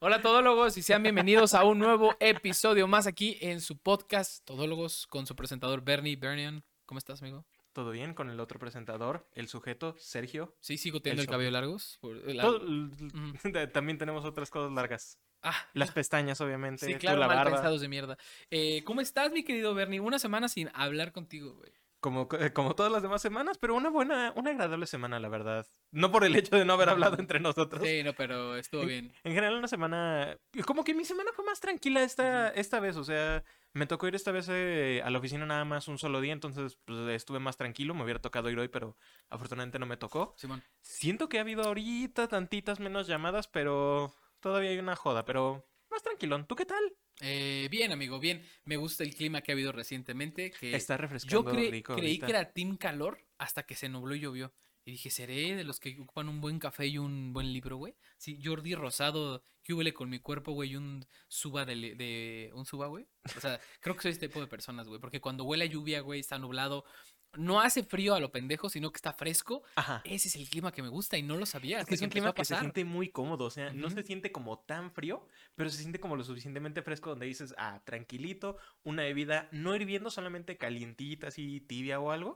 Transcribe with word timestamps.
Hola 0.00 0.22
todólogos 0.22 0.76
y 0.78 0.82
sean 0.82 1.02
bienvenidos 1.02 1.54
a 1.54 1.64
un 1.64 1.78
nuevo 1.78 2.14
episodio 2.20 2.86
más 2.86 3.06
aquí 3.06 3.36
en 3.40 3.60
su 3.60 3.76
podcast 3.78 4.44
Todólogos 4.44 5.06
con 5.08 5.26
su 5.26 5.34
presentador 5.34 5.82
Bernie 5.82 6.16
Bernian. 6.16 6.64
¿Cómo 6.86 6.98
estás, 6.98 7.20
amigo? 7.20 7.44
¿Todo 7.72 7.90
bien 7.90 8.14
con 8.14 8.30
el 8.30 8.40
otro 8.40 8.58
presentador, 8.58 9.28
el 9.34 9.48
sujeto, 9.48 9.94
Sergio? 9.98 10.56
Sí, 10.60 10.78
sigo 10.78 11.00
teniendo 11.00 11.22
el, 11.22 11.28
El 11.28 11.30
cabello 11.30 11.50
largos. 11.50 11.98
por- 12.00 12.16
la- 12.32 12.42
Todo- 12.44 12.60
Ujú. 12.64 13.32
También 13.72 13.98
tenemos 13.98 14.24
otras 14.24 14.50
cosas 14.50 14.72
largas. 14.72 15.18
Ah, 15.42 15.54
Las 15.74 15.90
pestañas, 15.92 16.40
obviamente. 16.40 16.86
sí, 16.86 16.94
claro, 16.96 17.18
la 17.18 17.26
mal 17.28 17.36
barba. 17.38 17.52
pensados 17.52 17.80
de 17.80 17.88
mierda. 17.88 18.16
Eh, 18.50 18.82
¿Cómo 18.84 19.00
estás, 19.00 19.32
mi 19.32 19.44
querido 19.44 19.74
Bernie? 19.74 20.00
Una 20.00 20.18
semana 20.18 20.48
sin 20.48 20.70
hablar 20.74 21.12
contigo, 21.12 21.54
güey. 21.54 21.72
Como, 22.00 22.28
eh, 22.38 22.52
como 22.52 22.76
todas 22.76 22.92
las 22.92 23.02
demás 23.02 23.20
semanas, 23.20 23.58
pero 23.58 23.74
una 23.74 23.90
buena, 23.90 24.32
una 24.36 24.50
agradable 24.50 24.86
semana, 24.86 25.18
la 25.18 25.28
verdad. 25.28 25.66
No 25.90 26.12
por 26.12 26.22
el 26.22 26.36
hecho 26.36 26.56
de 26.56 26.64
no 26.64 26.74
haber 26.74 26.90
hablado 26.90 27.16
entre 27.18 27.40
nosotros. 27.40 27.82
Sí, 27.84 28.04
no, 28.04 28.12
pero 28.12 28.56
estuvo 28.56 28.84
bien. 28.84 29.12
En 29.24 29.32
general, 29.34 29.56
una 29.56 29.66
semana. 29.66 30.38
Como 30.64 30.84
que 30.84 30.94
mi 30.94 31.04
semana 31.04 31.32
fue 31.34 31.44
más 31.44 31.58
tranquila 31.58 32.04
esta, 32.04 32.50
esta 32.50 32.78
vez. 32.78 32.96
O 32.96 33.02
sea, 33.02 33.42
me 33.72 33.86
tocó 33.86 34.06
ir 34.06 34.14
esta 34.14 34.30
vez 34.30 34.46
eh, 34.48 35.02
a 35.04 35.10
la 35.10 35.18
oficina 35.18 35.44
nada 35.44 35.64
más 35.64 35.88
un 35.88 35.98
solo 35.98 36.20
día. 36.20 36.32
Entonces, 36.32 36.78
pues, 36.84 37.00
estuve 37.08 37.40
más 37.40 37.56
tranquilo. 37.56 37.94
Me 37.94 38.04
hubiera 38.04 38.20
tocado 38.20 38.48
ir 38.48 38.60
hoy, 38.60 38.68
pero 38.68 38.96
afortunadamente 39.28 39.80
no 39.80 39.86
me 39.86 39.96
tocó. 39.96 40.34
Simón. 40.36 40.62
Siento 40.80 41.28
que 41.28 41.38
ha 41.38 41.40
habido 41.40 41.64
ahorita 41.64 42.28
tantitas 42.28 42.78
menos 42.78 43.08
llamadas, 43.08 43.48
pero 43.48 44.14
todavía 44.40 44.70
hay 44.70 44.78
una 44.78 44.96
joda. 44.96 45.24
Pero 45.24 45.66
más 45.90 46.02
tranquilón. 46.02 46.46
¿Tú 46.46 46.54
qué 46.56 46.64
tal? 46.66 46.82
Eh, 47.20 47.68
bien, 47.70 47.90
amigo, 47.92 48.20
bien. 48.20 48.44
Me 48.64 48.76
gusta 48.76 49.02
el 49.04 49.14
clima 49.14 49.40
que 49.40 49.52
ha 49.52 49.54
habido 49.54 49.72
recientemente. 49.72 50.50
Que 50.52 50.74
Está 50.74 50.94
yo 50.96 51.02
refrescando 51.02 51.50
cre- 51.52 51.70
rico 51.70 51.94
creí 51.94 52.06
ahorita. 52.06 52.26
que 52.26 52.32
era 52.32 52.52
team 52.52 52.76
calor 52.76 53.26
hasta 53.38 53.64
que 53.64 53.74
se 53.74 53.88
nubló 53.88 54.14
y 54.14 54.20
llovió. 54.20 54.52
Y 54.84 54.92
dije, 54.92 55.10
¿seré 55.10 55.54
de 55.54 55.64
los 55.64 55.80
que 55.80 55.98
ocupan 56.00 56.30
un 56.30 56.40
buen 56.40 56.58
café 56.58 56.86
y 56.86 56.96
un 56.96 57.34
buen 57.34 57.52
libro, 57.52 57.76
güey? 57.76 57.94
Sí, 58.16 58.40
Jordi 58.42 58.74
Rosado, 58.74 59.42
¿qué 59.62 59.74
huele 59.74 59.92
con 59.92 60.08
mi 60.08 60.18
cuerpo, 60.18 60.52
güey? 60.52 60.70
Y 60.70 60.76
un 60.76 61.06
suba 61.26 61.66
de, 61.66 61.74
de... 61.94 62.50
¿Un 62.54 62.64
suba, 62.64 62.86
güey? 62.86 63.06
O 63.36 63.40
sea, 63.40 63.60
creo 63.80 63.94
que 63.96 64.00
soy 64.02 64.12
este 64.12 64.28
tipo 64.28 64.40
de 64.40 64.46
personas, 64.46 64.88
güey. 64.88 64.98
Porque 64.98 65.20
cuando 65.20 65.44
huele 65.44 65.64
a 65.64 65.68
lluvia, 65.68 66.00
güey, 66.00 66.20
está 66.20 66.38
nublado, 66.38 66.86
no 67.34 67.60
hace 67.60 67.82
frío 67.82 68.14
a 68.14 68.20
lo 68.20 68.30
pendejo, 68.32 68.68
sino 68.70 68.90
que 68.90 68.96
está 68.96 69.12
fresco. 69.12 69.62
Ajá. 69.76 70.00
Ese 70.04 70.28
es 70.28 70.36
el 70.36 70.48
clima 70.48 70.72
que 70.72 70.82
me 70.82 70.88
gusta 70.88 71.16
y 71.18 71.22
no 71.22 71.36
lo 71.36 71.46
sabía. 71.46 71.80
Es 71.80 71.86
que 71.86 71.94
es 71.94 72.02
un 72.02 72.08
clima 72.08 72.32
que 72.32 72.44
se 72.44 72.56
siente 72.58 72.84
muy 72.84 73.10
cómodo, 73.10 73.44
o 73.44 73.50
sea, 73.50 73.72
no 73.72 73.90
se 73.90 74.02
siente 74.02 74.32
como 74.32 74.58
tan 74.60 74.90
frío, 74.92 75.26
pero 75.54 75.70
se 75.70 75.78
siente 75.78 76.00
como 76.00 76.16
lo 76.16 76.24
suficientemente 76.24 76.82
fresco 76.82 77.10
donde 77.10 77.26
dices, 77.26 77.54
ah, 77.58 77.82
tranquilito, 77.84 78.56
una 78.82 79.02
bebida 79.02 79.48
no 79.52 79.74
hirviendo, 79.76 80.10
solamente 80.10 80.56
calientita, 80.56 81.28
así 81.28 81.60
tibia 81.60 82.00
o 82.00 82.10
algo. 82.10 82.34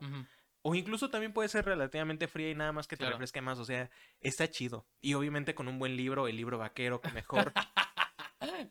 O 0.65 0.77
incluso 0.77 1.11
también 1.11 1.33
puede 1.33 1.49
ser 1.49 1.65
relativamente 1.65 2.29
fría 2.29 2.49
y 2.51 2.55
nada 2.55 2.71
más 2.71 2.87
que 2.87 2.95
te 2.97 3.01
Claro. 3.01 3.15
refresque 3.15 3.41
más, 3.41 3.59
o 3.59 3.65
sea, 3.65 3.91
está 4.21 4.49
chido. 4.49 4.87
Y 5.01 5.15
obviamente 5.15 5.57
con 5.57 5.67
un 5.67 5.81
buen 5.81 5.97
libro, 5.97 6.29
el 6.29 6.37
libro 6.37 6.57
vaquero, 6.57 7.01
que 7.01 7.11
mejor. 7.11 7.53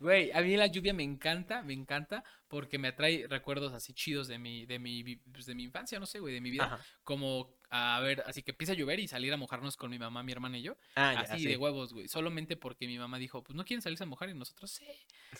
Güey, 0.02 0.31
a 0.31 0.41
mí 0.41 0.57
la 0.57 0.66
lluvia 0.66 0.95
me 0.95 1.03
encanta, 1.03 1.61
me 1.61 1.73
encanta, 1.73 2.23
porque 2.47 2.80
me 2.80 2.88
atrae 2.88 3.27
recuerdos 3.30 3.71
así 3.73 3.94
chidos 3.94 4.27
de 4.27 4.39
mi, 4.39 4.66
de 4.66 4.80
mi, 4.80 5.03
pues, 5.31 5.45
de 5.45 5.53
mi 5.53 5.61
infancia, 5.63 5.99
no 5.99 6.07
sé, 6.07 6.19
güey, 6.19 6.33
de 6.33 6.41
mi 6.41 6.49
vida. 6.49 6.66
Ajá. 6.66 6.80
Como, 7.03 7.55
a 7.69 7.99
ver, 7.99 8.23
así 8.25 8.41
que 8.41 8.49
empieza 8.49 8.73
a 8.73 8.75
llover 8.75 8.99
y 8.99 9.07
salir 9.07 9.31
a 9.31 9.38
mojarnos 9.38 9.77
con 9.77 9.91
mi 9.91 9.99
mamá, 9.99 10.23
mi 10.23 10.31
hermana 10.31 10.57
y 10.57 10.63
yo. 10.63 10.75
Ah, 10.95 11.13
ya, 11.13 11.19
así 11.19 11.44
sí. 11.44 11.47
de 11.49 11.55
huevos, 11.55 11.94
güey. 11.94 12.07
Solamente 12.07 12.57
porque 12.57 12.88
mi 12.88 12.97
mamá 12.97 13.19
dijo, 13.19 13.44
pues 13.44 13.55
no 13.55 13.63
quieren 13.63 13.83
salirse 13.83 14.03
a 14.03 14.07
mojar 14.07 14.29
y 14.29 14.33
nosotros 14.33 14.72
sí. 14.72 14.88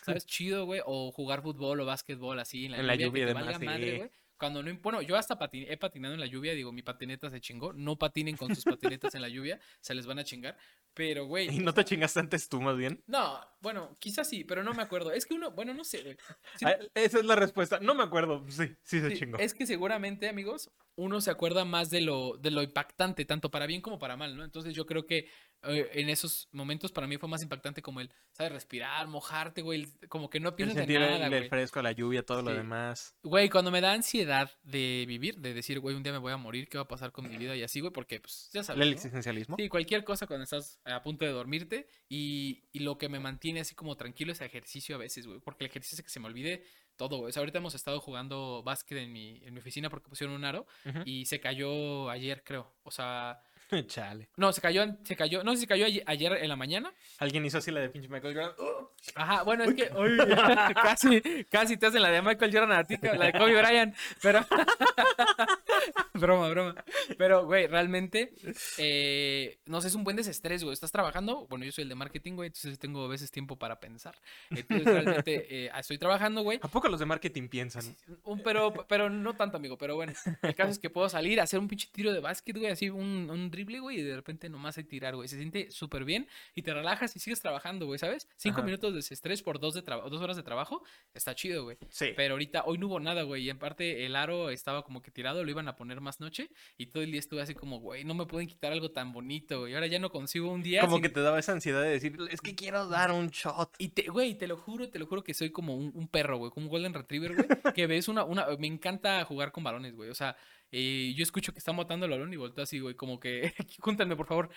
¿Sabes? 0.03 0.25
Chido, 0.27 0.65
güey. 0.65 0.81
O 0.85 1.11
jugar 1.11 1.41
fútbol 1.41 1.79
o 1.79 1.85
básquetbol 1.85 2.39
así 2.39 2.65
en 2.65 2.73
la 2.73 2.77
En 2.77 2.87
la 2.87 2.93
lluvia, 2.93 3.07
lluvia 3.07 3.25
que 3.25 3.25
te 3.25 3.31
y 3.31 3.33
demás, 3.33 3.45
valga 3.45 3.65
madre, 3.65 3.91
sí. 3.91 3.97
güey. 3.97 4.11
Cuando 4.42 4.64
no, 4.64 4.75
bueno, 4.81 5.03
yo 5.03 5.16
hasta 5.17 5.38
pati- 5.38 5.67
he 5.70 5.78
patinado 5.78 6.16
en 6.16 6.20
la 6.20 6.25
lluvia, 6.25 6.53
digo, 6.56 6.72
mi 6.72 6.81
patineta 6.81 7.30
se 7.30 7.39
chingó. 7.39 7.73
No 7.73 7.95
patinen 7.95 8.36
con 8.36 8.53
sus 8.56 8.66
patinetas 8.66 9.14
en 9.14 9.22
la 9.22 9.30
lluvia, 9.30 9.59
se 9.81 9.94
les 9.94 10.08
van 10.08 10.17
a 10.17 10.23
chingar. 10.23 10.58
Pero, 10.95 11.25
güey, 11.28 11.56
¿Y 11.56 11.59
no 11.59 11.75
te 11.75 11.85
chingaste 11.85 12.19
antes 12.19 12.50
tú, 12.50 12.59
más 12.59 12.75
bien? 12.75 13.03
no, 13.06 13.40
bueno, 13.62 13.96
quizás 14.00 14.28
sí, 14.28 14.44
pero 14.44 14.63
no 14.63 14.74
me 14.74 14.81
acuerdo. 14.81 15.12
Es 15.12 15.28
que 15.28 15.35
uno, 15.35 15.51
bueno, 15.51 15.75
no 15.75 15.84
sé, 15.84 16.18
Ah, 16.63 16.75
Esa 16.96 17.19
es 17.19 17.25
la 17.25 17.35
respuesta. 17.35 17.80
No 17.80 17.94
me 17.94 18.01
acuerdo. 18.03 18.44
Sí, 18.50 18.75
sí 18.81 19.00
se 19.00 19.09
sí, 19.12 19.19
chingó. 19.19 19.38
es 19.38 19.53
que 19.53 19.68
seguramente, 19.68 20.28
amigos, 20.28 20.72
uno 20.96 21.22
se 21.22 21.30
acuerda 21.30 21.63
más 21.63 21.91
de 21.91 22.01
lo, 22.01 22.35
de 22.38 22.50
lo 22.50 22.63
impactante, 22.63 23.25
tanto 23.25 23.51
para 23.51 23.68
bien 23.68 23.81
como 23.81 24.00
para 24.00 24.18
mal, 24.18 24.35
¿no? 24.35 24.44
Entonces 24.44 24.74
yo 24.74 24.88
creo 24.88 25.06
que 25.06 25.30
en 25.63 26.09
esos 26.09 26.47
momentos 26.51 26.91
para 26.91 27.05
mí 27.07 27.17
fue 27.17 27.29
más 27.29 27.41
impactante 27.44 27.81
como 27.81 28.01
el, 28.01 28.11
¿sabes? 28.31 28.51
Respirar, 28.51 29.07
mojarte, 29.07 29.61
güey, 29.61 29.81
el- 29.83 30.09
como 30.09 30.29
que 30.29 30.39
no 30.39 30.49
El 30.49 30.55
piensas 30.55 30.77
en 30.83 30.91
el- 30.91 30.99
nada, 30.99 31.25
el, 31.27 31.29
güey. 31.29 31.49
fresco, 31.49 31.81
la 31.81 31.91
lluvia, 31.91 32.25
todo 32.25 32.41
lo 32.41 32.53
demás. 32.53 33.16
Güey, 33.23 33.49
cuando 33.49 33.69
me 33.71 33.79
da 33.81 33.94
ansiedad 33.94 34.51
de 34.63 35.05
vivir, 35.07 35.38
de 35.38 35.53
decir, 35.53 35.79
güey, 35.79 35.95
un 35.95 36.03
día 36.03 36.11
me 36.11 36.17
voy 36.17 36.31
a 36.33 36.38
morir, 36.38 36.67
¿qué 36.67 36.77
va 36.77 36.83
a 36.85 36.88
pasar 36.88 37.11
con 37.11 37.29
mi 37.29 37.38
vida? 37.38 37.55
Y 37.55 37.63
así, 37.63 37.79
güey, 37.79 37.94
porque, 37.94 38.19
pues, 38.19 38.50
ya 38.53 38.63
sabes, 38.63 38.81
El 38.81 38.89
¿no? 38.89 38.94
existencialismo. 38.95 39.55
Sí, 39.57 39.69
cualquier 39.69 40.03
cosa 40.03 40.25
cuando 40.27 40.44
estás 40.44 40.79
a 40.85 41.01
punto 41.03 41.25
de 41.25 41.31
dormirte 41.31 41.88
y, 42.09 42.63
y 42.71 42.79
lo 42.79 42.97
que 42.97 43.09
me 43.09 43.19
mantiene 43.19 43.59
así 43.59 43.75
como 43.75 43.95
tranquilo 43.95 44.31
es 44.31 44.41
ejercicio 44.41 44.95
a 44.95 45.00
veces, 45.00 45.27
güey, 45.27 45.39
porque 45.39 45.63
el 45.66 45.69
ejercicio 45.69 45.97
es 45.97 46.03
que 46.03 46.09
se 46.09 46.19
me 46.19 46.27
olvide 46.27 46.63
todo, 46.95 47.17
güey. 47.17 47.29
O 47.29 47.31
sea, 47.31 47.41
ahorita 47.41 47.57
hemos 47.59 47.73
estado 47.75 48.00
jugando 48.00 48.61
básquet 48.63 48.97
en 49.00 49.11
mi, 49.13 49.39
en 49.44 49.53
mi 49.53 49.59
oficina 49.59 49.89
porque 49.89 50.09
pusieron 50.09 50.35
un 50.35 50.45
aro 50.45 50.67
y 51.05 51.25
se 51.25 51.39
cayó 51.39 52.09
ayer, 52.09 52.44
creo. 52.44 52.75
O 52.83 52.91
sea, 52.91 53.41
Chale. 53.87 54.29
no, 54.37 54.51
se 54.51 54.61
cayó, 54.61 54.83
se 55.03 55.15
cayó, 55.15 55.43
no 55.43 55.51
sé 55.51 55.57
si 55.57 55.61
se 55.61 55.67
cayó 55.67 55.85
ayer, 55.85 56.03
ayer 56.05 56.33
en 56.33 56.49
la 56.49 56.55
mañana. 56.55 56.93
Alguien 57.19 57.45
hizo 57.45 57.57
así 57.57 57.71
la 57.71 57.81
de 57.81 57.89
pinche 57.89 58.09
Michael 58.09 58.35
Jordan. 58.35 58.53
¡Oh! 58.59 58.91
Ajá, 59.15 59.43
bueno, 59.43 59.63
es 59.63 59.73
que 59.73 59.89
casi, 60.75 61.21
casi 61.49 61.77
te 61.77 61.87
hacen 61.87 62.01
la 62.01 62.09
de 62.09 62.21
Michael 62.21 62.53
Jordan 62.53 62.79
a 62.79 62.83
ti, 62.83 62.95
la 63.01 63.25
de 63.25 63.33
Kobe 63.33 63.59
Bryant, 63.59 63.95
pero 64.21 64.45
broma, 66.13 66.49
broma. 66.49 66.75
Pero, 67.17 67.45
güey, 67.45 67.67
realmente, 67.67 68.33
eh, 68.77 69.59
no 69.65 69.81
sé, 69.81 69.88
es 69.88 69.95
un 69.95 70.03
buen 70.03 70.15
desestrés, 70.15 70.63
güey. 70.63 70.73
Estás 70.73 70.91
trabajando, 70.91 71.47
bueno, 71.49 71.65
yo 71.65 71.71
soy 71.71 71.83
el 71.83 71.89
de 71.89 71.95
marketing, 71.95 72.33
güey, 72.33 72.47
entonces 72.47 72.77
tengo 72.77 73.05
a 73.05 73.07
veces 73.07 73.31
tiempo 73.31 73.57
para 73.57 73.79
pensar. 73.79 74.15
Entonces, 74.49 74.85
realmente, 74.85 75.65
eh, 75.65 75.71
estoy 75.77 75.97
trabajando, 75.97 76.43
güey. 76.43 76.59
¿A 76.61 76.67
poco 76.67 76.88
los 76.88 76.99
de 76.99 77.05
marketing 77.05 77.47
piensan? 77.47 77.95
Un, 78.23 78.41
pero, 78.43 78.73
pero 78.88 79.09
no 79.09 79.35
tanto, 79.35 79.57
amigo. 79.57 79.77
Pero 79.77 79.95
bueno, 79.95 80.13
el 80.41 80.55
caso 80.55 80.71
es 80.71 80.79
que 80.79 80.89
puedo 80.89 81.09
salir 81.09 81.39
a 81.39 81.43
hacer 81.43 81.59
un 81.59 81.67
pinche 81.67 81.89
tiro 81.91 82.13
de 82.13 82.19
básquet, 82.19 82.57
güey, 82.57 82.71
así 82.71 82.89
un, 82.89 83.29
un 83.29 83.51
drible, 83.61 83.79
güey, 83.79 83.99
y 83.99 84.01
de 84.03 84.16
repente 84.16 84.49
nomás 84.49 84.77
hay 84.77 84.83
tirar, 84.83 85.16
güey. 85.16 85.27
Se 85.27 85.38
siente 85.38 85.69
súper 85.72 86.03
bien 86.05 86.27
y 86.55 86.61
te 86.63 86.73
relajas 86.73 87.16
y 87.16 87.19
sigues 87.19 87.41
trabajando, 87.41 87.85
güey, 87.85 87.99
¿sabes? 87.99 88.27
Cinco 88.38 88.57
Ajá. 88.59 88.66
minutos 88.66 88.91
de 88.91 88.97
desestrés 88.97 89.41
por 89.44 89.59
dos, 89.59 89.73
de 89.73 89.81
dos 89.81 90.22
horas 90.22 90.35
de 90.38 90.44
trabajo, 90.44 90.83
está 91.13 91.35
chido, 91.35 91.63
güey. 91.63 91.77
Sí. 91.89 92.07
Pero 92.16 92.33
ahorita, 92.33 92.63
hoy 92.66 92.77
no 92.77 92.88
hubo 92.88 93.00
nada, 93.00 93.23
güey. 93.23 93.44
Y 93.44 93.50
en 93.50 93.59
parte 93.59 94.05
el 94.05 94.16
aro 94.16 94.50
estaba 94.50 94.83
como 94.83 95.01
que 95.01 95.11
tirado, 95.11 95.44
lo 95.44 95.50
iban 95.51 95.67
a 95.67 95.75
poner 95.75 96.01
más 96.01 96.19
noche. 96.19 96.50
Y 96.77 96.88
todo 96.88 97.03
el 97.03 97.11
día 97.11 97.19
estuve 97.19 97.41
así 97.41 97.53
como, 97.53 97.79
güey, 97.79 98.03
no 98.03 98.13
me 98.13 98.25
pueden 98.25 98.47
quitar 98.47 98.71
algo 98.71 98.91
tan 98.91 99.11
bonito, 99.13 99.61
güey. 99.61 99.73
Ahora 99.75 99.88
ya 99.88 100.00
no 100.00 100.09
consigo 100.11 100.51
un 100.51 100.63
día. 100.63 100.81
Como 100.81 100.95
sin- 100.97 101.03
que 101.03 101.09
te 101.09 101.21
daba 101.21 101.39
esa 101.39 101.51
ansiedad 101.51 101.81
de 101.81 101.89
decir, 101.89 102.17
es 102.29 102.41
que 102.41 102.55
quiero 102.55 102.88
dar 102.88 103.11
un 103.11 103.29
shot. 103.29 103.75
y 103.77 103.89
te, 103.89 104.03
güey, 104.09 104.35
te 104.38 104.47
lo 104.47 104.57
juro, 104.57 104.89
te 104.89 105.00
lo 105.00 105.05
juro 105.07 105.23
que 105.23 105.33
soy 105.33 105.51
como 105.51 105.75
un, 105.75 105.91
un 105.95 106.07
perro, 106.07 106.38
güey, 106.38 106.51
como 106.51 106.66
un 106.66 106.69
Golden 106.71 106.94
Retriever, 106.94 107.35
güey, 107.35 107.73
que 107.73 107.88
ves 107.88 108.07
una, 108.07 108.23
una, 108.23 108.45
me 108.57 108.67
encanta 108.67 109.23
jugar 109.25 109.51
con 109.51 109.63
balones, 109.63 109.95
güey, 109.95 110.09
o 110.09 110.16
sea, 110.16 110.35
eh, 110.71 111.13
yo 111.15 111.23
escucho 111.23 111.51
que 111.51 111.59
están 111.59 111.75
botando 111.75 112.05
el 112.05 112.11
balón 112.11 112.33
y 112.33 112.37
volteo 112.37 112.63
así, 112.63 112.79
güey, 112.79 112.95
como 112.95 113.19
que, 113.19 113.53
júntenme, 113.79 114.15
por 114.15 114.27
favor, 114.27 114.49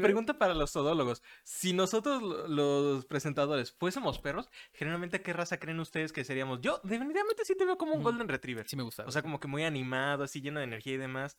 pregunta 0.00 0.38
para 0.38 0.54
los 0.54 0.72
todólogos. 0.72 1.22
Si 1.44 1.72
nosotros, 1.72 2.22
lo- 2.22 2.48
los 2.48 3.04
presentadores, 3.06 3.72
fuésemos 3.72 4.18
perros, 4.18 4.50
generalmente, 4.72 5.22
¿qué 5.22 5.32
raza 5.32 5.58
creen 5.58 5.80
ustedes 5.80 6.12
que 6.12 6.24
seríamos? 6.24 6.60
Yo, 6.60 6.80
definitivamente 6.82 7.44
sí 7.44 7.56
te 7.56 7.64
veo 7.64 7.78
como 7.78 7.92
un 7.92 8.00
Ujú. 8.00 8.10
Golden 8.10 8.28
Retriever. 8.28 8.68
Sí 8.68 8.76
me 8.76 8.82
gusta. 8.82 9.04
O 9.06 9.10
sea, 9.12 9.22
como 9.22 9.38
que 9.38 9.48
muy 9.48 9.64
animado, 9.64 10.24
así 10.24 10.40
lleno 10.40 10.58
de 10.58 10.64
energía 10.64 10.94
y 10.94 10.98
demás. 10.98 11.38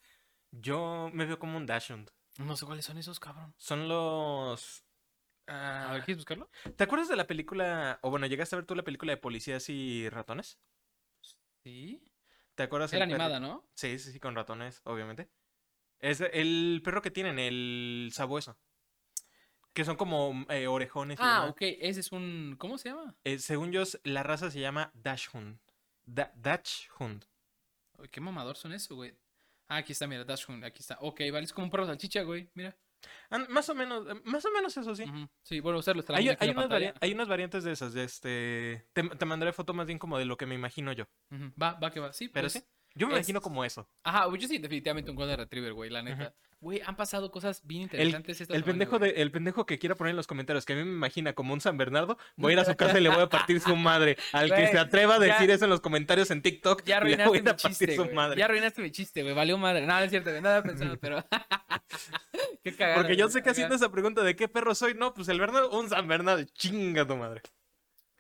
Yo 0.52 1.10
me 1.14 1.26
veo 1.26 1.40
como 1.40 1.58
un 1.58 1.66
Dachshund. 1.66 2.10
güey. 2.38 2.48
no 2.48 2.56
sé 2.56 2.66
cuáles 2.66 2.86
son 2.86 2.98
esos, 2.98 3.20
cabrón. 3.20 3.54
Son 3.58 3.88
los... 3.88 4.86
A 5.48 5.90
ah, 5.90 5.94
ver, 5.94 6.04
¿quieres 6.04 6.20
buscarlo? 6.20 6.50
¿Te 6.78 6.86
acuerdas 6.86 7.10
de 7.10 7.18
la 7.18 7.28
película, 7.28 8.00
o 8.02 8.10
bueno, 8.10 8.28
llegaste 8.28 8.56
a 8.56 8.60
ver 8.60 8.66
tú 8.66 8.76
la 8.76 8.84
película 8.84 9.12
de 9.12 9.18
policías 9.18 9.68
y 9.68 10.08
ratones? 10.10 10.58
Sí. 11.64 12.02
¿Te 12.56 12.64
acuerdas? 12.64 12.94
Era 12.94 13.06
perro- 13.06 13.16
animada, 13.16 13.40
¿no? 13.40 13.66
Sí, 13.74 13.98
sí, 14.00 14.12
sí, 14.12 14.20
con 14.20 14.36
ratones, 14.36 14.82
obviamente. 14.86 15.30
Es 16.00 16.22
el 16.22 16.82
perro 16.84 17.02
que 17.02 17.12
tienen, 17.12 17.40
el 17.40 18.12
sabueso. 18.14 18.58
Que 19.74 19.86
son 19.86 19.96
como 19.96 20.46
eh, 20.50 20.68
orejones. 20.68 21.18
y 21.20 21.24
Ah, 21.24 21.36
demás. 21.42 21.50
ok, 21.52 21.62
ese 21.62 22.02
es 22.02 22.12
un, 22.12 22.56
¿cómo 22.60 22.78
se 22.78 22.90
llama? 22.90 23.16
Eh, 23.24 23.40
según 23.40 23.72
yo, 23.72 23.84
la 24.04 24.22
raza 24.22 24.52
se 24.52 24.60
llama 24.60 24.92
Dachshund. 24.94 25.58
Da 26.06 26.32
Dachshund. 26.36 27.26
Uy, 27.98 28.08
qué 28.10 28.22
mamador 28.22 28.56
son 28.58 28.74
eso, 28.74 28.96
güey. 28.96 29.16
Ah, 29.68 29.78
aquí 29.78 29.94
está, 29.94 30.06
mira, 30.06 30.24
Dashhound, 30.26 30.64
aquí 30.66 30.80
está. 30.82 30.98
Ok, 31.00 31.22
vale, 31.32 31.46
es 31.46 31.54
como 31.54 31.66
un 31.66 31.72
perro 31.72 31.86
salchicha, 31.88 32.22
güey, 32.22 32.50
mira. 32.54 32.78
Más 33.50 33.68
o 33.70 33.76
menos, 33.76 34.06
eh, 34.10 34.22
más 34.26 34.46
o 34.46 34.52
menos 34.52 34.76
eso 34.78 34.96
sí. 34.96 35.06
Sí, 35.42 35.60
bueno, 35.60 35.80
usted 35.80 35.96
lo 35.96 36.04
Hay, 36.16 36.30
hay 36.40 36.50
unas 36.50 36.70
hay 37.02 37.14
unas 37.14 37.28
variantes 37.28 37.64
de 37.64 37.72
esas. 37.72 37.94
De 37.94 38.04
este, 38.04 38.88
te, 38.94 39.04
te 39.04 39.26
mandaré 39.26 39.54
foto 39.54 39.74
más 39.74 39.88
bien 39.88 40.00
como 40.00 40.18
de 40.18 40.26
lo 40.26 40.38
que 40.38 40.46
me 40.46 40.56
imagino 40.56 40.92
yo. 40.94 41.06
Va, 41.62 41.74
va 41.74 41.92
que 41.92 42.00
va. 42.00 42.14
Sí, 42.14 42.28
Pero 42.30 42.44
pues, 42.46 42.54
sí. 42.54 42.64
Yo 42.96 43.08
me 43.08 43.14
Es- 43.14 43.20
imagino 43.22 43.42
como 43.42 43.66
eso. 43.66 43.90
Ajá, 44.04 44.28
yo 44.38 44.48
sí, 44.48 44.60
definitivamente 44.60 45.10
un 45.10 45.18
Golden 45.18 45.38
Retriever, 45.38 45.74
güey, 45.74 45.90
la 45.90 46.04
neta. 46.04 46.36
Güey, 46.60 46.80
han 46.86 46.96
pasado 46.96 47.30
cosas 47.32 47.62
bien 47.66 47.82
interesantes 47.82 48.40
esta 48.40 48.56
El 48.56 48.64
pendejo, 48.64 48.98
de, 48.98 49.10
el 49.22 49.32
pendejo 49.32 49.66
que 49.66 49.78
quiera 49.80 49.96
poner 49.96 50.12
en 50.12 50.16
los 50.16 50.28
comentarios 50.28 50.64
que 50.66 50.72
a 50.72 50.76
mí 50.78 50.84
me 50.84 50.92
imagina 50.94 51.34
como 51.34 51.54
un 51.54 51.60
San 51.60 51.76
Bernardo, 51.78 52.18
voy 52.38 52.52
a 52.52 52.54
ir 52.54 52.60
a 52.60 52.66
su 52.66 52.76
casa 52.78 52.98
y 53.00 53.04
le 53.04 53.10
voy 53.10 53.20
a 53.22 53.28
partir 53.28 53.60
su 53.60 53.76
madre. 53.76 54.16
Al 54.32 54.54
que 54.54 54.68
se 54.68 54.78
atreva 54.80 55.16
a 55.16 55.20
ya- 55.20 55.34
decir 55.34 55.50
eso 55.52 55.66
en 55.66 55.72
los 55.72 55.82
comentarios 55.82 56.32
en 56.32 56.42
TikTok, 56.42 56.84
Ya 56.86 57.00
le 57.02 57.06
voy 57.06 57.14
arruinaste 57.16 57.38
a 57.40 57.42
mi 57.42 57.46
partir 57.64 57.70
chiste, 57.72 57.96
su 57.98 58.06
madre. 58.14 58.40
Ya 58.40 58.46
arruinaste 58.46 58.82
mi 58.82 58.92
chiste, 58.92 59.24
güey. 59.24 59.34
Valió 59.36 59.58
madre. 59.58 59.82
No, 59.86 59.94
no 59.98 60.00
es 60.06 60.10
cierto, 60.12 60.30
güey. 60.30 60.42
Nada 60.42 60.62
pensado, 60.64 60.98
pero. 61.02 61.26
Qué. 62.64 62.72
Porque 62.96 63.16
yo 63.16 63.30
sé 63.30 63.44
que 63.44 63.50
haciendo 63.50 63.76
esa 63.76 63.92
pregunta 63.92 64.24
de 64.24 64.36
qué 64.36 64.48
perro 64.48 64.74
soy, 64.76 64.94
no, 64.94 65.14
pues 65.14 65.28
el 65.28 65.40
Bernardo, 65.40 65.70
un 65.78 65.90
San 65.90 66.08
Bernardo, 66.08 66.44
chinga 66.54 67.06
tu 67.06 67.16
madre. 67.18 67.42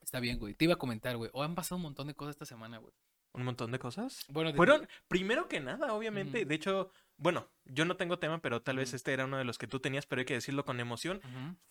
Está 0.02 0.20
bien, 0.20 0.38
güey. 0.38 0.54
Te 0.54 0.66
iba 0.66 0.74
a 0.76 0.78
comentar, 0.78 1.16
güey. 1.18 1.30
O 1.34 1.44
han 1.44 1.56
pasado 1.56 1.78
un 1.78 1.84
montón 1.84 2.08
de 2.08 2.14
cosas 2.14 2.36
esta 2.36 2.46
semana, 2.46 2.78
güey. 2.78 2.94
Un 3.34 3.46
montón 3.46 3.72
de 3.72 3.80
cosas. 3.80 4.26
Bueno, 4.28 4.52
de- 4.52 4.58
Fueron, 4.58 4.88
primero 5.08 5.48
que 5.48 5.60
nada, 5.60 5.94
obviamente, 5.94 6.46
de 6.46 6.54
hecho, 6.54 6.92
bueno, 7.18 7.50
yo 7.66 7.84
no 7.84 7.98
tengo 7.98 8.20
tema, 8.20 8.40
pero 8.42 8.62
tal 8.62 8.78
vez 8.78 8.94
este 8.94 9.12
era 9.12 9.26
uno 9.26 9.38
de 9.38 9.44
los 9.44 9.58
que 9.58 9.66
tú 9.66 9.80
tenías, 9.80 10.06
pero 10.06 10.20
hay 10.20 10.26
que 10.26 10.36
decirlo 10.36 10.66
con 10.66 10.80
emoción. 10.80 11.20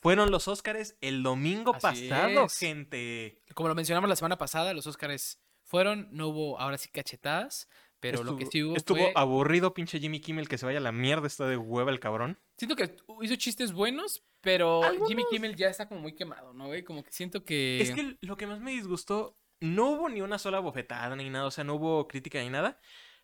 Fueron 0.01 0.33
los 0.33 0.49
Óscares 0.49 0.97
el 1.01 1.23
domingo 1.23 1.73
Así 1.77 2.09
pasado, 2.09 2.47
es. 2.47 2.59
gente. 2.59 3.39
Como 3.55 3.69
lo 3.69 3.77
mencionamos 3.77 4.09
la 4.09 4.17
semana 4.17 4.39
pasada, 4.39 4.75
los 4.75 4.89
Óscares 4.89 5.39
fueron. 5.63 6.09
No 6.11 6.29
hubo 6.29 6.59
ahora 6.59 6.79
sí 6.79 6.89
cachetadas. 6.89 7.69
Pero 8.02 8.25
lo 8.25 8.37
que 8.37 8.46
sí 8.46 8.64
hubo 8.64 8.76
estuvo 8.76 8.99
fue. 8.99 9.12
aburrido, 9.14 9.75
pinche 9.75 10.00
Jimmy 10.00 10.19
Kimmel, 10.19 10.49
que 10.49 10.58
se 10.58 10.66
vaya 10.66 10.78
a 10.78 10.82
la 10.82 10.90
mierda, 10.90 11.28
está 11.28 11.46
de 11.46 11.56
hueva 11.56 11.93
el 11.93 12.00
cabrón. 12.00 12.37
Siento 12.58 12.75
que 12.75 12.96
hizo 13.22 13.37
chistes 13.37 13.72
buenos, 13.72 14.25
pero 14.40 14.82
Jimmy. 15.06 15.22
Kimmel 15.31 15.54
ya 15.54 15.69
está 15.69 15.87
como 15.87 16.00
muy 16.00 16.16
quemado, 16.16 16.52
¿no, 16.52 16.66
güey? 16.66 16.82
Como 16.82 17.04
que 17.04 17.12
siento 17.12 17.44
que. 17.44 17.81
Es 17.81 17.93
que 17.93 18.16
lo 18.20 18.37
que 18.37 18.49
más 18.49 18.60
me 18.60 18.72
disgustó, 18.72 19.38
no 19.60 19.90
hubo 19.93 20.08
ni 20.08 20.20
una 20.20 20.40
sola 20.40 20.58
bofetada 20.58 21.14
ni 21.14 21.31
nada, 21.31 21.46
o 21.46 21.52
sea, 21.52 21.62
no 21.62 21.76
hubo 21.76 22.08
crítica 22.08 22.40
ni 22.40 22.50
nada. 22.50 22.81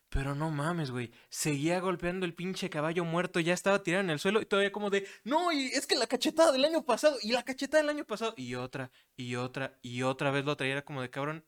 Pero 0.07 0.33
no 0.33 0.49
mames, 0.49 0.91
güey. 0.91 1.11
Seguía 1.27 1.81
golpeando 1.81 2.25
el 2.25 2.33
pinche 2.33 2.69
caballo 2.69 3.03
muerto, 3.03 3.41
ya 3.41 3.53
estaba 3.53 3.83
tirado 3.83 4.01
en 4.05 4.09
el 4.09 4.19
suelo 4.19 4.41
y 4.41 4.45
todavía 4.45 4.71
como 4.71 4.89
de, 4.89 5.05
no, 5.25 5.51
y 5.51 5.67
es 5.67 5.85
que 5.85 5.95
la 5.95 6.07
cachetada 6.07 6.53
del 6.53 6.63
año 6.63 6.85
pasado, 6.85 7.17
y 7.21 7.33
la 7.33 7.43
cachetada 7.43 7.83
del 7.83 7.89
año 7.89 8.05
pasado, 8.05 8.33
y 8.37 8.55
otra, 8.55 8.91
y 9.17 9.35
otra, 9.35 9.77
y 9.81 10.03
otra 10.03 10.31
vez 10.31 10.45
lo 10.45 10.55
traía, 10.55 10.85
como 10.85 11.01
de 11.01 11.09
cabrón. 11.09 11.43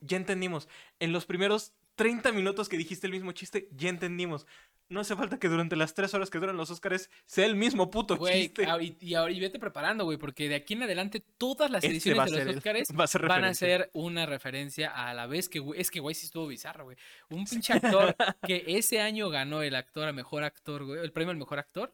Ya 0.00 0.16
entendimos. 0.16 0.68
En 1.00 1.12
los 1.12 1.26
primeros 1.26 1.74
30 1.96 2.32
minutos 2.32 2.68
que 2.68 2.76
dijiste 2.76 3.06
el 3.06 3.12
mismo 3.12 3.32
chiste, 3.32 3.68
ya 3.72 3.88
entendimos. 3.88 4.46
No 4.88 5.00
hace 5.00 5.16
falta 5.16 5.38
que 5.40 5.48
durante 5.48 5.74
las 5.74 5.94
3 5.94 6.14
horas 6.14 6.30
que 6.30 6.38
duran 6.38 6.56
los 6.56 6.70
Óscares 6.70 7.10
sea 7.24 7.44
el 7.44 7.56
mismo 7.56 7.90
puto 7.90 8.16
Güey, 8.16 8.42
chiste. 8.42 8.66
ah, 8.68 8.78
y, 8.80 9.14
ahora 9.14 9.32
y 9.32 9.40
vete 9.40 9.58
preparando, 9.58 10.04
güey, 10.04 10.16
porque 10.16 10.48
de 10.48 10.54
aquí 10.54 10.74
en 10.74 10.84
adelante 10.84 11.24
todas 11.38 11.70
las 11.70 11.82
Este 11.82 11.92
ediciones 11.92 12.30
de 12.30 12.44
los 12.44 12.56
va 13.00 13.06
ser 13.08 13.26
van 13.26 13.44
a 13.44 13.54
ser 13.54 13.90
una 13.94 14.26
referencia 14.26 14.90
a 14.90 15.12
la 15.12 15.26
vez 15.26 15.48
que, 15.48 15.58
güey, 15.58 15.80
es 15.80 15.90
que, 15.90 15.98
güey, 15.98 16.14
sí 16.14 16.26
estuvo 16.26 16.46
bizarro, 16.46 16.84
güey. 16.84 16.96
Un 17.30 17.46
pinche 17.46 17.72
actor 17.72 18.14
que 18.46 18.62
ese 18.68 19.00
año 19.00 19.28
ganó 19.28 19.62
el 19.62 19.74
actor 19.74 20.06
a 20.06 20.12
mejor 20.12 20.44
actor, 20.44 20.84
güey, 20.84 21.00
el 21.00 21.12
premio 21.12 21.32
al 21.32 21.38
mejor 21.38 21.58
actor, 21.58 21.92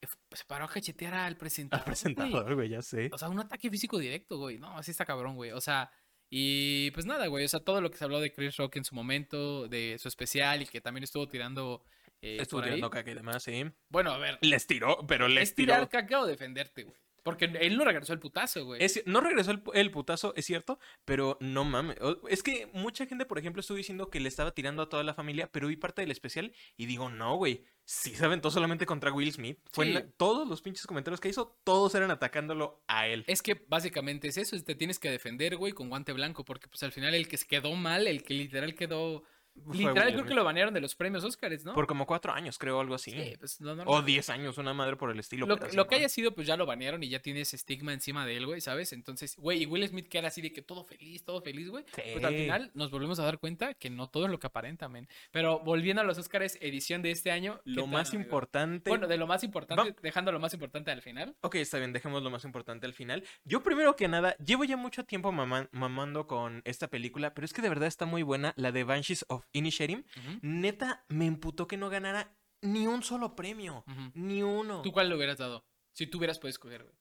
eh, 0.00 0.08
se 0.32 0.44
paró 0.44 0.64
a 0.64 0.68
cachetear 0.68 1.14
al 1.14 1.36
presentador. 1.36 1.80
Al 1.80 1.84
güey. 1.84 1.92
presentador, 1.92 2.54
güey, 2.56 2.68
ya 2.70 2.82
sé. 2.82 3.08
O 3.12 3.18
sea, 3.18 3.28
un 3.28 3.38
ataque 3.38 3.70
físico 3.70 3.98
directo, 3.98 4.38
güey. 4.38 4.58
No, 4.58 4.76
así 4.76 4.90
está 4.90 5.04
cabrón, 5.04 5.36
güey. 5.36 5.52
O 5.52 5.60
sea, 5.60 5.92
y 6.34 6.90
pues 6.92 7.04
nada, 7.04 7.26
güey. 7.26 7.44
O 7.44 7.48
sea, 7.48 7.60
todo 7.60 7.82
lo 7.82 7.90
que 7.90 7.98
se 7.98 8.04
habló 8.04 8.18
de 8.18 8.32
Chris 8.32 8.56
Rock 8.56 8.76
en 8.76 8.84
su 8.84 8.94
momento, 8.94 9.68
de 9.68 9.98
su 9.98 10.08
especial 10.08 10.62
y 10.62 10.66
que 10.66 10.80
también 10.80 11.04
estuvo 11.04 11.28
tirando. 11.28 11.84
eh, 12.22 12.38
Estuvo 12.40 12.62
tirando 12.62 12.88
caca 12.88 13.10
y 13.10 13.14
demás, 13.14 13.42
sí. 13.42 13.64
Bueno, 13.90 14.12
a 14.12 14.18
ver. 14.18 14.38
Les 14.40 14.66
tiró, 14.66 15.06
pero 15.06 15.28
les 15.28 15.50
¿Es 15.50 15.54
tirar 15.54 15.80
tiró. 15.80 15.88
caca 15.90 16.20
o 16.22 16.26
defenderte, 16.26 16.84
güey? 16.84 16.96
Porque 17.22 17.44
él 17.44 17.76
no 17.76 17.84
regresó 17.84 18.12
el 18.12 18.18
putazo, 18.18 18.64
güey. 18.64 18.82
Es- 18.82 19.02
no 19.06 19.20
regresó 19.20 19.50
el, 19.52 19.62
pu- 19.62 19.70
el 19.74 19.90
putazo, 19.90 20.32
es 20.36 20.44
cierto, 20.44 20.78
pero 21.04 21.38
no 21.40 21.64
mames. 21.64 21.96
Es 22.28 22.42
que 22.42 22.68
mucha 22.72 23.06
gente, 23.06 23.26
por 23.26 23.38
ejemplo, 23.38 23.60
estuvo 23.60 23.76
diciendo 23.76 24.10
que 24.10 24.18
le 24.20 24.28
estaba 24.28 24.50
tirando 24.52 24.82
a 24.82 24.88
toda 24.88 25.04
la 25.04 25.14
familia, 25.14 25.50
pero 25.52 25.68
vi 25.68 25.76
parte 25.76 26.02
del 26.02 26.10
especial 26.10 26.52
y 26.76 26.86
digo, 26.86 27.08
no, 27.10 27.36
güey. 27.36 27.64
Sí 27.84 28.14
se 28.14 28.24
aventó 28.24 28.50
solamente 28.50 28.86
contra 28.86 29.12
Will 29.12 29.32
Smith. 29.32 29.58
Fue 29.72 29.84
en 29.86 29.90
Sí. 29.90 29.94
la- 29.94 30.10
todos 30.16 30.46
los 30.48 30.62
pinches 30.62 30.86
comentarios 30.86 31.20
que 31.20 31.28
hizo, 31.28 31.58
todos 31.64 31.94
eran 31.96 32.10
atacándolo 32.12 32.82
a 32.86 33.08
él. 33.08 33.24
Es 33.26 33.42
que 33.42 33.64
básicamente 33.68 34.28
es 34.28 34.36
eso, 34.36 34.54
es 34.54 34.64
te 34.64 34.74
tienes 34.76 34.98
que 35.00 35.10
defender, 35.10 35.56
güey, 35.56 35.72
con 35.72 35.88
guante 35.88 36.12
blanco, 36.12 36.44
porque 36.44 36.68
pues 36.68 36.82
al 36.84 36.92
final 36.92 37.14
el 37.14 37.26
que 37.28 37.36
se 37.36 37.46
quedó 37.46 37.74
mal, 37.74 38.06
el 38.06 38.22
que 38.22 38.34
literal 38.34 38.74
quedó... 38.74 39.24
Literal 39.72 40.12
creo 40.12 40.24
que 40.24 40.34
lo 40.34 40.44
banearon 40.44 40.74
de 40.74 40.80
los 40.80 40.94
premios 40.94 41.24
Óscares, 41.24 41.64
¿no? 41.64 41.74
Por 41.74 41.86
como 41.86 42.06
cuatro 42.06 42.32
años, 42.32 42.58
creo, 42.58 42.80
algo 42.80 42.94
así. 42.94 43.10
Sí, 43.12 43.34
pues 43.38 43.60
lo 43.60 43.72
O 43.72 43.76
normal. 43.76 44.04
diez 44.06 44.28
años, 44.30 44.58
una 44.58 44.74
madre 44.74 44.96
por 44.96 45.10
el 45.10 45.18
estilo. 45.20 45.46
Lo, 45.46 45.56
que- 45.56 45.64
lo 45.64 45.86
que 45.86 45.94
Simón. 45.94 45.94
haya 45.94 46.08
sido, 46.08 46.34
pues 46.34 46.46
ya 46.46 46.56
lo 46.56 46.66
banearon 46.66 47.02
y 47.02 47.08
ya 47.08 47.20
tiene 47.20 47.42
ese 47.42 47.56
estigma 47.56 47.92
encima 47.92 48.26
de 48.26 48.36
él, 48.36 48.46
güey, 48.46 48.60
¿sabes? 48.60 48.92
Entonces, 48.92 49.36
güey, 49.36 49.62
y 49.62 49.66
Will 49.66 49.86
Smith 49.86 50.08
que 50.08 50.18
era 50.18 50.28
así 50.28 50.40
de 50.40 50.52
que 50.52 50.62
todo 50.62 50.84
feliz, 50.84 51.24
todo 51.24 51.40
feliz, 51.42 51.68
güey. 51.68 51.84
Pues 51.94 52.24
al 52.24 52.32
Sí. 52.34 52.42
final 52.42 52.70
nos 52.74 52.90
volvemos 52.90 53.18
a 53.20 53.24
dar 53.24 53.38
cuenta 53.38 53.74
que 53.74 53.90
no 53.90 54.08
todo 54.08 54.24
es 54.24 54.30
lo 54.30 54.38
que 54.40 54.46
aparenta, 54.46 54.88
men. 54.88 55.08
Pero 55.30 55.60
volviendo 55.60 56.02
a 56.02 56.04
los 56.04 56.18
Oscars 56.18 56.58
edición 56.60 57.02
de 57.02 57.10
este 57.10 57.30
año. 57.30 57.56
¿qué 57.64 57.70
Lo 57.72 57.86
más 57.86 58.14
importante. 58.14 58.90
Bueno, 58.90 59.06
de 59.06 59.16
lo 59.16 59.26
más 59.26 59.44
importante, 59.44 59.94
dejando 60.02 60.32
lo 60.32 60.40
más 60.40 60.54
importante 60.54 60.90
al 60.90 61.02
final. 61.02 61.36
Ok, 61.42 61.56
está 61.56 61.78
bien, 61.78 61.92
dejemos 61.92 62.22
lo 62.22 62.30
más 62.30 62.44
importante 62.44 62.86
al 62.86 62.94
final. 62.94 63.22
Yo 63.44 63.62
primero 63.62 63.96
que 63.96 64.08
nada, 64.08 64.36
llevo 64.38 64.64
ya 64.64 64.76
mucho 64.76 65.04
tiempo 65.04 65.30
maman- 65.32 65.68
mamando 65.72 66.26
con 66.26 66.62
esta 66.64 66.88
película, 66.88 67.34
pero 67.34 67.44
es 67.44 67.52
que 67.52 67.62
de 67.62 67.68
verdad 67.68 67.86
está 67.88 68.06
muy 68.06 68.22
buena, 68.22 68.52
la 68.56 68.72
de 68.72 68.84
Banshees 68.84 69.24
of 69.28 69.41
Inisherim. 69.52 70.04
Ujú, 70.16 70.38
Neta, 70.42 71.04
me 71.08 71.26
emputó 71.26 71.66
que 71.66 71.76
no 71.76 71.90
ganara 71.90 72.36
ni 72.60 72.86
un 72.86 73.02
solo 73.02 73.34
premio, 73.34 73.84
ni 74.14 74.42
uno. 74.42 74.82
¿Tú 74.82 74.92
cuál 74.92 75.08
le 75.08 75.16
hubieras 75.16 75.38
dado? 75.38 75.66
Si 75.92 76.06
tú 76.06 76.18
hubieras 76.18 76.38
podido 76.38 76.50
escoger, 76.50 76.84
güey. 76.84 76.94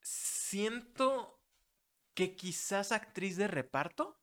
Siento 0.00 1.40
que 2.14 2.34
quizás 2.34 2.92
actriz 2.92 3.36
de 3.36 3.48
reparto. 3.48 4.18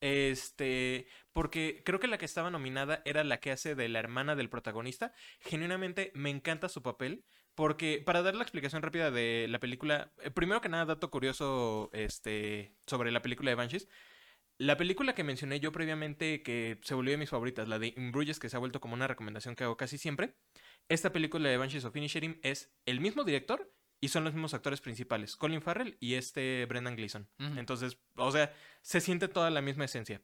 Este, 0.00 1.08
porque 1.32 1.82
creo 1.84 2.00
que 2.00 2.08
la 2.08 2.18
que 2.18 2.26
estaba 2.26 2.50
nominada 2.50 3.00
era 3.06 3.24
la 3.24 3.40
que 3.40 3.50
hace 3.50 3.74
de 3.74 3.88
la 3.88 4.00
hermana 4.00 4.36
del 4.36 4.50
protagonista. 4.50 5.14
Genuinamente 5.40 6.12
me 6.14 6.30
encanta 6.30 6.68
su 6.68 6.82
papel. 6.82 7.24
Porque, 7.54 8.02
para 8.04 8.20
dar 8.20 8.34
la 8.34 8.42
explicación 8.42 8.82
rápida 8.82 9.10
de 9.10 9.46
la 9.48 9.58
película, 9.58 10.12
eh, 10.20 10.30
primero 10.30 10.60
que 10.60 10.68
nada, 10.68 10.84
dato 10.84 11.10
curioso 11.10 11.88
este, 11.94 12.76
sobre 12.86 13.10
la 13.10 13.22
película 13.22 13.50
de 13.50 13.54
Banshees. 13.54 13.88
La 14.58 14.76
película 14.78 15.14
que 15.14 15.22
mencioné 15.22 15.60
yo 15.60 15.70
previamente, 15.70 16.42
que 16.42 16.78
se 16.82 16.94
volvió 16.94 17.12
de 17.12 17.18
mis 17.18 17.28
favoritas, 17.28 17.68
la 17.68 17.78
de 17.78 17.92
In 17.96 18.10
Bruges, 18.10 18.38
que 18.38 18.48
se 18.48 18.56
ha 18.56 18.60
vuelto 18.60 18.80
como 18.80 18.94
una 18.94 19.06
recomendación 19.06 19.54
que 19.54 19.64
hago 19.64 19.76
casi 19.76 19.98
siempre. 19.98 20.34
Esta 20.88 21.12
película 21.12 21.48
de 21.48 21.58
Banshees 21.58 21.84
of 21.84 21.94
Inisherim 21.94 22.38
es 22.42 22.72
el 22.86 23.00
mismo 23.00 23.24
director 23.24 23.70
y 24.00 24.08
son 24.08 24.24
los 24.24 24.32
mismos 24.32 24.54
actores 24.54 24.80
principales, 24.80 25.36
Colin 25.36 25.62
Farrell 25.62 25.96
y 26.00 26.14
este 26.14 26.64
Brendan 26.66 26.96
Gleeson. 26.96 27.28
Entonces, 27.38 27.98
o 28.16 28.30
sea, 28.30 28.54
se 28.82 29.00
siente 29.00 29.28
toda 29.28 29.50
la 29.50 29.62
misma 29.62 29.84
esencia. 29.84 30.22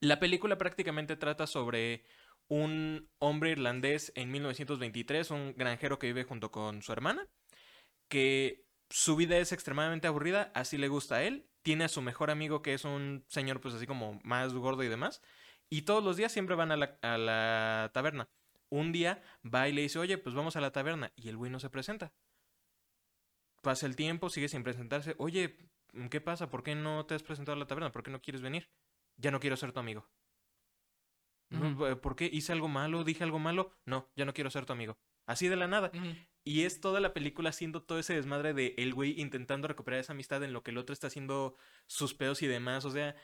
La 0.00 0.20
película 0.20 0.58
prácticamente 0.58 1.16
trata 1.16 1.46
sobre 1.46 2.04
un 2.48 3.10
hombre 3.18 3.50
irlandés 3.50 4.12
en 4.16 4.30
1923, 4.30 5.30
un 5.30 5.54
granjero 5.56 5.98
que 5.98 6.08
vive 6.08 6.24
junto 6.24 6.50
con 6.50 6.82
su 6.82 6.92
hermana, 6.92 7.26
que 8.08 8.66
su 8.90 9.16
vida 9.16 9.38
es 9.38 9.52
extremadamente 9.52 10.06
aburrida, 10.06 10.52
así 10.54 10.76
le 10.76 10.88
gusta 10.88 11.16
a 11.16 11.22
él, 11.24 11.48
tiene 11.64 11.84
a 11.84 11.88
su 11.88 12.02
mejor 12.02 12.30
amigo 12.30 12.62
que 12.62 12.74
es 12.74 12.84
un 12.84 13.24
señor 13.26 13.60
pues 13.60 13.74
así 13.74 13.86
como 13.86 14.20
más 14.22 14.52
gordo 14.54 14.84
y 14.84 14.88
demás, 14.88 15.20
y 15.68 15.82
todos 15.82 16.04
los 16.04 16.16
días 16.16 16.30
siempre 16.30 16.54
van 16.54 16.70
a 16.70 16.76
la, 16.76 16.98
a 17.02 17.18
la 17.18 17.90
taberna. 17.92 18.28
Un 18.68 18.92
día 18.92 19.22
va 19.42 19.68
y 19.68 19.72
le 19.72 19.82
dice, 19.82 19.98
oye, 19.98 20.18
pues 20.18 20.34
vamos 20.34 20.56
a 20.56 20.60
la 20.60 20.70
taberna, 20.70 21.12
y 21.16 21.28
el 21.28 21.36
güey 21.36 21.50
no 21.50 21.58
se 21.58 21.70
presenta. 21.70 22.12
Pasa 23.62 23.86
el 23.86 23.96
tiempo, 23.96 24.28
sigue 24.28 24.48
sin 24.48 24.62
presentarse, 24.62 25.14
oye, 25.18 25.56
¿qué 26.10 26.20
pasa? 26.20 26.50
¿Por 26.50 26.62
qué 26.62 26.74
no 26.74 27.06
te 27.06 27.14
has 27.14 27.22
presentado 27.22 27.56
a 27.56 27.58
la 27.58 27.66
taberna? 27.66 27.92
¿Por 27.92 28.02
qué 28.02 28.10
no 28.10 28.20
quieres 28.20 28.42
venir? 28.42 28.68
Ya 29.16 29.30
no 29.30 29.40
quiero 29.40 29.56
ser 29.56 29.72
tu 29.72 29.80
amigo. 29.80 30.06
Eh, 31.50 31.96
¿Por 31.96 32.14
qué? 32.16 32.28
¿Hice 32.30 32.52
algo 32.52 32.68
malo? 32.68 33.04
¿Dije 33.04 33.24
algo 33.24 33.38
malo? 33.38 33.72
No, 33.86 34.10
ya 34.16 34.24
no 34.26 34.34
quiero 34.34 34.50
ser 34.50 34.66
tu 34.66 34.72
amigo. 34.74 34.98
Así 35.26 35.48
de 35.48 35.56
la 35.56 35.66
nada. 35.66 35.90
Y 36.44 36.64
es 36.64 36.80
toda 36.80 37.00
la 37.00 37.14
película 37.14 37.50
haciendo 37.50 37.82
todo 37.82 37.98
ese 37.98 38.14
desmadre 38.14 38.52
de 38.52 38.74
el 38.76 38.92
güey 38.92 39.18
intentando 39.18 39.66
recuperar 39.66 40.00
esa 40.00 40.12
amistad 40.12 40.42
en 40.42 40.52
lo 40.52 40.62
que 40.62 40.70
el 40.72 40.78
otro 40.78 40.92
está 40.92 41.06
haciendo 41.06 41.56
sus 41.86 42.12
pedos 42.14 42.42
y 42.42 42.46
demás. 42.46 42.84
O 42.84 42.90
sea, 42.90 43.16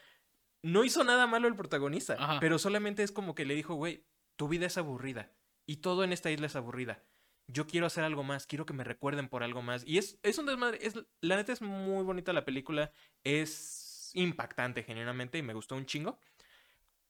no 0.63 0.85
hizo 0.85 1.05
nada 1.05 1.27
malo 1.27 1.47
el 1.47 1.55
protagonista, 1.55 2.17
Ajá. 2.19 2.41
pero 2.41 2.59
solamente 2.59 3.03
es 3.03 3.13
como 3.13 3.35
que 3.35 3.45
le 3.45 3.55
dijo, 3.55 3.75
güey, 3.75 4.07
tu 4.37 4.49
vida 4.49 4.67
es 4.67 4.79
aburrida 4.79 5.31
y 5.67 5.77
todo 5.77 6.03
en 6.03 6.13
esta 6.13 6.31
isla 6.31 6.47
es 6.47 6.57
aburrida. 6.57 7.05
Yo 7.47 7.67
quiero 7.67 7.87
hacer 7.87 8.05
algo 8.05 8.23
más, 8.23 8.47
quiero 8.47 8.65
que 8.65 8.73
me 8.73 8.85
recuerden 8.85 9.29
por 9.29 9.43
algo 9.43 9.61
más. 9.61 9.85
Y 9.87 9.99
es, 9.99 10.19
es 10.23 10.39
un 10.39 10.47
desmadre, 10.47 10.79
es, 10.81 10.95
la 11.21 11.37
neta 11.37 11.53
es 11.53 11.63
muy 11.63 12.05
bonita 12.05 12.33
la 12.33 12.45
película, 12.45 12.93
es 13.25 14.11
impactante 14.15 14.83
genuinamente 14.83 15.39
y 15.39 15.43
me 15.43 15.55
gustó 15.55 15.77
un 15.77 15.87
chingo. 15.87 16.19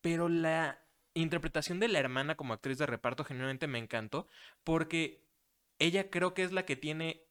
Pero 0.00 0.28
la 0.28 0.82
interpretación 1.14 1.78
de 1.78 1.88
la 1.88 1.98
hermana 1.98 2.36
como 2.36 2.54
actriz 2.54 2.78
de 2.78 2.86
reparto 2.86 3.24
genuinamente 3.24 3.66
me 3.66 3.78
encantó 3.78 4.28
porque 4.64 5.29
ella 5.80 6.10
creo 6.10 6.32
que 6.34 6.44
es 6.44 6.52
la 6.52 6.64
que 6.64 6.76
tiene... 6.76 7.24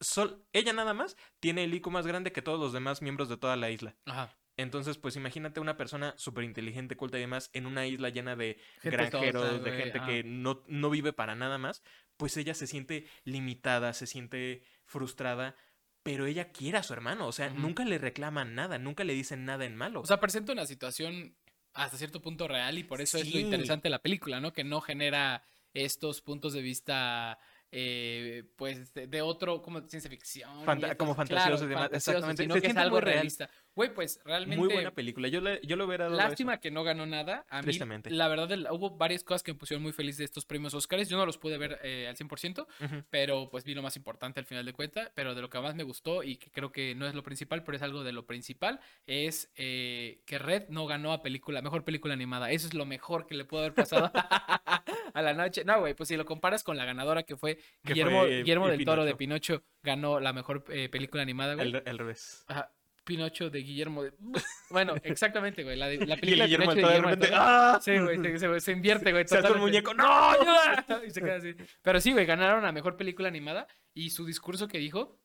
Sol, 0.00 0.46
ella 0.52 0.72
nada 0.72 0.94
más 0.94 1.16
tiene 1.40 1.64
el 1.64 1.74
IQ 1.74 1.88
más 1.88 2.06
grande 2.06 2.32
que 2.32 2.42
todos 2.42 2.60
los 2.60 2.72
demás 2.72 3.02
miembros 3.02 3.28
de 3.28 3.36
toda 3.36 3.56
la 3.56 3.70
isla. 3.70 3.96
Ajá. 4.06 4.34
Entonces, 4.58 4.96
pues 4.96 5.16
imagínate 5.16 5.60
una 5.60 5.76
persona 5.76 6.14
súper 6.16 6.44
inteligente, 6.44 6.96
culta 6.96 7.18
y 7.18 7.20
demás, 7.20 7.50
en 7.52 7.66
una 7.66 7.86
isla 7.86 8.08
llena 8.08 8.36
de 8.36 8.58
Gente 8.80 8.96
granjeros, 8.96 9.50
tonta, 9.50 9.70
de 9.70 9.76
gente 9.76 10.00
que 10.06 10.24
no, 10.24 10.62
no 10.66 10.88
vive 10.88 11.12
para 11.12 11.34
nada 11.34 11.58
más, 11.58 11.82
pues 12.16 12.36
ella 12.38 12.54
se 12.54 12.66
siente 12.66 13.06
limitada, 13.24 13.92
se 13.92 14.06
siente 14.06 14.62
frustrada, 14.86 15.56
pero 16.02 16.24
ella 16.24 16.52
quiere 16.52 16.78
a 16.78 16.82
su 16.82 16.94
hermano, 16.94 17.26
o 17.26 17.32
sea, 17.32 17.50
nunca 17.50 17.84
le 17.84 17.98
reclaman 17.98 18.54
nada, 18.54 18.78
nunca 18.78 19.04
le 19.04 19.12
dicen 19.12 19.44
nada 19.44 19.66
en 19.66 19.76
malo. 19.76 20.00
O 20.00 20.06
sea, 20.06 20.20
presenta 20.20 20.52
una 20.52 20.64
situación 20.64 21.36
hasta 21.74 21.98
cierto 21.98 22.22
punto 22.22 22.48
real 22.48 22.78
y 22.78 22.84
por 22.84 23.02
eso 23.02 23.18
es 23.18 23.34
lo 23.34 23.38
interesante 23.38 23.88
de 23.88 23.90
la 23.90 24.00
película, 24.00 24.40
¿no? 24.40 24.54
Que 24.54 24.64
no 24.64 24.80
genera 24.80 25.44
estos 25.74 26.22
puntos 26.22 26.54
de 26.54 26.62
vista, 26.62 27.38
eh, 27.72 28.44
pues, 28.56 28.94
de, 28.94 29.06
de 29.06 29.22
otro, 29.22 29.60
como 29.62 29.80
ciencia 29.88 30.08
ficción. 30.10 30.64
Fanta- 30.64 30.96
como 30.96 31.14
fantasiosos 31.14 31.62
y 31.62 31.68
demás, 31.68 31.90
exactamente. 31.92 32.42
Sino 32.42 32.54
Se 32.54 32.60
que 32.60 32.66
es 32.68 32.76
algo 32.76 32.96
muy 32.96 33.00
real. 33.04 33.28
Güey, 33.76 33.92
pues, 33.92 34.20
realmente... 34.24 34.56
Muy 34.56 34.72
buena 34.72 34.90
película. 34.90 35.28
Yo 35.28 35.42
le, 35.42 35.60
yo 35.62 35.76
le 35.76 35.84
hubiera 35.84 36.06
dado 36.06 36.16
Lástima 36.16 36.60
que 36.60 36.70
no 36.70 36.82
ganó 36.82 37.04
nada. 37.04 37.44
A 37.50 37.60
mí, 37.60 37.78
la 38.06 38.26
verdad, 38.26 38.48
hubo 38.72 38.96
varias 38.96 39.22
cosas 39.22 39.42
que 39.42 39.52
me 39.52 39.58
pusieron 39.58 39.82
muy 39.82 39.92
feliz 39.92 40.16
de 40.16 40.24
estos 40.24 40.46
premios 40.46 40.72
Oscars. 40.72 41.10
Yo 41.10 41.18
no 41.18 41.26
los 41.26 41.36
pude 41.36 41.58
ver 41.58 41.78
eh, 41.82 42.06
al 42.08 42.16
100%, 42.16 42.52
eso. 42.52 42.66
Ujú. 42.82 43.04
pero 43.10 43.50
pues 43.50 43.64
vi 43.64 43.74
lo 43.74 43.82
más 43.82 43.94
importante 43.96 44.40
al 44.40 44.46
final 44.46 44.64
de 44.64 44.72
cuentas. 44.72 45.12
Pero 45.14 45.34
de 45.34 45.42
lo 45.42 45.50
que 45.50 45.60
más 45.60 45.74
me 45.74 45.82
gustó 45.82 46.22
y 46.22 46.36
que 46.36 46.50
creo 46.50 46.72
que 46.72 46.94
no 46.94 47.06
es 47.06 47.14
lo 47.14 47.22
principal, 47.22 47.64
pero 47.64 47.76
es 47.76 47.82
algo 47.82 48.02
de 48.02 48.12
lo 48.12 48.24
principal, 48.26 48.80
es 49.06 49.52
eh, 49.56 50.22
que 50.24 50.38
Red 50.38 50.70
no 50.70 50.86
ganó 50.86 51.12
a 51.12 51.22
película, 51.22 51.60
mejor 51.60 51.84
película 51.84 52.14
animada. 52.14 52.50
Eso 52.50 52.66
es 52.68 52.72
lo 52.72 52.86
mejor 52.86 53.26
que 53.26 53.34
le 53.34 53.44
pudo 53.44 53.60
haber 53.60 53.74
pasado 53.74 54.10
a 55.12 55.22
la 55.22 55.34
noche. 55.34 55.64
No, 55.66 55.80
güey, 55.80 55.92
pues 55.92 56.08
si 56.08 56.16
lo 56.16 56.24
comparas 56.24 56.64
con 56.64 56.78
la 56.78 56.86
ganadora 56.86 57.24
que 57.24 57.36
fue 57.36 57.58
Guillermo, 57.82 58.20
fue, 58.20 58.32
eh, 58.32 58.38
Guillermo 58.38 58.68
del 58.68 58.84
Toro 58.86 59.04
de 59.04 59.14
Pinocho. 59.14 59.62
Ganó 59.82 60.18
la 60.18 60.32
mejor 60.32 60.64
eh, 60.70 60.88
película 60.88 61.22
animada, 61.22 61.54
güey. 61.54 61.68
El, 61.68 61.82
el 61.84 61.98
revés. 61.98 62.44
Ajá, 62.48 62.72
Pinocho 63.06 63.48
de 63.48 63.60
Guillermo 63.60 64.02
de... 64.02 64.12
Bueno, 64.70 64.94
exactamente, 65.04 65.62
güey. 65.64 65.76
La, 65.76 65.86
de- 65.86 65.96
película 65.98 66.16
de 66.16 66.26
Guillermo 66.26 66.72
Pinocho 66.72 66.74
de 66.74 66.82
Guillermo 66.82 67.08
repente. 67.10 67.34
¡Ah! 67.34 67.78
Sí, 67.80 67.98
güey, 67.98 68.18
se, 68.20 68.38
se- 68.38 68.60
se 68.60 68.72
invierte, 68.72 69.12
güey. 69.12 69.26
Se 69.26 69.38
hace 69.38 69.52
un 69.52 69.60
muñeco. 69.60 69.94
¡No! 69.94 70.04
ayuda! 70.30 70.84
y 71.06 71.10
se 71.10 71.20
queda 71.22 71.36
así. 71.36 71.54
Pero 71.82 72.00
sí, 72.00 72.12
güey, 72.12 72.26
ganaron 72.26 72.62
la 72.64 72.72
mejor 72.72 72.96
película 72.98 73.28
animada 73.28 73.66
y 73.94 74.10
su 74.10 74.26
discurso 74.26 74.68
que 74.68 74.78
dijo 74.78 75.18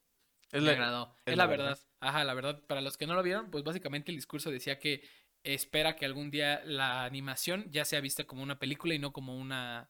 Es 0.51 0.61
me 0.61 0.67
la- 0.67 0.73
agradó. 0.73 1.15
es 1.25 1.31
Es, 1.33 1.37
la 1.37 1.43
la 1.45 1.49
verdad. 1.49 1.65
verdad. 1.65 1.79
Ajá, 1.99 2.23
la 2.23 2.33
verdad. 2.35 2.61
Para 2.67 2.81
los 2.81 2.95
que 2.97 3.07
no 3.07 3.15
lo 3.15 3.23
vieron, 3.23 3.49
pues 3.51 3.63
básicamente 3.63 4.11
el 4.11 4.17
discurso 4.17 4.51
decía 4.51 4.79
que 4.79 5.01
espera 5.43 5.95
que 5.95 6.05
algún 6.05 6.29
día 6.29 6.61
la 6.65 7.03
animación 7.03 7.65
ya 7.71 7.83
sea 7.83 7.99
vista 7.99 8.25
como 8.25 8.43
una 8.43 8.59
película 8.59 8.93
y 8.93 8.99
no 8.99 9.11
como 9.11 9.35
una... 9.35 9.89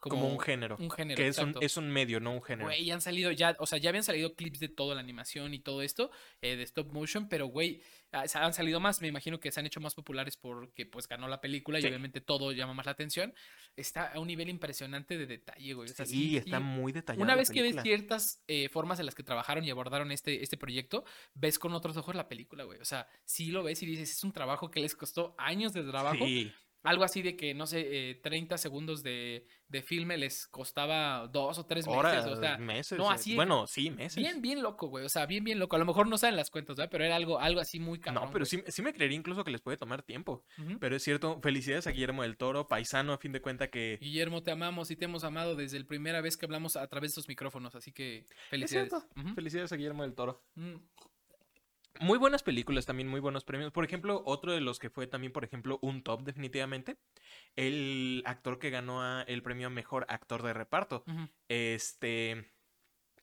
como, 0.00 0.28
un 0.28 0.40
género. 0.40 0.76
Un 0.78 0.90
género, 0.90 1.16
que 1.16 1.28
es 1.28 1.38
un, 1.38 1.54
es 1.60 1.76
un 1.76 1.90
medio, 1.90 2.20
no 2.20 2.32
un 2.32 2.42
género. 2.42 2.66
Güey, 2.66 2.84
ya 2.84 2.94
han 2.94 3.00
salido 3.00 3.30
ya, 3.30 3.54
o 3.58 3.66
sea, 3.66 3.78
ya 3.78 3.90
habían 3.90 4.02
salido 4.02 4.34
clips 4.34 4.58
de 4.58 4.68
toda 4.68 4.94
la 4.94 5.00
animación 5.00 5.52
y 5.52 5.60
todo 5.60 5.82
esto 5.82 6.10
eh, 6.40 6.56
de 6.56 6.62
stop 6.62 6.92
motion, 6.92 7.28
pero 7.28 7.46
güey, 7.46 7.82
ah, 8.12 8.24
han 8.34 8.54
salido 8.54 8.80
más, 8.80 9.02
me 9.02 9.08
imagino 9.08 9.38
que 9.38 9.52
se 9.52 9.60
han 9.60 9.66
hecho 9.66 9.80
más 9.80 9.94
populares 9.94 10.36
porque 10.36 10.86
pues 10.86 11.06
ganó 11.06 11.28
la 11.28 11.40
película 11.40 11.78
y 11.78 11.86
obviamente 11.86 12.20
todo 12.20 12.52
llama 12.52 12.74
más 12.74 12.86
la 12.86 12.92
atención. 12.92 13.34
Está 13.76 14.12
a 14.12 14.20
un 14.20 14.26
nivel 14.26 14.48
impresionante 14.48 15.18
de 15.18 15.26
detalle, 15.26 15.74
güey. 15.74 15.90
O 15.90 15.94
sea, 15.94 16.06
sí, 16.06 16.30
sí- 16.30 16.36
está 16.38 16.60
muy 16.60 16.92
detallado. 16.92 17.22
Una 17.22 17.36
vez 17.36 17.50
que 17.50 17.62
ves 17.62 17.76
ciertas 17.82 18.42
eh, 18.48 18.68
formas 18.68 18.98
en 19.00 19.06
las 19.06 19.14
que 19.14 19.22
trabajaron 19.22 19.64
y 19.64 19.70
abordaron 19.70 20.12
este, 20.12 20.42
este 20.42 20.56
proyecto, 20.56 21.04
ves 21.34 21.58
con 21.58 21.74
otros 21.74 21.96
ojos 21.96 22.14
la 22.14 22.28
película, 22.28 22.64
güey. 22.64 22.80
O 22.80 22.84
sea, 22.84 23.06
sí 23.24 23.50
lo 23.50 23.62
ves 23.62 23.82
y 23.82 23.86
dices, 23.86 24.10
es 24.10 24.24
un 24.24 24.32
trabajo 24.32 24.70
que 24.70 24.80
les 24.80 24.96
costó 24.96 25.34
años 25.38 25.72
de 25.72 25.82
trabajo. 25.82 26.24
Sí, 26.24 26.52
Algo 26.82 27.04
así 27.04 27.20
de 27.20 27.36
que, 27.36 27.52
no 27.52 27.66
sé, 27.66 28.10
eh, 28.10 28.14
30 28.22 28.56
segundos 28.56 29.02
de, 29.02 29.46
de 29.68 29.82
filme 29.82 30.16
les 30.16 30.46
costaba 30.46 31.26
dos 31.28 31.58
o 31.58 31.66
tres 31.66 31.86
meses. 31.86 32.24
o 32.26 32.36
sea, 32.36 32.56
meses. 32.56 32.98
no, 32.98 33.10
eh, 33.10 33.14
así 33.14 33.34
Bueno, 33.36 33.66
sí, 33.66 33.90
meses. 33.90 34.16
bien, 34.16 34.40
bien 34.40 34.62
loco, 34.62 34.88
güey. 34.88 35.04
O 35.04 35.08
sea, 35.10 35.26
bien, 35.26 35.44
bien 35.44 35.58
loco. 35.58 35.76
A 35.76 35.78
lo 35.78 35.84
mejor 35.84 36.06
no 36.08 36.16
saben 36.16 36.36
las 36.36 36.50
cuentas, 36.50 36.76
¿verdad? 36.76 36.90
Pero 36.90 37.04
era 37.04 37.16
algo, 37.16 37.38
algo 37.38 37.60
así 37.60 37.78
muy 37.80 38.00
cabrón. 38.00 38.24
no, 38.24 38.30
pero 38.30 38.46
sí, 38.46 38.62
sí 38.68 38.80
me 38.80 38.94
creería 38.94 39.16
incluso 39.18 39.44
que 39.44 39.50
les 39.50 39.60
puede 39.60 39.76
tomar 39.76 40.02
tiempo. 40.02 40.44
Pero 40.80 40.96
es 40.96 41.02
cierto, 41.02 41.38
felicidades 41.42 41.86
a 41.86 41.90
Guillermo 41.90 42.22
del 42.22 42.38
Toro, 42.38 42.66
paisano 42.66 43.12
a 43.12 43.18
fin 43.18 43.32
de 43.32 43.42
cuenta 43.42 43.68
que... 43.68 43.98
Guillermo, 44.00 44.42
te 44.42 44.50
amamos 44.50 44.90
y 44.90 44.96
te 44.96 45.04
hemos 45.04 45.22
amado 45.24 45.56
desde 45.56 45.78
la 45.80 45.86
primera 45.86 46.20
vez 46.22 46.38
que 46.38 46.46
hablamos 46.46 46.76
a 46.76 46.86
través 46.86 47.10
de 47.10 47.12
estos 47.12 47.28
micrófonos. 47.28 47.74
Así 47.74 47.92
que 47.92 48.20
Es 48.20 48.26
felicidades. 48.48 48.88
cierto, 48.90 49.06
Ujú. 49.20 49.34
felicidades 49.34 49.70
a 49.72 49.76
Guillermo 49.76 50.02
del 50.02 50.14
Toro. 50.14 50.42
Mm. 50.54 50.76
Muy 51.98 52.18
buenas 52.18 52.42
películas, 52.42 52.86
también 52.86 53.08
muy 53.08 53.20
buenos 53.20 53.44
premios. 53.44 53.72
Por 53.72 53.84
ejemplo, 53.84 54.22
otro 54.24 54.52
de 54.52 54.60
los 54.60 54.78
que 54.78 54.90
fue 54.90 55.06
también, 55.06 55.32
por 55.32 55.44
ejemplo, 55.44 55.78
un 55.82 56.02
top 56.02 56.22
definitivamente. 56.22 56.96
El 57.56 58.22
actor 58.26 58.58
que 58.58 58.70
ganó 58.70 59.02
a- 59.02 59.22
el 59.22 59.42
premio 59.42 59.66
a 59.66 59.70
Mejor 59.70 60.06
Actor 60.08 60.42
de 60.42 60.52
Reparto. 60.52 61.04
Este... 61.48 62.52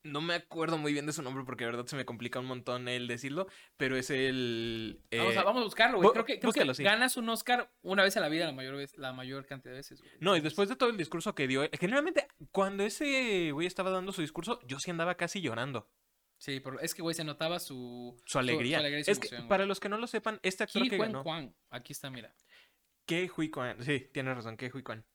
No 0.03 0.21
me 0.21 0.35
acuerdo 0.35 0.77
muy 0.77 0.93
bien 0.93 1.05
de 1.05 1.11
su 1.11 1.21
nombre 1.21 1.43
porque 1.43 1.65
de 1.65 1.71
verdad 1.71 1.85
se 1.87 1.97
me 1.97 2.05
complica 2.05 2.39
un 2.39 2.45
montón 2.45 2.87
el 2.87 3.07
decirlo, 3.07 3.47
pero 3.75 3.97
es 3.97 4.09
el... 4.09 5.01
Vamos, 5.11 5.33
eh, 5.35 5.37
a, 5.39 5.43
vamos 5.43 5.61
a 5.61 5.65
buscarlo, 5.65 5.97
güey. 5.97 6.11
Creo 6.11 6.23
que, 6.23 6.39
creo 6.39 6.53
que 6.53 6.59
búscalo, 6.59 6.73
sí. 6.75 6.83
ganas 6.83 7.17
un 7.17 7.27
Oscar 7.27 7.73
una 7.81 8.03
vez 8.03 8.15
a 8.15 8.21
la 8.21 8.29
vida 8.29 8.45
la 8.45 8.53
mayor, 8.53 8.77
vez, 8.77 8.97
la 8.97 9.11
mayor 9.11 9.45
cantidad 9.45 9.73
de 9.73 9.79
veces, 9.79 9.99
güey. 9.99 10.13
No, 10.21 10.37
y 10.37 10.39
después 10.39 10.69
de 10.69 10.77
todo 10.77 10.89
el 10.91 10.97
discurso 10.97 11.35
que 11.35 11.47
dio, 11.47 11.63
eh, 11.63 11.71
generalmente 11.77 12.25
cuando 12.51 12.83
ese 12.83 13.51
güey 13.51 13.67
estaba 13.67 13.89
dando 13.89 14.13
su 14.13 14.21
discurso, 14.21 14.61
yo 14.65 14.79
sí 14.79 14.91
andaba 14.91 15.15
casi 15.15 15.41
llorando. 15.41 15.89
Sí, 16.37 16.59
por- 16.59 16.83
es 16.83 16.93
que, 16.93 17.01
güey, 17.01 17.15
se 17.15 17.23
notaba 17.23 17.59
su... 17.59 18.15
Su 18.25 18.37
alegría. 18.39 18.77
alegría 18.79 18.99
y 18.99 19.03
su 19.03 19.11
es 19.11 19.19
que, 19.19 19.27
emoción, 19.27 19.47
para 19.47 19.65
los 19.65 19.79
que 19.79 19.89
no 19.89 19.97
lo 19.97 20.07
sepan, 20.07 20.39
este 20.43 20.63
actor 20.63 20.83
Ki 20.83 20.89
que 20.89 20.97
ganó, 20.97 21.23
Kwan. 21.23 21.55
Aquí 21.69 21.93
está, 21.93 22.09
mira. 22.11 22.33
Ke 23.05 23.29
Hui 23.35 23.49
Kwan. 23.49 23.81
Sí, 23.83 24.07
tienes 24.13 24.35
razón, 24.35 24.55
Ke 24.57 24.69
Hui 24.73 24.83
Kwan. 24.83 25.05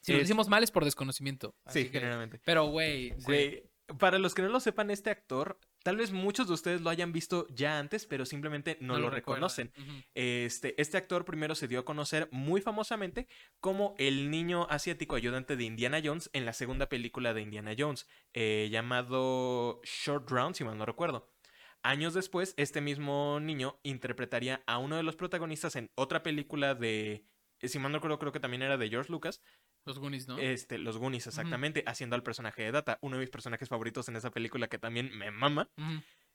Si 0.00 0.12
lo 0.12 0.18
decimos 0.18 0.48
mal 0.48 0.62
es 0.62 0.70
por 0.70 0.84
desconocimiento. 0.84 1.56
Sí, 1.68 1.84
que- 1.84 1.90
generalmente. 1.90 2.40
Pero, 2.44 2.66
güey. 2.66 3.10
sí. 3.18 3.24
Güey, 3.24 3.70
para 3.98 4.18
los 4.18 4.34
que 4.34 4.42
no 4.42 4.48
lo 4.48 4.60
sepan, 4.60 4.90
este 4.90 5.10
actor, 5.10 5.58
tal 5.82 5.96
vez 5.96 6.12
muchos 6.12 6.48
de 6.48 6.54
ustedes 6.54 6.80
lo 6.80 6.90
hayan 6.90 7.12
visto 7.12 7.46
ya 7.48 7.78
antes, 7.78 8.06
pero 8.06 8.26
simplemente 8.26 8.78
no, 8.80 8.98
lo, 8.98 9.10
reconocen. 9.10 9.72
Este, 10.14 10.80
este 10.80 10.96
actor 10.96 11.24
primero 11.24 11.54
se 11.54 11.68
dio 11.68 11.80
a 11.80 11.84
conocer 11.84 12.28
muy 12.32 12.60
famosamente 12.60 13.28
como 13.60 13.94
el 13.98 14.30
niño 14.30 14.66
asiático 14.70 15.16
ayudante 15.16 15.56
de 15.56 15.64
Indiana 15.64 16.00
Jones 16.02 16.30
en 16.32 16.44
la 16.44 16.52
segunda 16.52 16.88
película 16.88 17.34
de 17.34 17.42
Indiana 17.42 17.74
Jones, 17.78 18.06
eh, 18.34 18.68
llamado 18.70 19.80
Short 19.84 20.28
Round, 20.30 20.54
si 20.54 20.64
mal 20.64 20.78
no 20.78 20.86
recuerdo. 20.86 21.30
Años 21.82 22.12
después, 22.12 22.54
este 22.56 22.80
mismo 22.80 23.38
niño 23.40 23.78
interpretaría 23.82 24.62
a 24.66 24.78
uno 24.78 24.96
de 24.96 25.04
los 25.04 25.16
protagonistas 25.16 25.76
en 25.76 25.90
otra 25.94 26.22
película 26.22 26.74
de, 26.74 27.24
si 27.62 27.78
mal 27.78 27.92
no 27.92 27.98
recuerdo, 27.98 28.18
creo 28.18 28.32
que 28.32 28.40
también 28.40 28.62
era 28.62 28.76
de 28.76 28.88
George 28.88 29.12
Lucas, 29.12 29.40
Los 29.84 29.98
Goonies, 29.98 30.28
¿no? 30.28 30.38
este, 30.38 30.78
Los 30.78 30.98
Goonies 30.98 31.26
exactamente, 31.26 31.82
haciendo 31.86 32.14
al 32.16 32.22
personaje 32.22 32.62
de 32.62 32.72
Data, 32.72 32.98
uno 33.00 33.16
de 33.16 33.20
mis 33.20 33.30
personajes 33.30 33.68
favoritos 33.68 34.08
en 34.08 34.16
esa 34.16 34.30
película 34.30 34.68
que 34.68 34.78
también 34.78 35.10
me 35.16 35.30
mama. 35.30 35.70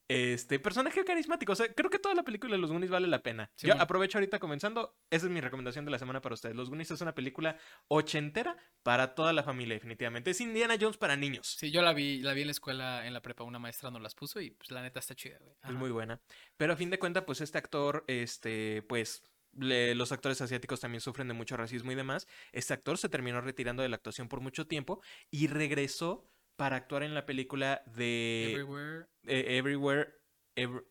Este, 0.09 0.59
personaje 0.59 1.03
carismático. 1.05 1.53
O 1.53 1.55
sea, 1.55 1.73
creo 1.73 1.89
que 1.89 1.97
toda 1.97 2.13
la 2.13 2.23
película 2.23 2.55
de 2.55 2.57
Los 2.61 2.71
Goonies 2.71 2.91
vale 2.91 3.07
la 3.07 3.23
pena. 3.23 3.49
Sí, 3.55 3.67
Yo 3.67 3.73
bueno. 3.73 3.83
aprovecho 3.83 4.17
ahorita 4.17 4.37
comenzando. 4.37 4.97
Esa 5.09 5.27
es 5.27 5.31
mi 5.31 5.39
recomendación 5.39 5.85
de 5.85 5.91
la 5.91 5.97
semana 5.97 6.21
para 6.21 6.33
ustedes. 6.33 6.55
Los 6.55 6.69
Goonies 6.69 6.91
es 6.91 7.01
una 7.01 7.15
película 7.15 7.57
ochentera 7.87 8.57
para 8.83 9.15
toda 9.15 9.31
la 9.31 9.43
familia, 9.43 9.75
definitivamente. 9.75 10.31
Es 10.31 10.41
Indiana 10.41 10.75
Jones 10.79 10.97
para 10.97 11.15
niños. 11.15 11.55
Sí, 11.57 11.71
yo 11.71 11.81
la 11.81 11.93
vi, 11.93 12.21
la 12.21 12.33
vi 12.33 12.41
en 12.41 12.47
la 12.47 12.51
escuela, 12.51 13.07
en 13.07 13.13
la 13.13 13.21
prepa, 13.21 13.43
una 13.45 13.59
maestra 13.59 13.91
nos 13.91 14.01
las 14.01 14.13
puso 14.13 14.41
y 14.41 14.51
pues 14.51 14.71
la 14.71 14.81
neta 14.81 14.99
está 14.99 15.15
chida, 15.15 15.37
güey. 15.39 15.55
Es 15.63 15.71
muy 15.71 15.89
buena. 15.89 16.19
Pero 16.57 16.73
a 16.73 16.75
fin 16.75 16.89
de 16.89 16.99
cuentas, 16.99 17.23
pues 17.25 17.39
este 17.41 17.57
actor, 17.57 18.03
este, 18.07 18.83
pues. 18.89 19.23
Le- 19.57 19.95
los 19.95 20.11
actores 20.11 20.41
asiáticos 20.41 20.79
también 20.79 21.01
sufren 21.01 21.27
de 21.27 21.33
mucho 21.33 21.55
racismo 21.57 21.91
y 21.91 21.95
demás. 21.95 22.27
Este 22.51 22.73
actor 22.73 22.97
se 22.97 23.09
terminó 23.09 23.41
retirando 23.41 23.83
de 23.83 23.89
la 23.89 23.95
actuación 23.95 24.27
por 24.29 24.39
mucho 24.41 24.67
tiempo 24.67 25.01
y 25.31 25.47
regresó 25.47 26.27
para 26.55 26.75
actuar 26.75 27.03
en 27.03 27.13
la 27.13 27.25
película 27.25 27.81
de 27.95 28.51
Everywhere. 28.51 29.05
eh, 29.25 29.57
Everywhere. 29.57 30.09
Ever- 30.55 30.85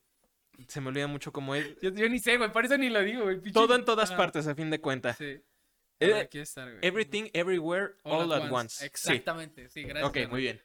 Se 0.68 0.80
me 0.80 0.88
olvida 0.88 1.06
mucho 1.06 1.32
cómo 1.32 1.54
es. 1.54 1.78
Yo, 1.80 1.90
yo 1.90 2.08
ni 2.08 2.18
sé, 2.18 2.36
güey, 2.36 2.52
por 2.52 2.64
eso 2.64 2.76
ni 2.76 2.90
lo 2.90 3.02
digo, 3.02 3.22
güey. 3.24 3.40
Todo 3.52 3.74
en 3.74 3.84
todas 3.84 4.10
Ajá. 4.10 4.18
partes, 4.18 4.46
a 4.46 4.54
fin 4.54 4.70
de 4.70 4.80
cuentas. 4.80 5.16
Sí. 5.16 5.24
Eh, 5.24 6.06
ver, 6.08 6.14
aquí 6.16 6.40
está, 6.40 6.64
güey. 6.64 6.78
Everything, 6.82 7.30
Everywhere, 7.32 7.94
All, 8.02 8.32
at 8.32 8.50
once. 8.50 8.84
Exactamente, 8.84 9.68
sí, 9.68 9.82
gracias. 9.84 10.08
Ok, 10.08 10.30
muy 10.30 10.42
bien. 10.42 10.60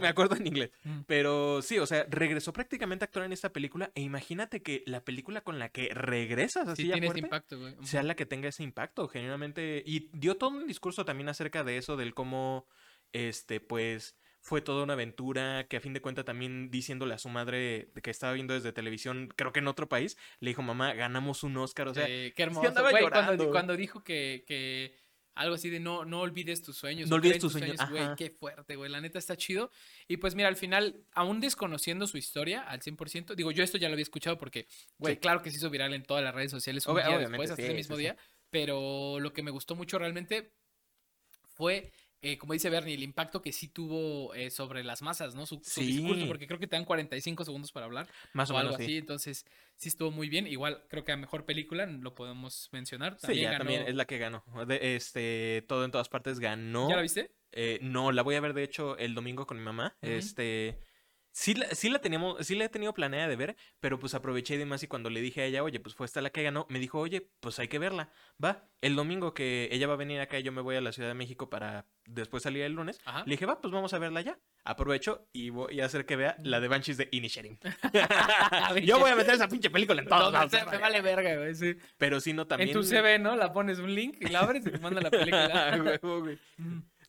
Me 0.00 0.08
acuerdo 0.08 0.36
en 0.36 0.46
inglés. 0.46 0.70
Mm. 0.84 1.00
Pero 1.06 1.62
sí, 1.62 1.78
o 1.78 1.86
sea, 1.86 2.06
regresó 2.08 2.52
prácticamente 2.52 3.04
a 3.04 3.06
actuar 3.06 3.26
en 3.26 3.32
esta 3.32 3.52
película. 3.52 3.90
E 3.94 4.00
imagínate 4.00 4.62
que 4.62 4.82
la 4.86 5.04
película 5.04 5.42
con 5.42 5.58
la 5.58 5.68
que 5.68 5.90
regresas 5.92 6.68
así 6.68 6.82
Sí, 6.82 6.88
ya 6.88 6.94
tiene 6.94 7.08
ese 7.08 7.18
impacto, 7.20 7.58
güey. 7.58 7.74
Sea 7.82 8.02
la 8.02 8.14
que 8.14 8.26
tenga 8.26 8.48
ese 8.48 8.62
impacto, 8.62 9.08
genuinamente. 9.08 9.82
Y 9.86 10.10
dio 10.12 10.36
todo 10.36 10.50
un 10.50 10.66
discurso 10.66 11.04
también 11.04 11.28
acerca 11.28 11.64
de 11.64 11.76
eso, 11.76 11.96
del 11.96 12.14
cómo, 12.14 12.66
este, 13.12 13.60
pues, 13.60 14.16
fue 14.42 14.60
toda 14.60 14.82
una 14.82 14.94
aventura, 14.94 15.66
que 15.68 15.76
a 15.76 15.80
fin 15.80 15.92
de 15.92 16.02
cuentas 16.02 16.24
también 16.24 16.70
diciéndole 16.70 17.14
a 17.14 17.18
su 17.18 17.28
madre 17.28 17.90
que 18.02 18.10
estaba 18.10 18.32
viendo 18.32 18.54
desde 18.54 18.72
televisión, 18.72 19.32
creo 19.36 19.52
que 19.52 19.60
en 19.60 19.68
otro 19.68 19.88
país, 19.88 20.18
le 20.40 20.50
dijo, 20.50 20.62
mamá, 20.62 20.92
ganamos 20.94 21.44
un 21.44 21.56
Oscar, 21.56 21.86
o 21.88 21.94
sea, 21.94 22.06
qué 22.06 22.34
hermoso. 22.36 22.72
güey, 22.80 23.08
cuando, 23.08 23.50
cuando 23.50 23.76
dijo 23.76 24.02
que, 24.02 24.44
que 24.46 24.96
algo 25.34 25.54
así 25.54 25.70
de 25.70 25.80
no, 25.80 26.04
no 26.04 26.20
olvides 26.20 26.62
tus 26.62 26.76
sueños. 26.76 27.08
No 27.08 27.16
olvides 27.16 27.38
tus 27.38 27.52
sueños, 27.52 27.76
Güey, 27.88 28.04
qué 28.16 28.30
fuerte, 28.30 28.76
güey. 28.76 28.90
La 28.90 29.00
neta 29.00 29.18
está 29.18 29.36
chido. 29.36 29.70
Y 30.08 30.18
pues 30.18 30.34
mira, 30.34 30.48
al 30.48 30.56
final, 30.56 31.04
aún 31.12 31.40
desconociendo 31.40 32.06
su 32.06 32.18
historia 32.18 32.62
al 32.62 32.80
100%, 32.82 33.34
digo, 33.34 33.50
yo 33.50 33.64
esto 33.64 33.78
ya 33.78 33.88
lo 33.88 33.94
había 33.94 34.02
escuchado 34.02 34.38
porque, 34.38 34.66
güey, 34.98 35.14
Sí. 35.14 35.20
claro 35.20 35.42
que 35.42 35.50
se 35.50 35.56
hizo 35.56 35.70
viral 35.70 35.94
en 35.94 36.02
todas 36.02 36.22
las 36.22 36.34
redes 36.34 36.50
sociales 36.50 36.86
un 36.86 36.94
Obvia- 36.94 37.06
día 37.06 37.16
obviamente, 37.16 37.30
después, 37.42 37.50
hasta 37.50 37.62
ese 37.62 37.74
mismo 37.74 37.96
sí. 37.96 38.02
día. 38.02 38.16
Pero 38.50 39.18
lo 39.20 39.32
que 39.32 39.42
me 39.42 39.50
gustó 39.50 39.74
mucho 39.74 39.98
realmente 39.98 40.52
fue, 41.54 41.92
eh, 42.22 42.38
como 42.38 42.52
dice 42.52 42.70
Bernie, 42.70 42.94
el 42.94 43.02
impacto 43.02 43.42
que 43.42 43.52
sí 43.52 43.68
tuvo 43.68 44.32
eh, 44.34 44.50
sobre 44.50 44.82
las 44.84 45.02
masas, 45.02 45.34
¿no? 45.34 45.44
Su, 45.44 45.60
su 45.64 45.80
discurso, 45.80 46.20
Sí. 46.22 46.26
porque 46.26 46.46
creo 46.46 46.58
que 46.60 46.66
te 46.68 46.76
dan 46.76 46.84
45 46.84 47.44
segundos 47.44 47.72
para 47.72 47.86
hablar 47.86 48.08
más 48.32 48.50
o, 48.50 48.54
o, 48.54 48.58
algo 48.58 48.70
menos 48.72 48.78
sí. 48.86 48.92
así. 48.92 48.98
Entonces, 48.98 49.46
sí 49.76 49.88
estuvo 49.88 50.10
muy 50.10 50.28
bien. 50.28 50.46
Igual, 50.46 50.84
creo 50.88 51.04
que 51.04 51.12
a 51.12 51.16
mejor 51.16 51.44
película 51.44 51.84
lo 51.86 52.14
podemos 52.14 52.68
mencionar. 52.72 53.14
Sí, 53.20 53.26
También 53.26 53.42
ya 53.44 53.50
ganó- 53.52 53.58
también 53.58 53.82
es 53.88 53.94
la 53.94 54.04
que 54.04 54.18
ganó. 54.18 54.44
De- 54.66 54.94
este, 54.96 55.64
todo 55.68 55.84
en 55.84 55.90
todas 55.90 56.08
partes 56.08 56.38
ganó. 56.38 56.88
¿Ya 56.88 56.96
la 56.96 57.02
viste? 57.02 57.30
Eh, 57.52 57.78
no, 57.82 58.12
la 58.12 58.22
voy 58.22 58.36
a 58.36 58.40
ver 58.40 58.54
de 58.54 58.62
hecho 58.62 58.96
el 58.96 59.14
domingo 59.14 59.46
con 59.46 59.58
mi 59.58 59.62
mamá. 59.64 59.96
Este, 60.00 60.78
Sí 61.34 61.54
la, 61.54 61.66
sí 61.74 61.88
la 61.88 61.98
teníamos, 61.98 62.46
sí 62.46 62.54
la 62.54 62.66
he 62.66 62.68
tenido 62.68 62.92
planeada 62.92 63.26
de 63.26 63.36
ver, 63.36 63.56
pero 63.80 63.98
pues 63.98 64.14
aproveché 64.14 64.58
de 64.58 64.66
más 64.66 64.82
y 64.82 64.86
cuando 64.86 65.08
le 65.08 65.22
dije 65.22 65.40
a 65.40 65.44
ella, 65.46 65.62
oye, 65.62 65.80
pues 65.80 65.94
fue 65.94 66.04
esta 66.04 66.20
la 66.20 66.28
que 66.28 66.42
ganó, 66.42 66.66
me 66.68 66.78
dijo, 66.78 66.98
oye, 66.98 67.30
pues 67.40 67.58
hay 67.58 67.68
que 67.68 67.78
verla. 67.78 68.10
Va, 68.42 68.68
el 68.82 68.94
domingo 68.96 69.32
que 69.32 69.68
ella 69.72 69.86
va 69.86 69.94
a 69.94 69.96
venir 69.96 70.20
acá 70.20 70.38
y 70.38 70.42
yo 70.42 70.52
me 70.52 70.60
voy 70.60 70.76
a 70.76 70.82
la 70.82 70.92
Ciudad 70.92 71.08
de 71.08 71.14
México 71.14 71.48
para 71.48 71.86
después 72.04 72.42
salir 72.42 72.62
el 72.64 72.72
lunes, 72.72 73.00
Ajá. 73.06 73.24
le 73.24 73.30
dije, 73.30 73.46
va, 73.46 73.60
pues 73.60 73.72
vamos 73.72 73.94
a 73.94 73.98
verla 73.98 74.20
ya. 74.20 74.38
Aprovecho 74.64 75.26
y 75.32 75.48
voy 75.50 75.80
a 75.80 75.86
hacer 75.86 76.04
que 76.04 76.16
vea 76.16 76.36
la 76.42 76.60
de 76.60 76.68
Banshees 76.68 76.98
de 76.98 77.08
Inisherin. 77.10 77.58
yo 78.84 78.98
voy 78.98 79.10
a 79.10 79.16
meter 79.16 79.34
esa 79.34 79.48
pinche 79.48 79.70
película 79.70 80.02
en 80.02 80.08
todos 80.08 80.32
lados, 80.32 80.52
me, 80.52 80.64
me 80.70 80.78
vale 80.78 81.00
verga, 81.00 81.36
güey. 81.36 81.54
sí. 81.54 81.76
Pero 81.96 82.20
sí, 82.20 82.34
no, 82.34 82.46
también... 82.46 82.68
En 82.68 82.74
tu 82.74 82.82
CV, 82.82 83.18
¿no? 83.18 83.36
La 83.36 83.52
pones 83.52 83.78
un 83.78 83.94
link 83.94 84.18
y 84.20 84.26
la 84.28 84.40
abres 84.40 84.66
y 84.66 84.70
te 84.70 84.78
manda 84.78 85.00
la 85.00 85.10
película. 85.10 85.98
Güey. 86.02 86.38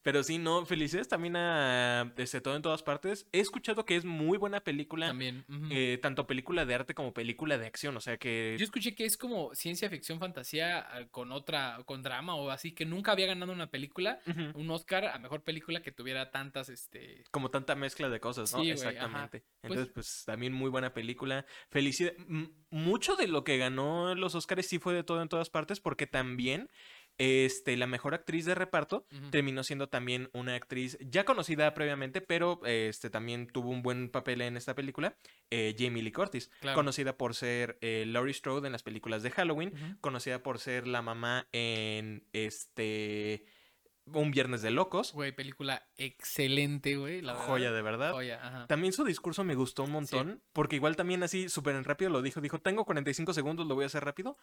Pero 0.04 0.22
sí, 0.24 0.38
no, 0.38 0.66
felicidades 0.66 1.08
también 1.08 1.36
a 1.38 2.14
este, 2.18 2.42
Todo 2.42 2.56
en 2.56 2.62
todas 2.62 2.84
partes. 2.84 3.26
He 3.32 3.40
escuchado 3.40 3.86
que 3.86 3.96
es 3.96 4.06
muy 4.06 4.38
buena 4.38 4.60
película, 4.60 5.08
También. 5.08 5.46
eh, 5.72 5.98
tanto 6.02 6.28
película 6.28 6.66
de 6.66 6.76
arte 6.76 6.94
como 6.94 7.14
película 7.14 7.58
de 7.58 7.66
acción, 7.66 7.96
o 7.98 8.02
sea 8.02 8.18
que... 8.18 8.56
Yo 8.60 8.66
escuché 8.66 8.94
que 8.96 9.06
es 9.06 9.18
como 9.18 9.56
ciencia 9.56 9.90
ficción, 9.90 10.20
fantasía 10.20 10.80
ah, 10.80 11.08
con 11.10 11.32
otra, 11.32 11.80
con 11.86 12.04
drama 12.04 12.36
o 12.36 12.50
así, 12.52 12.74
que 12.74 12.86
nunca 12.86 13.14
había 13.14 13.28
ganado 13.28 13.52
una 13.54 13.72
película, 13.72 14.20
un 14.54 14.70
Oscar 14.72 15.06
a 15.06 15.18
mejor 15.20 15.42
película 15.44 15.82
que 15.82 15.92
tuviera 15.92 16.32
tantas, 16.32 16.70
este... 16.70 17.24
Como 17.32 17.50
tanta 17.50 17.76
mezcla 17.76 18.10
de 18.10 18.20
cosas, 18.20 18.54
¿no? 18.54 18.62
Sí. 18.62 18.72
Exactamente. 18.72 19.40
Pues- 19.62 19.72
Entonces, 19.72 19.94
pues 19.94 20.24
también 20.26 20.52
muy 20.52 20.70
buena 20.70 20.94
película. 20.94 21.46
Felicidad. 21.70 22.12
m- 22.28 22.50
Mucho 22.70 23.16
de 23.16 23.28
lo 23.28 23.44
que 23.46 23.58
ganó 23.58 24.14
los 24.16 24.36
Oscars 24.36 24.66
sí 24.68 24.80
fue 24.80 24.94
de 24.94 25.04
todo 25.04 25.22
en 25.22 25.30
todas 25.30 25.50
partes, 25.50 25.80
porque 25.80 26.08
también 26.08 26.70
este, 27.18 27.78
la 27.78 27.88
mejor 27.88 28.14
actriz 28.14 28.46
de 28.46 28.56
reparto 28.56 29.06
terminó 29.32 29.64
siendo 29.64 29.88
también 29.88 30.30
una 30.34 30.56
actriz 30.56 30.98
ya 31.02 31.26
conocida 31.26 31.74
previamente, 31.74 32.22
pero 32.22 32.60
este, 32.66 33.10
también 33.10 33.48
tuvo 33.48 33.70
un 33.70 33.82
buen 33.84 34.10
papel 34.10 34.42
en 34.42 34.58
esta 34.58 34.76
película, 34.76 35.16
eh, 35.52 35.76
Jamie 35.78 36.04
Lee 36.04 36.12
Curtis, 36.12 36.50
Claro. 36.62 36.76
conocida 36.76 37.18
por 37.18 37.36
ser 37.36 37.78
eh, 37.82 38.06
Laurie 38.08 38.34
Strode 38.34 38.68
en 38.68 38.72
las 38.72 38.84
películas 38.84 39.24
de 39.24 39.32
Halloween, 39.32 39.98
conocida 40.02 40.42
por 40.44 40.60
ser 40.60 40.88
la 40.88 41.02
mamá 41.02 41.48
en 41.52 42.26
este 42.34 43.46
Un 44.06 44.32
Viernes 44.32 44.62
de 44.62 44.72
Locos, 44.72 45.14
Güey, 45.14 45.32
película 45.32 45.88
excelente, 45.96 46.98
güey. 46.98 47.22
La 47.22 47.34
verdad. 47.34 47.48
joya 47.48 47.72
de 47.72 47.82
verdad. 47.82 48.12
Joya, 48.12 48.46
ajá. 48.46 48.68
También 48.68 48.92
su 48.92 49.06
discurso 49.06 49.44
me 49.44 49.56
gustó 49.56 49.84
un 49.84 49.92
montón, 49.92 50.44
porque 50.52 50.76
igual 50.76 50.96
también 50.96 51.24
así 51.24 51.48
súper 51.48 51.82
rápido 51.86 52.12
lo 52.12 52.22
dijo, 52.22 52.42
dijo, 52.42 52.60
tengo 52.60 52.86
45 52.86 53.34
segundos, 53.34 53.66
lo 53.66 53.76
voy 53.76 53.84
a 53.84 53.88
hacer 53.88 54.04
rápido, 54.04 54.38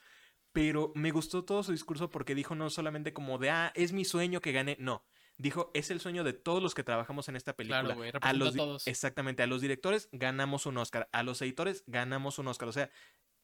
pero 0.53 0.93
me 0.95 1.11
gustó 1.11 1.45
todo 1.45 1.63
su 1.63 1.73
discurso 1.73 2.11
porque 2.11 2.35
dijo 2.35 2.55
no 2.55 2.71
solamente 2.71 3.13
como 3.13 3.39
de, 3.39 3.51
ah, 3.51 3.73
es 3.75 3.93
mi 3.93 4.05
sueño 4.05 4.41
que 4.41 4.53
gane, 4.53 4.77
no, 4.81 5.05
dijo, 5.37 5.71
es 5.75 5.91
el 5.91 6.01
sueño 6.01 6.25
de 6.25 6.33
todos 6.33 6.63
los 6.63 6.75
que 6.75 6.85
trabajamos 6.85 7.29
en 7.29 7.37
esta 7.37 7.55
película. 7.55 7.95
Claro, 7.95 8.19
a 8.21 8.33
los 8.33 8.55
a 8.55 8.57
todos. 8.57 8.87
Exactamente, 8.87 9.43
a 9.43 9.47
los 9.47 9.61
directores 9.61 10.09
ganamos 10.13 10.67
un 10.67 10.79
Oscar, 10.79 11.09
a 11.13 11.23
los 11.23 11.41
editores 11.43 11.85
ganamos 11.87 12.39
un 12.39 12.49
Oscar, 12.49 12.69
o 12.69 12.73
sea, 12.73 12.91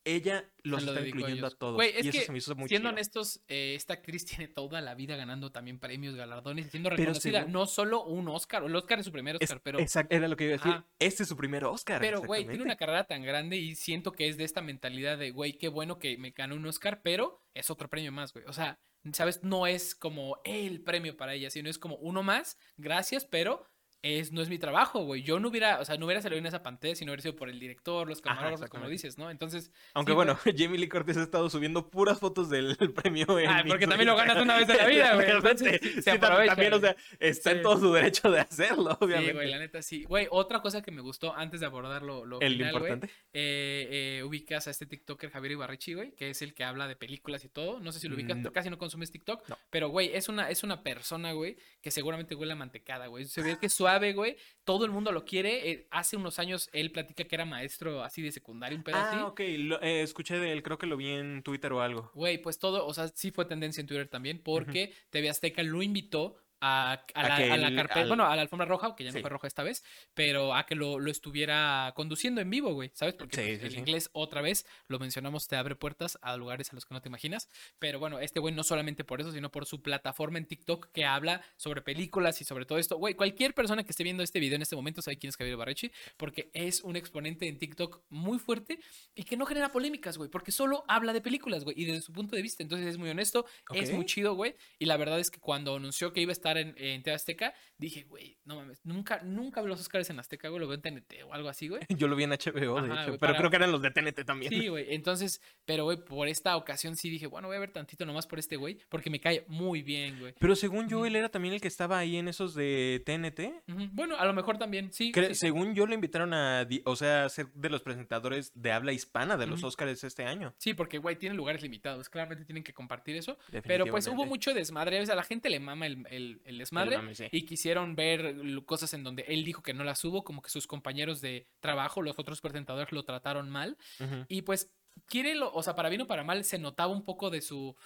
ella 0.07 0.49
los 0.63 0.83
lo 0.85 0.93
está 0.93 1.05
a 1.05 1.07
incluyendo 1.09 1.47
a 1.47 1.51
todos. 1.51 1.83
Es 1.85 2.05
y 2.05 2.09
eso 2.09 2.19
que, 2.19 2.25
se 2.27 2.33
me 2.33 2.39
hizo 2.39 2.55
muy 2.55 2.69
Siendo 2.69 2.89
chido. 2.89 2.95
honestos, 2.95 3.41
eh, 3.49 3.75
esta 3.75 3.95
actriz 3.95 4.25
tiene 4.47 4.49
toda 4.49 4.81
la 4.81 4.95
vida 4.95 5.17
ganando 5.17 5.53
también 5.53 5.79
premios, 5.79 6.15
galardones 6.15 6.71
siendo 6.71 6.91
reconocida. 6.91 7.41
según- 7.41 7.53
No 7.53 7.67
solo 7.67 8.05
un 8.05 8.29
Oscar, 8.29 8.63
el 8.65 8.75
Oscar 8.75 9.01
es 9.01 9.05
su 9.05 9.13
primer 9.13 9.37
Es- 9.37 9.43
Oscar, 9.51 9.61
pero, 9.63 9.79
exact- 9.81 10.07
era 10.11 10.29
lo 10.29 10.37
que 10.37 10.45
iba 10.45 10.55
a 10.55 10.57
decir, 10.59 10.73
Ajá. 10.73 10.87
este 10.99 11.25
es 11.25 11.29
su 11.29 11.37
primer 11.37 11.65
Oscar. 11.65 12.01
pero 12.01 12.23
güey, 12.23 12.47
tiene 12.47 12.63
una 12.63 12.77
carrera 12.77 13.05
tan 13.05 13.23
grande 13.23 13.57
y 13.57 13.75
siento 13.75 14.13
que 14.13 14.29
es 14.29 14.37
de 14.37 14.45
esta 14.45 14.63
mentalidad 14.63 15.19
de, 15.19 15.33
güey, 15.33 15.59
qué 15.59 15.69
bueno 15.69 15.99
que 15.99 16.17
me 16.19 16.31
ganó 16.31 16.55
un 16.55 16.65
Oscar, 16.67 17.03
pero 17.03 17.43
es 17.53 17.69
otro 17.71 17.89
premio 17.91 18.13
más, 18.13 18.33
güey. 18.33 18.45
O 18.47 18.53
sea, 18.53 18.79
¿sabes? 19.13 19.43
No 19.43 19.67
es 19.67 19.95
como 19.95 20.41
el 20.45 20.83
premio 20.83 21.17
para 21.17 21.35
ella, 21.35 21.51
sino 21.51 21.69
es 21.71 21.79
como 21.79 21.97
uno 21.97 22.23
más, 22.23 22.59
gracias, 22.77 23.25
pero 23.25 23.65
es, 24.03 24.31
no 24.33 24.41
es 24.43 24.49
mi 24.49 24.59
trabajo, 24.59 25.00
güey. 25.05 25.23
Yo 25.23 25.41
no 25.41 25.49
hubiera, 25.49 25.81
o 25.81 25.85
sea, 25.85 25.97
no 25.97 26.07
hubiera 26.07 26.23
salido 26.23 26.38
en 26.38 26.47
esa 26.47 26.62
pantalla 26.62 26.95
si 26.95 27.05
no 27.05 27.11
hubiera 27.11 27.23
sido 27.23 27.35
por 27.37 27.49
el 27.49 27.59
director, 27.59 28.07
los 28.09 28.21
camarógrafos, 28.21 28.69
como 28.71 28.88
dices, 28.88 29.19
¿no? 29.19 29.31
Entonces, 29.31 29.73
Aunque 29.95 30.12
Sí, 30.12 30.15
bueno, 30.17 30.38
Jamie 30.57 30.79
Lee 30.79 30.88
Curtis 30.88 31.17
ha 31.17 31.23
estado 31.23 31.50
subiendo 31.50 31.88
puras 31.91 32.21
fotos 32.21 32.49
del 32.49 32.76
premio 32.95 33.38
en 33.38 33.49
Ah, 33.49 33.65
porque 33.67 33.87
también 33.87 34.07
lo 34.09 34.17
ganas 34.17 34.37
una 34.41 34.57
vez 34.59 34.69
en 34.69 34.76
la 34.76 34.87
vida, 34.87 35.15
güey, 35.17 35.31
entonces, 35.31 35.81
se 35.81 36.03
sí, 36.03 36.11
aprovecha, 36.11 36.55
También, 36.55 36.73
o 36.75 36.79
sea, 36.81 36.97
está 37.19 37.50
Sí. 37.50 37.57
en 37.57 37.62
todo 37.62 37.79
su 37.81 37.93
derecho 37.93 38.31
de 38.31 38.41
hacerlo, 38.41 38.91
Sí, 38.93 39.05
obviamente. 39.05 39.33
güey, 39.33 39.50
la 39.50 39.59
neta 39.59 39.83
sí. 39.83 40.05
Güey, 40.05 40.29
otra 40.31 40.61
cosa 40.62 40.83
que 40.83 40.91
me 40.93 41.00
gustó 41.00 41.35
antes 41.35 41.61
de 41.61 41.67
abordar 41.67 42.03
lo, 42.03 42.23
El 42.41 42.53
final, 42.57 42.73
güey, 42.79 42.93
importante. 42.93 43.07
eh, 43.33 44.19
eh, 44.19 44.23
ubicas 44.25 44.67
a 44.69 44.71
este 44.71 44.87
TikToker 44.87 45.31
Javier 45.31 45.53
Ibarrechi, 45.53 45.95
güey, 45.95 46.12
que 46.15 46.31
es 46.31 46.43
el 46.43 46.55
que 46.55 46.62
habla 46.65 46.87
de 46.87 46.97
películas 46.97 47.45
y 47.45 47.49
todo. 47.49 47.81
No 47.81 47.91
sé 47.93 48.00
si 48.00 48.09
lo 48.09 48.15
ubicas, 48.15 48.37
No. 48.37 48.53
casi 48.53 48.71
no 48.71 48.79
consumes 48.79 49.11
TikTok. 49.11 49.49
No. 49.49 49.59
Pero, 49.71 49.88
güey, 49.88 50.15
es 50.15 50.29
una, 50.29 50.50
es 50.50 50.62
una 50.62 50.83
persona, 50.83 51.33
güey, 51.33 51.57
que 51.83 51.91
seguramente 51.91 52.35
huele 52.35 52.53
a 52.53 52.57
mantecada, 52.57 53.07
güey. 53.09 53.25
Se 53.25 53.42
ve 53.42 53.59
que 53.59 53.66
es 53.66 53.73
suave, 53.87 54.12
güey. 54.12 54.37
Todo 54.64 54.85
el 54.85 54.90
mundo 54.90 55.12
lo 55.12 55.25
quiere. 55.25 55.70
eh, 55.70 55.87
hace 55.90 56.16
unos 56.16 56.38
años 56.38 56.68
él 56.72 56.90
platica 56.90 57.25
que 57.25 57.35
era 57.35 57.44
maestro 57.44 58.03
así 58.03 58.20
de 58.22 58.33
secundaria, 58.33 58.77
un 58.77 58.83
pedo 58.85 58.96
así. 58.96 59.16
Ah, 59.20 59.27
ok, 59.27 59.40
lo- 59.59 59.81
eh, 59.83 60.03
escuché 60.03 60.38
de 60.38 60.53
él, 60.53 60.62
creo 60.62 60.79
que 60.79 60.87
lo 60.87 60.96
vi 60.96 61.09
en 61.11 61.42
Twitter 61.42 61.72
o 61.72 61.81
algo. 61.81 62.11
Güey, 62.14 62.38
pues 62.38 62.59
todo, 62.59 62.87
o 62.87 62.92
sea, 62.94 63.09
sí 63.09 63.31
fue 63.31 63.44
tendencia 63.44 63.81
en 63.81 63.87
Twitter 63.87 64.09
también, 64.09 64.40
porque 64.42 64.92
TV 65.11 65.29
Azteca 65.31 65.62
lo 65.62 65.83
invitó 65.83 66.37
a, 66.61 66.92
a 66.92 67.21
A 67.21 67.29
la, 67.29 67.37
a 67.55 67.57
la 67.57 67.75
carpeta, 67.75 68.01
al- 68.01 68.09
bueno, 68.09 68.25
a 68.27 68.35
la 68.37 68.42
alfombra 68.42 68.66
roja, 68.66 68.95
que 68.97 69.05
ya 69.05 69.11
no 69.11 69.16
Sí. 69.16 69.21
fue 69.21 69.31
roja 69.31 69.47
esta 69.47 69.62
vez, 69.62 69.85
pero 70.14 70.55
a 70.55 70.64
que 70.66 70.75
lo, 70.75 70.99
lo 70.99 71.11
estuviera 71.11 71.92
conduciendo 71.95 72.40
en 72.40 72.49
vivo, 72.51 72.73
güey, 72.73 72.90
¿sabes? 72.95 73.14
Porque 73.14 73.37
Sí, 73.37 73.42
pues, 73.59 73.61
sí, 73.61 73.66
el 73.66 73.79
inglés, 73.79 74.11
otra 74.12 74.40
vez, 74.40 74.66
lo 74.88 74.99
mencionamos, 74.99 75.49
te 75.49 75.57
abre 75.57 75.77
puertas 75.77 76.19
a 76.23 76.37
lugares 76.37 76.71
a 76.73 76.75
los 76.75 76.85
que 76.87 76.95
no 76.95 77.03
te 77.03 77.09
imaginas, 77.09 77.49
pero 77.79 77.99
bueno, 77.99 78.19
este 78.21 78.40
güey 78.40 78.55
no 78.55 78.64
solamente 78.64 79.05
por 79.05 79.21
eso, 79.21 79.33
sino 79.33 79.51
por 79.51 79.66
su 79.66 79.83
plataforma 79.83 80.38
en 80.38 80.47
TikTok 80.47 80.90
que 80.92 81.05
habla 81.05 81.42
sobre 81.57 81.83
películas 81.83 82.40
y 82.40 82.45
sobre 82.45 82.64
todo 82.64 82.79
esto. 82.79 82.97
Güey, 82.97 83.14
cualquier 83.14 83.55
persona 83.55 83.85
que 83.85 83.90
esté 83.90 84.03
viendo 84.05 84.23
este 84.23 84.40
video 84.40 84.57
en 84.57 84.62
este 84.62 84.77
momento 84.77 85.03
sabe 85.03 85.19
quién 85.19 85.29
es 85.29 85.37
Javier 85.37 85.57
Barrechi, 85.57 85.90
porque 86.16 86.51
es 86.55 86.81
un 86.83 86.97
exponente 86.97 87.49
en 87.49 87.59
TikTok 87.59 88.01
muy 88.09 88.38
fuerte 88.38 88.79
y 89.14 89.25
que 89.25 89.37
no 89.37 89.45
genera 89.47 89.73
polémicas, 89.73 90.16
güey, 90.16 90.31
porque 90.31 90.53
solo 90.53 90.85
habla 90.88 91.12
de 91.12 91.21
películas, 91.21 91.64
güey, 91.64 91.81
y 91.81 91.85
desde 91.85 92.01
su 92.03 92.12
punto 92.12 92.35
de 92.37 92.42
vista, 92.42 92.62
entonces 92.62 92.87
es 92.87 92.97
muy 92.99 93.11
honesto, 93.11 93.45
es 93.75 93.92
muy 93.92 94.07
chido, 94.07 94.35
güey, 94.35 94.55
y 94.79 94.87
la 94.87 94.97
verdad 94.97 95.21
es 95.21 95.31
que 95.31 95.38
cuando 95.40 95.77
anunció 95.77 96.12
que 96.12 96.21
iba 96.21 96.31
a 96.31 96.33
estar 96.33 96.45
en, 96.56 96.74
en 96.78 97.02
TV 97.02 97.14
Azteca, 97.14 97.54
dije, 97.78 98.04
güey, 98.04 98.37
no 98.44 98.56
mames, 98.56 98.80
nunca, 98.85 99.20
nunca 99.22 99.61
veo 99.61 99.68
los 99.68 99.80
Oscars 99.80 100.09
en 100.11 100.18
Azteca, 100.18 100.48
güey, 100.48 100.61
lo 100.61 100.68
veo 100.68 100.76
en 100.76 100.82
TNT 100.82 101.24
o 101.26 101.32
algo 101.35 101.48
así, 101.48 101.68
güey. 101.68 101.82
Yo 101.88 102.09
lo 102.09 102.16
vi 102.16 102.24
en 102.24 102.30
HBO, 102.30 102.80
de 102.82 102.88
hecho, 102.88 103.04
pero 103.04 103.18
para- 103.18 103.38
creo 103.38 103.50
que 103.50 103.56
eran 103.56 103.72
los 103.72 103.82
de 103.82 103.90
TNT 103.90 104.24
también. 104.24 104.52
Sí, 104.52 104.68
güey, 104.68 104.87
entonces, 104.94 105.40
pero, 105.64 105.85
güey, 105.85 105.96
por 106.04 106.28
esta 106.28 106.56
ocasión 106.56 106.96
sí 106.96 107.11
dije, 107.11 107.26
bueno, 107.26 107.48
voy 107.48 107.56
a 107.56 107.61
ver 107.61 107.72
tantito 107.72 108.06
nomás 108.06 108.26
por 108.26 108.38
este 108.38 108.56
güey, 108.56 108.78
porque 108.88 109.11
me 109.11 109.18
cae 109.20 109.44
muy 109.48 109.82
bien, 109.82 110.20
güey. 110.20 110.35
Pero 110.38 110.54
según 110.56 110.88
yo, 110.88 111.04
él 111.06 111.16
era 111.16 111.28
también 111.28 111.54
el 111.54 111.61
que 111.61 111.68
estaba 111.68 111.98
ahí 111.98 112.16
en 112.16 112.28
esos 112.28 112.54
de 112.54 113.02
TNT. 113.04 113.62
Bueno, 113.92 114.16
a 114.16 114.24
lo 114.24 114.32
mejor 114.32 114.59
también, 114.59 114.92
sí. 114.92 115.12
Según 115.32 115.74
yo, 115.74 115.87
lo 115.87 115.94
invitaron 115.94 116.32
a, 116.35 116.66
o 116.85 116.96
sea, 116.96 117.24
a 117.24 117.28
ser 117.28 117.48
de 117.54 117.70
los 117.70 117.82
presentadores 117.82 118.52
de 118.54 118.72
habla 118.72 118.92
hispana 118.92 119.37
de 119.37 119.46
los 119.46 119.61
Ujú. 119.61 119.68
Oscars 119.68 120.04
este 120.04 120.24
año. 120.24 120.54
Sí, 120.59 120.74
porque, 120.74 120.98
güey, 120.98 121.16
tienen 121.16 121.37
lugares 121.37 121.62
limitados. 121.62 122.09
Claramente 122.09 122.44
tienen 122.44 122.62
que 122.64 122.72
compartir 122.74 123.16
eso. 123.16 123.38
Pero 123.64 123.87
pues 123.87 124.06
hubo 124.09 124.26
mucho 124.26 124.52
desmadre. 124.54 124.98
A 124.98 125.14
la 125.14 125.22
gente 125.22 125.48
le 125.50 125.61
mama 125.61 125.87
el, 125.87 126.06
el- 126.11 126.36
el 126.44 126.59
desmadre. 126.59 126.96
mame, 126.96 127.14
sí. 127.14 127.27
Y 127.33 127.42
quisieron 127.46 127.94
ver 127.96 128.37
cosas 128.64 128.92
en 128.94 129.05
donde 129.05 129.25
él 129.29 129.44
dijo 129.44 129.62
que 129.62 129.75
no 129.75 129.85
las 129.85 130.05
hubo. 130.05 130.25
Como 130.25 130.42
que 130.42 130.51
sus 130.51 130.66
compañeros 130.66 131.20
de 131.20 131.49
trabajo, 131.61 132.03
los 132.03 132.18
otros 132.18 132.40
presentadores, 132.40 132.92
lo 132.92 133.05
trataron 133.05 133.51
mal. 133.51 133.77
Ujú. 134.01 134.25
Y 134.29 134.42
pues, 134.42 134.72
quiere 135.07 135.35
lo, 135.35 135.53
o 135.53 135.62
sea, 135.62 135.75
para 135.75 135.88
bien 135.88 136.03
o 136.03 136.07
para 136.07 136.25
mal, 136.25 136.44
se 136.44 136.59
notaba 136.59 136.92
un 136.92 137.05
poco 137.05 137.31
de 137.31 137.40
su. 137.40 137.77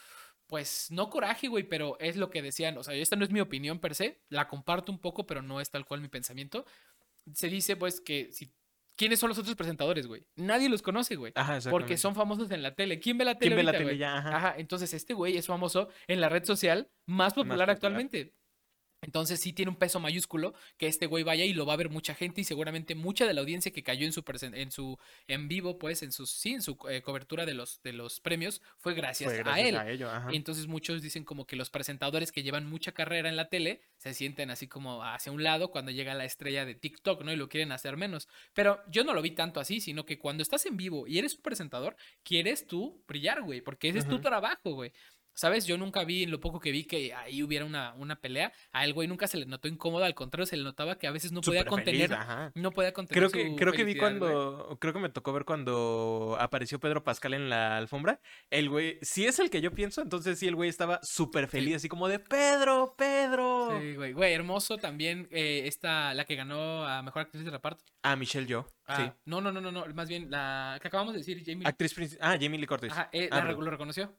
Pues 0.47 0.89
no 0.91 1.11
coraje, 1.11 1.47
güey, 1.47 1.63
pero 1.65 1.97
es 2.01 2.17
lo 2.17 2.29
que 2.29 2.43
decían. 2.43 2.77
O 2.77 2.83
sea, 2.83 2.95
esta 2.95 3.15
no 3.15 3.25
es 3.25 3.31
mi 3.31 3.41
opinión 3.41 3.79
per 3.79 3.95
se. 3.95 4.21
La 4.29 4.49
comparto 4.49 4.91
un 4.91 4.99
poco, 4.99 5.25
pero 5.25 5.43
no 5.43 5.61
es 5.61 5.71
tal 5.71 5.85
cual 5.87 6.01
mi 6.01 6.09
pensamiento. 6.09 6.65
Se 7.33 7.49
dice, 7.49 7.77
pues, 7.77 8.01
que 8.01 8.33
si. 8.33 8.53
¿Quiénes 8.97 9.19
son 9.19 9.31
los 9.31 9.39
otros 9.39 9.57
presentadores, 9.57 10.07
güey? 10.07 10.27
Nadie 10.37 10.69
los 10.69 10.83
conoce, 10.83 11.17
güey. 11.17 11.33
Porque 11.71 11.97
son 11.97 12.15
famosos 12.15 12.51
en 12.51 12.63
la 12.63 12.75
tele. 12.75 13.01
¿Quién 13.01 13.17
ve 13.17 13.25
la 13.25 13.39
tele? 13.39 13.55
¿Quién 13.55 13.57
ve 13.57 13.63
la 13.63 13.71
ahorita, 13.71 13.85
tele 13.87 13.99
ya? 13.99 14.19
Ajá. 14.19 14.37
Ajá, 14.37 14.55
entonces 14.59 14.93
este 14.93 15.15
güey 15.15 15.39
es 15.39 15.47
famoso 15.47 15.89
en 16.07 16.21
la 16.21 16.29
red 16.29 16.45
social 16.45 16.91
más 17.07 17.33
popular 17.33 17.55
popular. 17.55 17.71
actualmente. 17.71 18.35
Entonces 19.03 19.41
sí 19.41 19.53
tiene 19.53 19.71
un 19.71 19.77
peso 19.77 19.99
mayúsculo 20.01 20.55
que 20.77 20.87
este 20.87 21.07
güey 21.07 21.25
vaya 21.25 21.45
y 21.45 21.55
lo 21.55 21.67
va 21.67 21.73
a 21.75 21.77
ver 21.77 21.89
mucha 21.89 22.15
gente 22.15 22.41
y 22.41 22.45
seguramente 22.45 22.95
mucha 22.95 23.27
de 23.27 23.35
la 23.35 23.41
audiencia 23.41 23.73
que 23.73 23.83
cayó 23.83 24.05
en 24.07 24.13
su 24.13 24.23
en 24.53 24.71
su 24.71 24.99
en 25.27 25.49
vivo 25.49 25.79
pues 25.79 26.03
en 26.03 26.13
su 26.13 26.27
sí 26.27 26.53
en 26.53 26.63
su 26.63 26.77
eh, 26.89 27.03
cobertura 27.03 27.47
de 27.47 27.55
los 27.55 27.83
de 27.83 27.93
los 27.93 28.21
premios 28.21 28.61
fue 28.79 28.95
gracias, 28.95 29.33
Fue 29.33 29.53
a 29.53 29.61
él. 29.61 29.77
a 29.77 29.91
ello, 29.91 30.11
ajá. 30.11 30.33
Y 30.33 30.37
entonces 30.37 30.67
muchos 30.67 31.03
dicen 31.03 31.25
como 31.25 31.47
que 31.47 31.57
los 31.57 31.71
presentadores 31.71 32.33
que 32.33 32.43
llevan 32.43 32.67
mucha 32.67 32.93
carrera 32.93 33.29
en 33.29 33.37
la 33.37 33.49
tele 33.49 33.81
se 33.97 34.15
sienten 34.15 34.51
así 34.51 34.69
como 34.69 35.03
hacia 35.03 35.33
un 35.33 35.43
lado 35.43 35.71
cuando 35.71 35.91
llega 35.91 36.15
la 36.15 36.25
estrella 36.25 36.65
de 36.65 36.75
TikTok, 36.75 37.23
¿no? 37.23 37.33
Y 37.33 37.37
lo 37.37 37.49
quieren 37.49 37.73
hacer 37.73 37.97
menos. 37.97 38.29
Pero 38.55 38.81
yo 38.89 39.05
no 39.05 39.15
lo 39.15 39.23
vi 39.23 39.33
tanto 39.33 39.61
así, 39.61 39.81
sino 39.81 40.05
que 40.05 40.19
cuando 40.19 40.43
estás 40.43 40.67
en 40.67 40.77
vivo 40.77 41.07
y 41.07 41.19
eres 41.19 41.37
un 41.37 41.43
presentador, 41.43 41.97
quieres 42.23 42.67
tú 42.67 43.03
brillar, 43.07 43.43
güey, 43.43 43.61
porque 43.61 43.89
ese 43.89 43.99
es 43.99 44.09
tu 44.09 44.21
trabajo, 44.21 44.73
güey. 44.73 44.93
¿Sabes? 45.35 45.65
Yo 45.67 45.79
nunca 45.79 46.05
vi, 46.05 46.25
en 46.25 46.31
lo 46.31 46.41
poco 46.41 46.61
que 46.61 46.71
vi, 46.71 46.85
que 46.85 47.15
ahí 47.15 47.43
hubiera 47.43 47.65
una, 47.65 47.95
una 47.95 48.17
pelea. 48.21 48.53
A 48.73 48.85
el 48.85 48.93
güey 48.93 49.09
nunca 49.09 49.27
se 49.27 49.39
le 49.39 49.47
notó 49.47 49.69
incómodo, 49.69 50.05
al 50.05 50.15
contrario, 50.15 50.45
se 50.47 50.57
le 50.57 50.65
notaba 50.65 50.99
que 50.99 51.07
a 51.07 51.11
veces 51.13 51.33
no 51.33 51.41
podía 51.41 51.61
feliz, 51.63 51.71
contener. 51.71 52.13
ajá. 52.13 52.53
No 52.55 52.73
podía 52.73 52.93
contener 52.93 53.19
Creo 53.19 53.31
que, 53.31 53.51
su 53.51 53.57
creo 53.57 53.73
que 53.73 53.85
vi 53.85 53.93
güey. 53.95 53.99
cuando, 54.01 54.77
creo 54.81 54.93
que 54.93 54.99
me 54.99 55.09
tocó 55.09 55.33
ver 55.33 55.45
cuando 55.45 56.37
apareció 56.39 56.79
Pedro 56.81 57.05
Pascal 57.05 57.35
en 57.35 57.49
la 57.49 57.77
alfombra. 57.77 58.21
El 58.51 58.69
güey, 58.69 58.99
si 59.03 59.27
es 59.27 59.39
el 59.39 59.51
que 59.51 59.61
yo 59.61 59.73
pienso, 59.73 60.03
entonces 60.03 60.39
sí, 60.39 60.47
el 60.49 60.57
güey 60.57 60.69
estaba 60.69 61.01
súper 61.03 61.49
feliz, 61.49 61.77
así 61.77 61.89
como 61.89 62.09
de 62.09 62.19
Pedro, 62.19 62.95
Pedro. 62.99 63.79
Sí, 63.81 63.95
güey. 63.95 64.13
Güey, 64.13 64.33
hermoso 64.35 64.77
también 64.77 65.29
eh, 65.31 65.63
esta, 65.67 66.13
la 66.15 66.25
que 66.25 66.35
ganó 66.37 66.85
a 66.87 67.03
Mejor 67.03 67.23
Actriz 67.23 67.45
de 67.45 67.51
Reparto. 67.51 67.85
Ah, 68.03 68.17
Michelle 68.17 68.47
Yo, 68.47 68.67
Ah, 68.87 68.97
sí. 68.97 69.13
No, 69.25 69.41
no, 69.41 69.53
no, 69.53 69.61
no, 69.61 69.71
no, 69.71 69.87
más 69.95 70.09
bien 70.09 70.31
la 70.31 70.79
que 70.83 70.89
acabamos 70.89 71.13
de 71.15 71.19
decir, 71.21 71.43
Jamie. 71.47 71.67
Actriz 71.67 71.95
principal. 71.95 72.29
Ah, 72.29 72.37
Jamie 72.41 72.59
Lee 72.59 72.67
Curtis. 72.67 72.91
Ajá, 72.93 73.09
eh, 73.13 73.29
Ah, 73.31 73.45
la- 73.45 73.53
lo 73.53 73.71
reconoció. 73.71 74.13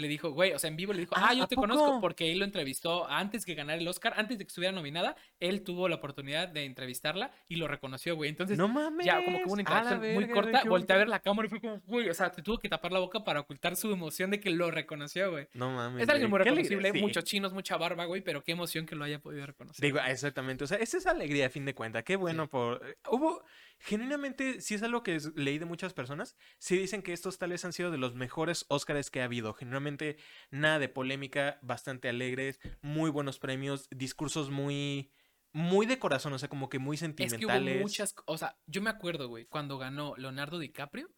Le 0.00 0.08
dijo, 0.08 0.30
güey, 0.30 0.52
o 0.52 0.58
sea, 0.58 0.68
en 0.68 0.76
vivo 0.76 0.92
le 0.92 1.00
dijo, 1.00 1.14
Ah, 1.16 1.28
ah, 1.30 1.34
yo 1.34 1.44
¿a 1.44 1.46
te 1.46 1.54
conozco 1.56 2.00
porque 2.00 2.32
él 2.32 2.38
lo 2.38 2.44
entrevistó 2.44 3.08
antes 3.08 3.44
que 3.44 3.54
ganara 3.54 3.78
el 3.78 3.86
Oscar, 3.86 4.14
antes 4.16 4.38
de 4.38 4.44
que 4.44 4.48
estuviera 4.48 4.72
nominada, 4.74 5.14
él 5.38 5.62
tuvo 5.62 5.88
la 5.88 5.96
oportunidad 5.96 6.48
de 6.48 6.64
entrevistarla 6.64 7.30
y 7.48 7.56
lo 7.56 7.68
reconoció, 7.68 8.16
güey. 8.16 8.30
Entonces, 8.30 8.56
no 8.58 8.68
mames. 8.68 9.06
ya 9.06 9.24
como 9.24 9.38
que 9.38 9.44
hubo 9.44 9.52
una 9.52 9.62
interacción 9.62 10.14
muy 10.14 10.28
corta, 10.28 10.62
volteé 10.64 10.96
a 10.96 10.98
ver 10.98 11.08
la 11.08 11.20
cámara 11.20 11.46
y 11.46 11.50
fue 11.50 11.60
como, 11.60 11.80
güey, 11.86 12.08
o 12.08 12.14
sea, 12.14 12.32
te 12.32 12.42
tuvo 12.42 12.58
que 12.58 12.68
tapar 12.68 12.92
la 12.92 12.98
boca 12.98 13.22
para 13.24 13.40
ocultar 13.40 13.76
su 13.76 13.92
emoción 13.92 14.30
de 14.30 14.40
que 14.40 14.50
lo 14.50 14.70
reconoció, 14.70 15.30
güey. 15.30 15.48
No 15.54 15.70
mames. 15.70 16.02
Es 16.02 16.08
alguien 16.08 16.30
muy 16.30 16.38
reconocible, 16.38 16.92
sí. 16.92 17.00
muchos 17.00 17.24
chinos, 17.24 17.52
mucha 17.52 17.76
barba, 17.76 18.06
güey, 18.06 18.22
pero 18.22 18.42
qué 18.42 18.52
emoción 18.52 18.86
que 18.86 18.94
lo 18.96 19.04
haya 19.04 19.18
podido 19.20 19.46
reconocer. 19.46 19.82
Digo, 19.84 19.98
exactamente. 20.00 20.64
O 20.64 20.66
sea, 20.66 20.78
es 20.78 20.94
esa 20.94 21.10
alegría 21.10 21.46
a 21.46 21.50
fin 21.50 21.64
de 21.64 21.74
cuentas. 21.74 22.02
Qué 22.04 22.16
bueno 22.16 22.48
por. 22.48 22.80
eh, 22.86 22.96
Hubo. 23.10 23.44
Genuinamente, 23.80 24.60
si 24.60 24.74
es 24.74 24.82
algo 24.82 25.02
que 25.02 25.16
es- 25.16 25.34
leí 25.36 25.58
de 25.58 25.64
muchas 25.64 25.94
personas, 25.94 26.36
sí 26.58 26.76
dicen 26.76 27.02
que 27.02 27.12
estos 27.12 27.38
tal 27.38 27.50
vez 27.50 27.64
han 27.64 27.72
sido 27.72 27.90
de 27.90 27.98
los 27.98 28.14
mejores 28.14 28.66
Óscares 28.68 29.10
que 29.10 29.20
ha 29.20 29.24
habido. 29.24 29.54
Genuinamente, 29.54 30.16
nada 30.50 30.78
de 30.78 30.88
polémica, 30.88 31.58
bastante 31.62 32.08
alegres, 32.08 32.60
muy 32.82 33.10
buenos 33.10 33.38
premios, 33.38 33.88
discursos 33.90 34.50
muy. 34.50 35.10
Muy 35.52 35.86
de 35.86 35.98
corazón, 35.98 36.32
o 36.32 36.38
sea, 36.38 36.48
como 36.48 36.68
que 36.68 36.78
muy 36.78 36.94
Es 36.94 37.00
que 37.00 37.06
hubo 37.08 37.08
sentimentales. 37.16 37.80
muchas, 37.80 38.14
o 38.26 38.38
sea, 38.38 38.56
yo 38.66 38.80
me 38.82 38.90
acuerdo, 38.90 39.26
güey, 39.26 39.46
cuando 39.46 39.78
ganó 39.78 40.14
Leonardo 40.16 40.60
DiCaprio, 40.60 41.10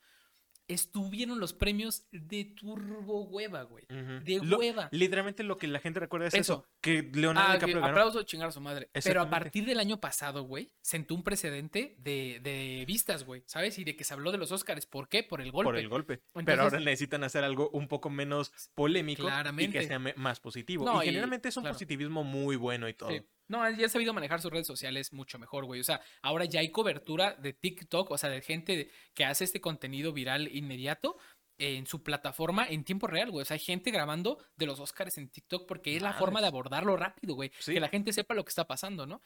estuvieron 0.68 1.38
los 1.40 1.52
premios 1.52 2.06
de 2.12 2.44
turbo 2.44 3.24
hueva, 3.24 3.62
güey. 3.62 3.84
De 3.88 4.40
Lo- 4.42 4.58
hueva. 4.58 4.88
Literalmente 4.92 5.42
lo 5.42 5.58
que 5.58 5.66
la 5.66 5.78
gente 5.80 6.00
recuerda 6.00 6.28
es 6.28 6.34
eso. 6.34 6.40
Eso. 6.40 6.66
que 6.80 7.02
Leonardo 7.14 7.48
Ah, 7.48 7.52
que 7.58 7.66
DiCaprio 7.66 7.80
ganó. 7.80 7.92
aplauso 7.92 8.22
chingar 8.24 8.48
a 8.48 8.52
su 8.52 8.60
madre. 8.60 8.90
Pero 9.04 9.20
a 9.22 9.30
partir 9.30 9.64
del 9.64 9.78
año 9.78 10.00
pasado, 10.00 10.42
güey, 10.44 10.72
sentó 10.80 11.14
un 11.14 11.22
precedente 11.22 11.94
de, 11.98 12.40
de 12.42 12.84
vistas, 12.86 13.24
güey, 13.24 13.42
¿sabes? 13.46 13.78
Y 13.78 13.84
de 13.84 13.94
que 13.96 14.04
se 14.04 14.14
habló 14.14 14.32
de 14.32 14.38
los 14.38 14.50
Oscars. 14.52 14.86
¿Por 14.86 15.08
qué? 15.08 15.22
Por 15.22 15.40
el 15.40 15.52
golpe. 15.52 15.68
Por 15.68 15.76
el 15.76 15.88
golpe. 15.88 16.20
Pero 16.44 16.62
ahora 16.62 16.78
necesitan 16.80 17.22
hacer 17.24 17.44
algo 17.44 17.70
un 17.70 17.86
poco 17.88 18.10
menos 18.10 18.52
polémico 18.74 19.22
y 19.22 19.26
Claramente. 19.26 19.78
que 19.78 19.86
sea 19.86 19.98
más 19.98 20.40
positivo. 20.40 20.84
No, 20.84 21.00
y 21.02 21.04
y- 21.04 21.08
generalmente 21.10 21.48
es 21.48 21.56
un 21.56 21.62
claro. 21.62 21.74
positivismo 21.74 22.24
muy 22.24 22.56
bueno 22.56 22.88
y 22.88 22.94
todo. 22.94 23.10
Sí. 23.10 23.22
No, 23.52 23.70
ya 23.70 23.86
ha 23.86 23.88
sabido 23.90 24.14
manejar 24.14 24.40
sus 24.40 24.50
redes 24.50 24.66
sociales 24.66 25.12
mucho 25.12 25.38
mejor, 25.38 25.66
güey. 25.66 25.80
O 25.80 25.84
sea, 25.84 26.00
ahora 26.22 26.46
ya 26.46 26.60
hay 26.60 26.70
cobertura 26.70 27.34
de 27.34 27.52
TikTok, 27.52 28.10
o 28.10 28.16
sea, 28.18 28.30
de 28.30 28.40
gente 28.40 28.90
que 29.14 29.26
hace 29.26 29.44
este 29.44 29.60
contenido 29.60 30.12
viral 30.14 30.48
inmediato 30.56 31.18
en 31.58 31.86
su 31.86 32.02
plataforma 32.02 32.66
en 32.66 32.82
tiempo 32.82 33.06
real, 33.06 33.30
güey. 33.30 33.42
O 33.42 33.44
sea, 33.44 33.54
hay 33.56 33.60
gente 33.60 33.90
grabando 33.90 34.38
de 34.56 34.64
los 34.66 34.80
Oscars 34.80 35.18
en 35.18 35.28
TikTok 35.28 35.68
porque 35.68 35.94
es 35.94 36.02
la 36.02 36.14
forma 36.14 36.40
de 36.40 36.46
abordarlo 36.48 36.96
rápido, 36.96 37.34
güey. 37.34 37.52
Sí. 37.60 37.74
Que 37.74 37.80
la 37.80 37.88
gente 37.90 38.12
sepa 38.14 38.34
lo 38.34 38.42
que 38.44 38.48
está 38.48 38.66
pasando, 38.66 39.06
¿no? 39.06 39.20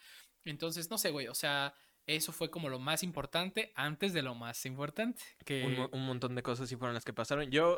Entonces, 0.45 0.89
no 0.91 0.97
sé, 0.97 1.09
güey. 1.09 1.29
O 1.29 1.33
sea, 1.33 1.73
eso 2.05 2.31
fue 2.31 2.49
como 2.51 2.69
lo 2.69 2.79
más 2.79 3.03
importante 3.03 3.71
antes 3.75 4.13
de 4.13 4.21
lo 4.21 4.35
más 4.35 4.65
importante. 4.65 5.23
Que... 5.45 5.65
Un, 5.65 5.75
mo- 5.75 5.89
un 5.91 6.05
montón 6.05 6.35
de 6.35 6.43
cosas 6.43 6.69
sí 6.69 6.75
fueron 6.75 6.93
las 6.93 7.05
que 7.05 7.13
pasaron. 7.13 7.49
Yo. 7.49 7.77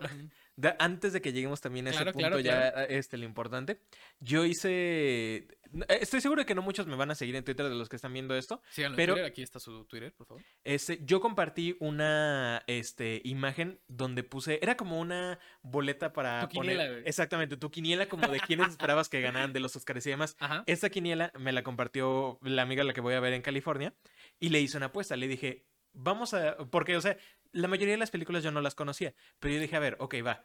De- 0.60 0.76
antes 0.80 1.14
de 1.14 1.22
que 1.22 1.32
lleguemos 1.32 1.62
también 1.62 1.88
a 1.88 1.92
ese 1.92 2.04
punto 2.06 2.18
claro, 2.20 2.40
ya 2.40 2.68
este 2.90 3.18
lo 3.18 3.26
importante, 3.26 3.82
yo 4.20 4.44
hice, 4.46 5.48
estoy 5.88 6.20
seguro 6.22 6.42
de 6.42 6.46
que 6.46 6.56
no 6.56 6.62
muchos 6.62 6.86
me 6.88 6.96
van 6.96 7.12
a 7.12 7.16
seguir 7.16 7.36
en 7.36 7.44
Twitter 7.44 7.68
de 7.70 7.76
los 7.76 7.88
que 7.88 7.96
están 7.96 8.12
viendo 8.14 8.36
esto. 8.36 8.62
Síganlo 8.72 8.96
en 8.96 8.98
Pero- 8.98 9.14
Twitter. 9.14 9.32
Aquí 9.32 9.42
está 9.42 9.60
su 9.60 9.86
Twitter, 9.86 10.14
por 10.14 10.28
favor. 10.28 10.44
Este, 10.64 11.00
yo 11.04 11.22
compartí 11.22 11.78
una 11.80 12.62
este, 12.68 13.22
imagen 13.24 13.80
donde 13.88 14.24
puse, 14.24 14.60
era 14.62 14.76
como 14.76 15.00
una 15.00 15.40
boleta 15.62 16.12
para 16.12 16.42
Tu 16.42 16.50
quiniela, 16.60 16.84
poner, 16.84 16.92
güey. 16.98 17.04
exactamente, 17.10 17.56
tu 17.58 17.72
quiniela 17.72 18.08
como 18.10 18.28
de 18.28 18.40
quienes 18.42 18.70
esperabas 18.70 19.08
que 19.10 19.22
ganaran 19.22 19.54
de 19.54 19.60
los 19.62 19.76
Oscars 19.76 20.06
y 20.08 20.10
demás. 20.10 20.36
Ajá. 20.40 20.64
Esta 20.68 20.90
quiniela 20.90 21.32
me 21.40 21.52
la 21.54 21.64
compartió 21.64 22.38
la 22.42 22.64
amiga 22.64 22.82
a 22.82 22.86
la 22.86 22.94
que 22.94 23.02
voy 23.02 23.14
a 23.14 23.20
ver 23.20 23.34
en 23.34 23.42
California 23.42 23.94
y 24.40 24.50
le 24.50 24.60
hice 24.60 24.78
una 24.78 24.88
apuesta. 24.88 25.16
Le 25.16 25.28
dije, 25.28 25.66
vamos 25.94 26.34
a. 26.34 26.58
Porque, 26.70 26.98
o 26.98 27.02
sea, 27.02 27.18
la 27.52 27.68
mayoría 27.68 27.94
de 27.94 28.00
las 28.00 28.12
películas 28.12 28.44
yo 28.44 28.52
no 28.52 28.62
las 28.62 28.76
conocía. 28.76 29.14
Pero 29.40 29.54
yo 29.54 29.60
dije, 29.60 29.76
a 29.76 29.80
ver, 29.80 29.96
ok, 30.00 30.16
va. 30.26 30.44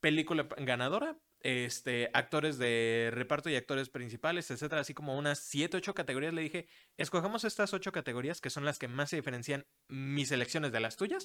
Película 0.00 0.46
ganadora, 0.58 1.18
este, 1.40 2.10
actores 2.12 2.58
de 2.58 3.10
reparto 3.12 3.48
y 3.48 3.56
actores 3.56 3.88
principales, 3.88 4.50
etcétera, 4.50 4.82
así 4.82 4.94
como 4.94 5.16
unas 5.16 5.38
7, 5.38 5.76
8 5.76 5.94
categorías. 5.94 6.34
Le 6.34 6.42
dije, 6.42 6.68
escojamos 6.96 7.44
estas 7.44 7.72
8 7.72 7.92
categorías 7.92 8.40
que 8.40 8.50
son 8.50 8.64
las 8.64 8.78
que 8.78 8.88
más 8.88 9.10
se 9.10 9.16
diferencian 9.16 9.66
mis 9.88 10.30
elecciones 10.32 10.72
de 10.72 10.80
las 10.80 10.96
tuyas. 10.96 11.24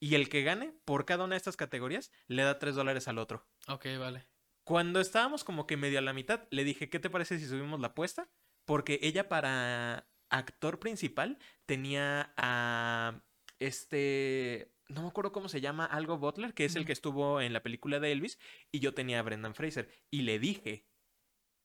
Y 0.00 0.16
el 0.16 0.28
que 0.28 0.42
gane 0.42 0.74
por 0.84 1.04
cada 1.04 1.24
una 1.24 1.34
de 1.34 1.38
estas 1.38 1.56
categorías 1.56 2.10
le 2.26 2.42
da 2.42 2.58
3 2.58 2.74
dólares 2.74 3.06
al 3.08 3.18
otro. 3.18 3.46
Ok, 3.68 3.86
vale. 3.98 4.26
Cuando 4.64 5.00
estábamos 5.00 5.44
como 5.44 5.66
que 5.66 5.76
medio 5.76 5.98
a 5.98 6.02
la 6.02 6.12
mitad, 6.12 6.46
le 6.50 6.64
dije, 6.64 6.88
¿qué 6.88 6.98
te 6.98 7.10
parece 7.10 7.38
si 7.38 7.46
subimos 7.46 7.80
la 7.80 7.88
apuesta? 7.88 8.28
Porque 8.64 8.98
ella 9.02 9.28
para 9.28 10.08
actor 10.28 10.78
principal 10.78 11.38
tenía 11.66 12.32
a 12.36 13.22
este, 13.66 14.72
no 14.88 15.02
me 15.02 15.08
acuerdo 15.08 15.32
cómo 15.32 15.48
se 15.48 15.60
llama, 15.60 15.84
algo 15.84 16.18
Butler, 16.18 16.54
que 16.54 16.64
es 16.64 16.76
el 16.76 16.84
que 16.84 16.92
estuvo 16.92 17.40
en 17.40 17.52
la 17.52 17.62
película 17.62 18.00
de 18.00 18.12
Elvis, 18.12 18.38
y 18.70 18.80
yo 18.80 18.94
tenía 18.94 19.18
a 19.18 19.22
Brendan 19.22 19.54
Fraser. 19.54 19.88
Y 20.10 20.22
le 20.22 20.38
dije, 20.38 20.86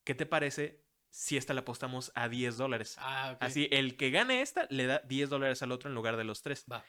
¿qué 0.03 0.15
te 0.15 0.25
parece 0.25 0.83
si 1.09 1.37
esta 1.37 1.53
la 1.53 1.61
apostamos 1.61 2.11
a 2.15 2.29
10 2.29 2.57
dólares? 2.57 2.95
Ah. 2.99 3.37
Así, 3.39 3.67
el 3.71 3.97
que 3.97 4.11
gane 4.11 4.41
esta 4.41 4.67
le 4.69 4.85
da 4.85 5.01
10 5.07 5.29
dólares 5.29 5.61
al 5.61 5.71
otro 5.71 5.89
en 5.89 5.95
lugar 5.95 6.17
de 6.17 6.23
los 6.23 6.41
3. 6.41 6.65
Va. 6.71 6.83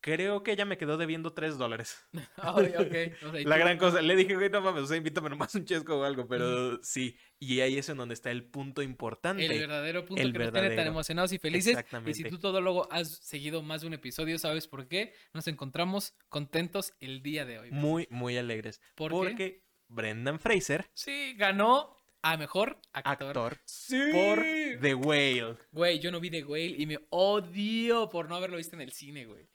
Creo 0.00 0.42
que 0.44 0.52
ella 0.52 0.64
me 0.64 0.78
quedó 0.78 0.96
debiendo 0.98 1.32
3 1.32 1.58
dólares. 1.58 2.06
Ay, 2.36 2.72
ok. 2.78 3.26
O 3.26 3.30
sea, 3.32 3.40
y 3.40 3.44
La 3.44 3.56
gran 3.58 3.76
cosa. 3.78 4.00
Le 4.02 4.14
dije, 4.14 4.36
güey, 4.36 4.50
no 4.50 4.60
mames, 4.60 4.84
o 4.84 4.86
sea, 4.86 4.96
invítame 4.96 5.30
nomás 5.30 5.54
un 5.56 5.64
chesco 5.64 5.98
o 5.98 6.04
algo, 6.04 6.28
pero 6.28 6.80
sí. 6.82 7.16
Y 7.40 7.60
ahí 7.60 7.76
es 7.78 7.88
en 7.88 7.96
donde 7.96 8.14
está 8.14 8.30
el 8.30 8.44
punto 8.44 8.82
importante. 8.82 9.44
El 9.44 9.58
verdadero 9.58 10.04
punto 10.04 10.22
El 10.22 10.32
que 10.32 10.38
nos 10.38 10.46
tiene 10.52 10.52
tan 10.52 10.68
verdadero. 10.70 10.90
emocionados 10.92 11.32
y 11.32 11.38
felices. 11.38 11.66
Y 11.66 11.74
si 11.74 11.78
Exactamente. 11.80 12.30
tú 12.30 12.38
todo 12.38 12.60
luego 12.60 12.86
has 12.92 13.08
seguido 13.18 13.62
más 13.62 13.80
de 13.80 13.88
un 13.88 13.94
episodio, 13.94 14.38
¿sabes 14.38 14.68
por 14.68 14.86
qué? 14.86 15.12
Nos 15.32 15.48
encontramos 15.48 16.14
contentos 16.28 16.92
el 17.00 17.22
día 17.22 17.44
de 17.44 17.58
hoy. 17.58 17.70
Muy, 17.72 18.06
muy 18.10 18.36
alegres. 18.36 18.80
¿Por 18.94 19.10
qué? 19.10 19.16
porque 19.16 19.62
Brendan 19.88 20.38
Fraser, 20.40 20.88
Sí, 20.94 21.34
ganó 21.36 21.96
a 22.22 22.36
mejor 22.36 22.80
actor. 22.92 23.28
actor, 23.28 23.58
Sí. 23.64 24.00
por 24.12 24.38
The 24.80 24.94
Whale. 24.94 25.56
Güey, 25.72 25.98
yo 26.00 26.10
no 26.10 26.18
vi 26.20 26.30
The 26.30 26.44
Whale 26.44 26.74
y 26.78 26.86
me 26.86 26.98
odio 27.10 28.08
por 28.08 28.28
no 28.28 28.36
haberlo 28.36 28.56
visto 28.56 28.74
en 28.76 28.82
el 28.82 28.92
cine, 28.92 29.26
güey. 29.26 29.48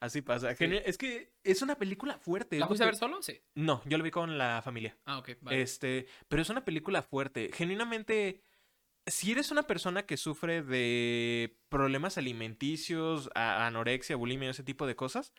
Así 0.00 0.22
pasa. 0.22 0.54
Sí. 0.56 0.64
Es 0.84 0.96
que 0.96 1.34
es 1.44 1.60
una 1.60 1.76
película 1.76 2.18
fuerte. 2.18 2.58
¿La 2.58 2.66
fuiste 2.66 2.84
a 2.84 2.86
ver 2.86 2.96
solo? 2.96 3.22
Sí. 3.22 3.38
No, 3.54 3.82
yo 3.84 3.98
lo 3.98 4.04
vi 4.04 4.10
con 4.10 4.38
la 4.38 4.62
familia. 4.62 4.96
Ah, 5.04 5.18
ok, 5.18 5.32
vale. 5.42 5.60
Este, 5.60 6.06
pero 6.28 6.40
es 6.40 6.48
una 6.48 6.64
película 6.64 7.02
fuerte. 7.02 7.50
Genuinamente, 7.52 8.42
si 9.06 9.32
eres 9.32 9.50
una 9.50 9.64
persona 9.64 10.06
que 10.06 10.16
sufre 10.16 10.62
de 10.62 11.58
problemas 11.68 12.16
alimenticios, 12.16 13.28
anorexia, 13.34 14.16
bulimia, 14.16 14.50
ese 14.50 14.64
tipo 14.64 14.86
de 14.86 14.96
cosas, 14.96 15.34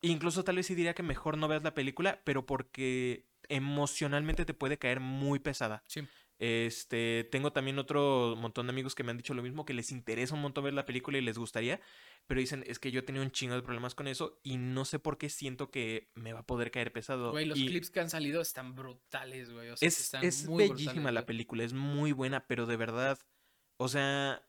incluso 0.00 0.42
tal 0.42 0.56
vez 0.56 0.66
sí 0.66 0.74
diría 0.74 0.94
que 0.94 1.02
mejor 1.02 1.36
no 1.36 1.46
veas 1.46 1.62
la 1.62 1.74
película, 1.74 2.22
pero 2.24 2.46
porque 2.46 3.26
emocionalmente 3.48 4.46
te 4.46 4.54
puede 4.54 4.78
caer 4.78 5.00
muy 5.00 5.38
pesada. 5.38 5.84
Sí. 5.86 6.08
Este, 6.38 7.26
tengo 7.32 7.52
también 7.52 7.78
otro 7.78 8.34
montón 8.36 8.66
de 8.66 8.72
amigos 8.72 8.94
que 8.94 9.02
me 9.02 9.10
han 9.10 9.16
dicho 9.16 9.32
lo 9.32 9.42
mismo, 9.42 9.64
que 9.64 9.72
les 9.72 9.90
interesa 9.90 10.34
un 10.34 10.42
montón 10.42 10.64
ver 10.64 10.74
la 10.74 10.84
película 10.84 11.16
y 11.16 11.22
les 11.22 11.38
gustaría, 11.38 11.80
pero 12.26 12.40
dicen, 12.40 12.62
es 12.66 12.78
que 12.78 12.90
yo 12.90 13.00
he 13.00 13.02
tenido 13.02 13.24
un 13.24 13.30
chingo 13.30 13.54
de 13.54 13.62
problemas 13.62 13.94
con 13.94 14.06
eso 14.06 14.38
y 14.42 14.58
no 14.58 14.84
sé 14.84 14.98
por 14.98 15.16
qué 15.16 15.30
siento 15.30 15.70
que 15.70 16.10
me 16.14 16.32
va 16.34 16.40
a 16.40 16.46
poder 16.46 16.70
caer 16.70 16.92
pesado. 16.92 17.30
Güey, 17.30 17.46
los 17.46 17.58
Y- 17.58 17.66
clips 17.66 17.90
que 17.90 18.00
han 18.00 18.10
salido 18.10 18.42
están 18.42 18.74
brutales, 18.74 19.50
güey. 19.50 19.70
O 19.70 19.76
sea, 19.76 19.88
es, 19.88 19.98
están 20.00 20.24
es 20.24 20.46
muy 20.46 20.68
bellísima 20.68 20.92
brutales, 20.92 21.14
la 21.14 21.26
película, 21.26 21.64
es 21.64 21.72
muy 21.72 22.12
buena, 22.12 22.46
pero 22.46 22.66
de 22.66 22.76
verdad, 22.76 23.18
o 23.78 23.88
sea, 23.88 24.42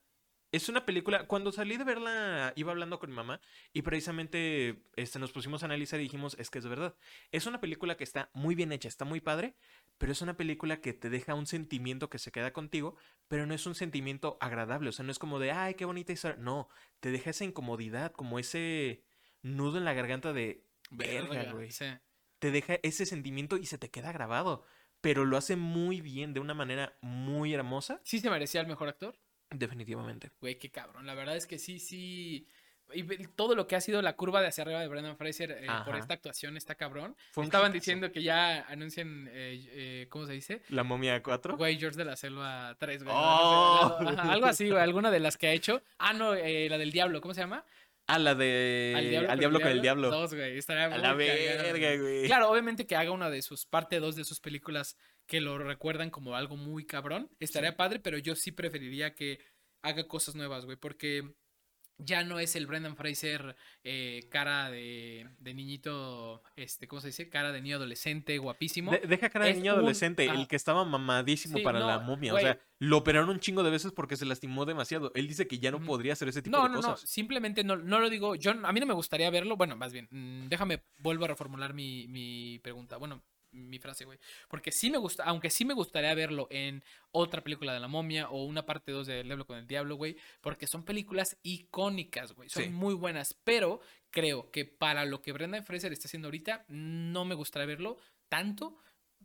es 0.51 0.69
una 0.69 0.85
película, 0.85 1.27
cuando 1.27 1.51
salí 1.51 1.75
de 1.77 1.83
verla, 1.83 2.53
iba 2.55 2.71
hablando 2.71 2.99
con 2.99 3.09
mi 3.09 3.15
mamá 3.15 3.41
y 3.73 3.81
precisamente 3.81 4.81
este, 4.95 5.19
nos 5.19 5.31
pusimos 5.31 5.61
a 5.61 5.65
analizar 5.65 5.99
y 5.99 6.03
dijimos, 6.03 6.35
es 6.39 6.49
que 6.49 6.59
es 6.59 6.63
de 6.63 6.69
verdad, 6.69 6.95
es 7.31 7.45
una 7.45 7.59
película 7.59 7.97
que 7.97 8.05
está 8.05 8.29
muy 8.33 8.55
bien 8.55 8.71
hecha, 8.71 8.87
está 8.87 9.03
muy 9.03 9.19
padre, 9.19 9.55
pero 9.97 10.11
es 10.11 10.21
una 10.21 10.37
película 10.37 10.81
que 10.81 10.93
te 10.93 11.09
deja 11.09 11.33
un 11.33 11.47
sentimiento 11.47 12.09
que 12.09 12.19
se 12.19 12.31
queda 12.31 12.53
contigo, 12.53 12.95
pero 13.27 13.45
no 13.45 13.53
es 13.53 13.65
un 13.65 13.75
sentimiento 13.75 14.37
agradable, 14.41 14.89
o 14.89 14.91
sea, 14.91 15.05
no 15.05 15.11
es 15.11 15.19
como 15.19 15.39
de, 15.39 15.51
ay, 15.51 15.73
qué 15.75 15.85
bonita 15.85 16.13
historia, 16.13 16.37
no, 16.37 16.69
te 16.99 17.11
deja 17.11 17.31
esa 17.31 17.45
incomodidad, 17.45 18.11
como 18.11 18.39
ese 18.39 19.03
nudo 19.41 19.77
en 19.77 19.85
la 19.85 19.93
garganta 19.93 20.33
de, 20.33 20.63
verga, 20.91 21.51
güey 21.53 21.71
Sí. 21.71 21.85
te 22.39 22.51
deja 22.51 22.79
ese 22.83 23.05
sentimiento 23.05 23.57
y 23.57 23.65
se 23.65 23.77
te 23.77 23.89
queda 23.89 24.11
grabado. 24.11 24.63
Pero 25.01 25.25
lo 25.25 25.37
hace 25.37 25.55
muy 25.55 26.01
bien, 26.01 26.33
de 26.33 26.39
una 26.39 26.55
manera 26.55 26.97
muy 27.01 27.53
hermosa. 27.53 28.01
¿Sí 28.03 28.19
se 28.19 28.31
merecía 28.31 28.61
el 28.61 28.67
mejor 28.67 28.89
actor? 28.89 29.19
Definitivamente. 29.51 30.31
Güey, 30.41 30.57
qué 30.57 30.71
cabrón. 30.71 31.05
La 31.05 31.13
verdad 31.13 31.37
es 31.37 31.45
que 31.45 31.59
sí, 31.59 31.79
sí. 31.79 32.47
Y 32.93 33.03
todo 33.35 33.55
lo 33.55 33.67
que 33.67 33.75
ha 33.75 33.81
sido 33.81 34.01
la 34.01 34.15
curva 34.15 34.41
de 34.41 34.47
hacia 34.47 34.63
arriba 34.63 34.79
de 34.79 34.87
Brendan 34.87 35.17
Fraser 35.17 35.51
eh, 35.51 35.67
por 35.85 35.95
esta 35.95 36.13
actuación 36.13 36.57
está 36.57 36.75
cabrón. 36.75 37.15
Fue 37.31 37.43
Estaban 37.43 37.71
diciendo 37.71 38.11
que 38.11 38.23
ya 38.23 38.65
anuncian, 38.67 39.27
eh, 39.31 39.67
eh, 39.71 40.07
¿cómo 40.09 40.25
se 40.25 40.33
dice? 40.33 40.61
La 40.69 40.83
momia 40.83 41.21
4. 41.21 41.57
Güey, 41.57 41.77
George 41.77 41.97
de 41.97 42.05
la 42.05 42.15
Selva 42.15 42.75
3, 42.79 43.03
güey. 43.03 43.15
Oh. 43.17 43.97
no 44.01 44.09
sé, 44.09 44.17
ajá, 44.17 44.31
algo 44.31 44.45
así, 44.45 44.69
güey. 44.69 44.81
Alguna 44.81 45.11
de 45.11 45.19
las 45.19 45.37
que 45.37 45.47
ha 45.47 45.51
hecho. 45.51 45.81
Ah, 45.97 46.13
no, 46.13 46.33
la 46.33 46.77
del 46.77 46.91
Diablo, 46.91 47.21
¿cómo 47.21 47.33
se 47.33 47.41
llama? 47.41 47.65
Ah, 48.07 48.19
la 48.19 48.35
de. 48.35 49.25
Al 49.27 49.37
diablo, 49.37 49.59
con 49.59 49.69
el 49.69 49.81
diablo. 49.81 50.09
Dos, 50.09 50.33
güey. 50.33 50.57
Estaría 50.57 50.85
A 50.85 50.97
la 50.97 51.13
verga, 51.13 51.97
güey. 51.97 52.25
Claro, 52.25 52.49
obviamente 52.49 52.87
que 52.87 52.95
haga 52.95 53.11
una 53.11 53.29
de 53.29 53.41
sus 53.41 53.65
parte 53.65 53.99
2 53.99 54.15
de 54.15 54.23
sus 54.23 54.39
películas 54.39 54.95
que 55.25 55.41
lo 55.41 55.57
recuerdan 55.57 56.09
como 56.09 56.35
algo 56.35 56.55
muy 56.55 56.85
cabrón. 56.85 57.29
Estaría 57.41 57.75
padre, 57.75 57.99
pero 57.99 58.17
yo 58.17 58.33
sí 58.35 58.53
preferiría 58.53 59.13
que 59.13 59.39
haga 59.81 60.07
cosas 60.07 60.35
nuevas, 60.35 60.63
güey, 60.65 60.77
porque 60.77 61.35
ya 61.99 62.23
no 62.23 62.39
es 62.39 62.55
el 62.55 62.67
Brendan 62.67 62.95
Fraser 62.95 63.55
eh, 63.83 64.27
cara 64.29 64.69
de, 64.69 65.27
de 65.39 65.53
niñito, 65.53 66.43
este, 66.55 66.87
¿cómo 66.87 67.01
se 67.01 67.07
dice? 67.07 67.29
Cara 67.29 67.51
de 67.51 67.61
niño 67.61 67.77
adolescente, 67.77 68.37
guapísimo. 68.37 68.91
De- 68.91 68.99
deja 68.99 69.29
cara 69.29 69.45
de 69.45 69.51
Es 69.51 69.57
niño 69.57 69.73
un- 69.73 69.79
adolescente, 69.79 70.27
ah. 70.29 70.33
el 70.35 70.47
que 70.47 70.55
estaba 70.55 70.85
mamadísimo 70.85 71.57
Sí, 71.57 71.63
para 71.63 71.79
la 71.79 71.97
no, 71.97 72.03
momia. 72.03 72.31
güey. 72.33 72.43
O 72.43 72.47
sea, 72.47 72.59
lo 72.79 72.97
operaron 72.97 73.29
un 73.29 73.39
chingo 73.39 73.63
de 73.63 73.71
veces 73.71 73.91
porque 73.91 74.15
se 74.17 74.25
lastimó 74.25 74.65
demasiado. 74.65 75.11
Él 75.15 75.27
dice 75.27 75.47
que 75.47 75.59
ya 75.59 75.71
no 75.71 75.79
podría 75.81 76.13
hacer 76.13 76.27
ese 76.27 76.41
tipo 76.41 76.55
No, 76.55 76.63
de 76.63 76.69
no, 76.69 76.75
no, 76.75 76.81
cosas. 76.93 77.09
simplemente 77.09 77.63
no, 77.63 77.75
no 77.77 77.99
lo 77.99 78.09
digo, 78.09 78.35
yo, 78.35 78.51
a 78.51 78.71
mí 78.71 78.79
no 78.79 78.85
me 78.85 78.93
gustaría 78.93 79.29
verlo, 79.29 79.57
bueno, 79.57 79.75
más 79.75 79.91
bien, 79.93 80.07
mm, 80.11 80.47
déjame, 80.49 80.83
vuelvo 80.99 81.25
a 81.25 81.29
reformular 81.29 81.73
mi, 81.73 82.07
mi 82.07 82.59
pregunta, 82.59 82.97
bueno, 82.97 83.23
mi 83.51 83.79
frase, 83.79 84.05
güey, 84.05 84.19
porque 84.49 84.71
sí 84.71 84.89
me 84.89 84.97
gusta, 84.97 85.23
aunque 85.23 85.49
sí 85.49 85.65
me 85.65 85.73
gustaría 85.73 86.13
verlo 86.13 86.47
en 86.51 86.83
otra 87.11 87.43
película 87.43 87.73
de 87.73 87.79
la 87.79 87.87
momia 87.87 88.29
o 88.29 88.43
una 88.45 88.65
parte 88.65 88.91
2 88.91 89.07
de 89.07 89.23
Diablo 89.23 89.45
con 89.45 89.57
el 89.57 89.67
Diablo, 89.67 89.95
güey, 89.95 90.17
porque 90.41 90.67
son 90.67 90.83
películas 90.83 91.37
icónicas, 91.43 92.33
güey, 92.33 92.49
son 92.49 92.63
Sí. 92.63 92.69
muy 92.69 92.93
buenas, 92.93 93.33
pero 93.43 93.79
creo 94.09 94.51
que 94.51 94.65
para 94.65 95.05
lo 95.05 95.21
que 95.21 95.31
Brendan 95.31 95.65
Fraser 95.65 95.91
está 95.93 96.07
haciendo 96.07 96.27
ahorita, 96.27 96.65
no 96.67 97.25
me 97.25 97.35
gustaría 97.35 97.65
verlo 97.67 97.97
tanto. 98.29 98.77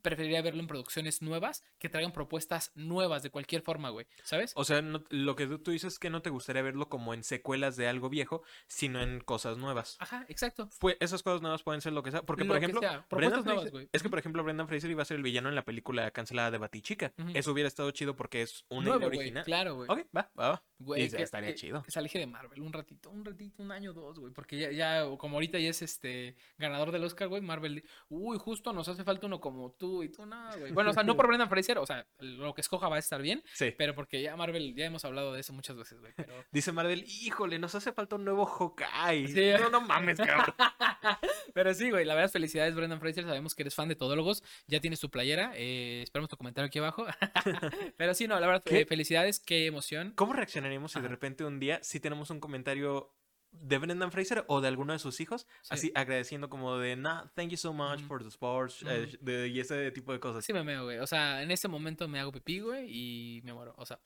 Preferiría 0.03 0.43
verlo 0.43 0.61
en 0.61 0.67
producciones 0.67 1.23
nuevas 1.23 1.63
que 1.79 1.89
traigan 1.89 2.13
propuestas 2.13 2.73
nuevas 2.75 3.23
de 3.23 3.31
cualquier 3.31 3.63
forma, 3.63 3.91
güey. 3.91 4.07
¿Sabes? 4.25 4.53
O 4.57 4.65
sea, 4.65 4.83
no- 4.83 5.05
lo 5.11 5.37
que 5.37 5.47
tú- 5.47 5.71
dices 5.71 5.95
es 5.95 5.99
que 5.99 6.11
no 6.11 6.23
te 6.23 6.31
gustaría 6.31 6.63
verlo 6.63 6.89
como 6.89 7.15
en 7.15 7.23
secuelas 7.23 7.77
de 7.77 7.89
algo 7.89 8.09
viejo, 8.09 8.43
sino 8.67 9.01
en 9.01 9.21
cosas 9.21 9.59
nuevas. 9.59 9.97
Ajá, 10.01 10.27
exacto. 10.29 10.69
Pues 10.81 10.97
esas 11.01 11.23
cosas 11.23 11.41
nuevas 11.41 11.63
pueden 11.63 11.81
ser 11.81 11.93
lo 11.93 12.03
que 12.03 12.11
sea. 12.11 12.23
Porque, 12.23 12.45
por 12.45 12.57
ejemplo, 12.57 12.81
propuestas 12.81 13.07
Brendan 13.11 13.45
nuevas, 13.45 13.65
Fraser- 13.65 13.71
güey. 13.73 13.89
es 13.93 14.03
que, 14.03 14.11
por 14.11 14.19
ejemplo, 14.19 14.43
Brendan 14.45 14.69
Fraser 14.69 14.91
iba 14.91 15.03
a 15.03 15.05
ser 15.05 15.17
el 15.17 15.23
villano 15.23 15.49
en 15.49 15.55
la 15.55 15.65
película 15.65 16.11
cancelada 16.11 16.51
de 16.51 16.59
Batichica. 16.59 17.13
Ujú. 17.19 17.31
Eso 17.35 17.53
hubiera 17.53 17.69
estado 17.69 17.91
chido 17.93 18.17
porque 18.17 18.43
es 18.43 18.65
una 18.69 18.89
Nuevo, 18.91 19.07
original. 19.07 19.45
Claro, 19.45 19.75
güey. 19.77 19.89
Ok, 19.91 20.07
va, 20.17 20.31
va, 20.39 20.49
va. 20.51 20.63
Güey, 20.79 21.05
Y 21.05 21.11
que, 21.11 21.23
estaría 21.23 21.51
que- 21.51 21.55
chido. 21.55 21.83
que 21.85 21.93
se 21.93 21.99
aleje 22.01 22.19
de 22.19 22.27
Marvel 22.27 22.61
un 22.61 22.73
ratito, 22.73 23.09
un 23.11 23.25
ratito, 23.25 23.63
un 23.63 23.71
año, 23.71 23.93
dos, 23.93 24.19
güey. 24.19 24.33
Porque 24.33 24.59
ya, 24.59 24.73
ya, 24.73 25.05
como 25.17 25.37
ahorita 25.37 25.59
ya 25.61 25.71
es 25.71 25.81
este 25.83 26.37
ganador 26.59 26.91
del 26.91 27.05
Oscar, 27.05 27.29
güey, 27.29 27.41
Marvel. 27.41 27.85
Uy, 28.09 28.37
justo 28.39 28.73
nos 28.73 28.89
hace 28.89 29.05
falta 29.05 29.27
uno 29.29 29.41
como 29.41 29.71
tú 29.73 29.92
y 30.03 30.09
tú, 30.09 30.25
no, 30.25 30.57
güey. 30.59 30.73
Bueno, 30.73 30.91
o 30.91 30.93
sea, 30.93 31.03
no 31.03 31.17
por 31.17 31.27
Brendan 31.27 31.49
Fraser, 31.49 31.79
o 31.79 31.87
sea, 31.87 32.07
lo 32.21 32.55
que 32.55 32.61
escoja 32.61 32.89
va 32.89 32.97
a 32.97 32.99
estar 33.01 33.21
bien. 33.21 33.43
Sí. 33.53 33.75
Pero 33.77 33.95
porque 33.95 34.23
ya 34.23 34.37
Marvel, 34.37 34.75
ya 34.75 34.87
hemos 34.87 35.05
hablado 35.05 35.33
de 35.33 35.41
eso 35.41 35.53
muchas 35.53 35.77
veces, 35.77 35.99
güey. 36.01 36.13
Pero. 36.17 36.33
Dice 36.53 36.71
Marvel, 36.73 37.05
híjole, 37.05 37.59
nos 37.59 37.75
hace 37.75 37.93
falta 37.93 38.17
un 38.17 38.25
nuevo 38.25 38.47
Hawkeye. 38.47 39.29
Sí. 39.29 39.63
No, 39.63 39.71
no 39.71 39.81
mames, 39.81 40.19
cabrón. 40.19 40.55
Pero 41.55 41.75
sí, 41.75 41.91
güey, 41.91 42.05
la 42.05 42.15
verdad, 42.15 42.31
felicidades, 42.31 42.75
Brendan 42.75 43.01
Fraser. 43.01 43.25
Sabemos 43.25 43.55
que 43.55 43.63
eres 43.63 43.75
fan 43.75 43.89
de 43.89 43.97
Todólogos. 43.97 44.43
Ya 44.67 44.81
tienes 44.81 45.01
tu 45.01 45.11
playera. 45.11 45.53
Eh, 45.57 46.03
esperamos 46.03 46.31
tu 46.31 46.37
comentario 46.37 46.67
aquí 46.67 46.79
abajo. 46.79 47.07
Pero 47.97 48.15
sí, 48.15 48.29
no, 48.29 48.39
la 48.39 48.47
verdad, 48.47 48.63
eh, 48.67 48.87
felicidades, 48.87 49.41
qué 49.41 49.67
emoción. 49.67 50.13
¿Cómo 50.15 50.33
reaccionaríamos 50.33 50.93
si 50.93 51.01
de 51.01 51.09
repente 51.09 51.45
un 51.45 51.59
día 51.59 51.81
sí 51.83 52.01
tenemos 52.01 52.31
un 52.31 52.41
comentario 52.41 53.15
de 53.53 53.79
Brendan 53.79 54.11
Fraser 54.11 54.45
o 54.49 54.61
de 54.61 54.69
alguno 54.69 54.93
de 54.93 54.99
sus 54.99 55.21
hijos? 55.21 55.47
Sí. 55.63 55.69
Así 55.71 55.93
agradeciendo 55.95 56.49
como 56.51 56.79
de, 56.79 56.97
nah, 56.97 57.27
thank 57.35 57.51
you 57.51 57.57
so 57.57 57.73
much 57.73 58.01
for 58.03 58.23
the 58.23 58.29
sports 58.29 58.83
eh, 58.89 59.17
de- 59.21 59.49
y 59.49 59.61
ese 59.61 59.91
tipo 59.93 60.13
de 60.13 60.21
cosas. 60.21 60.45
Sí 60.45 60.53
me 60.53 60.65
meo, 60.65 60.85
güey. 60.85 60.99
O 60.99 61.07
sea, 61.07 61.43
en 61.43 61.51
este 61.51 61.69
momento 61.69 62.09
me 62.09 62.19
hago 62.19 62.33
pipí, 62.33 62.61
güey, 62.61 62.87
y 62.89 63.43
me 63.43 63.53
muero. 63.53 63.75
O 63.77 63.85
sea, 63.87 64.01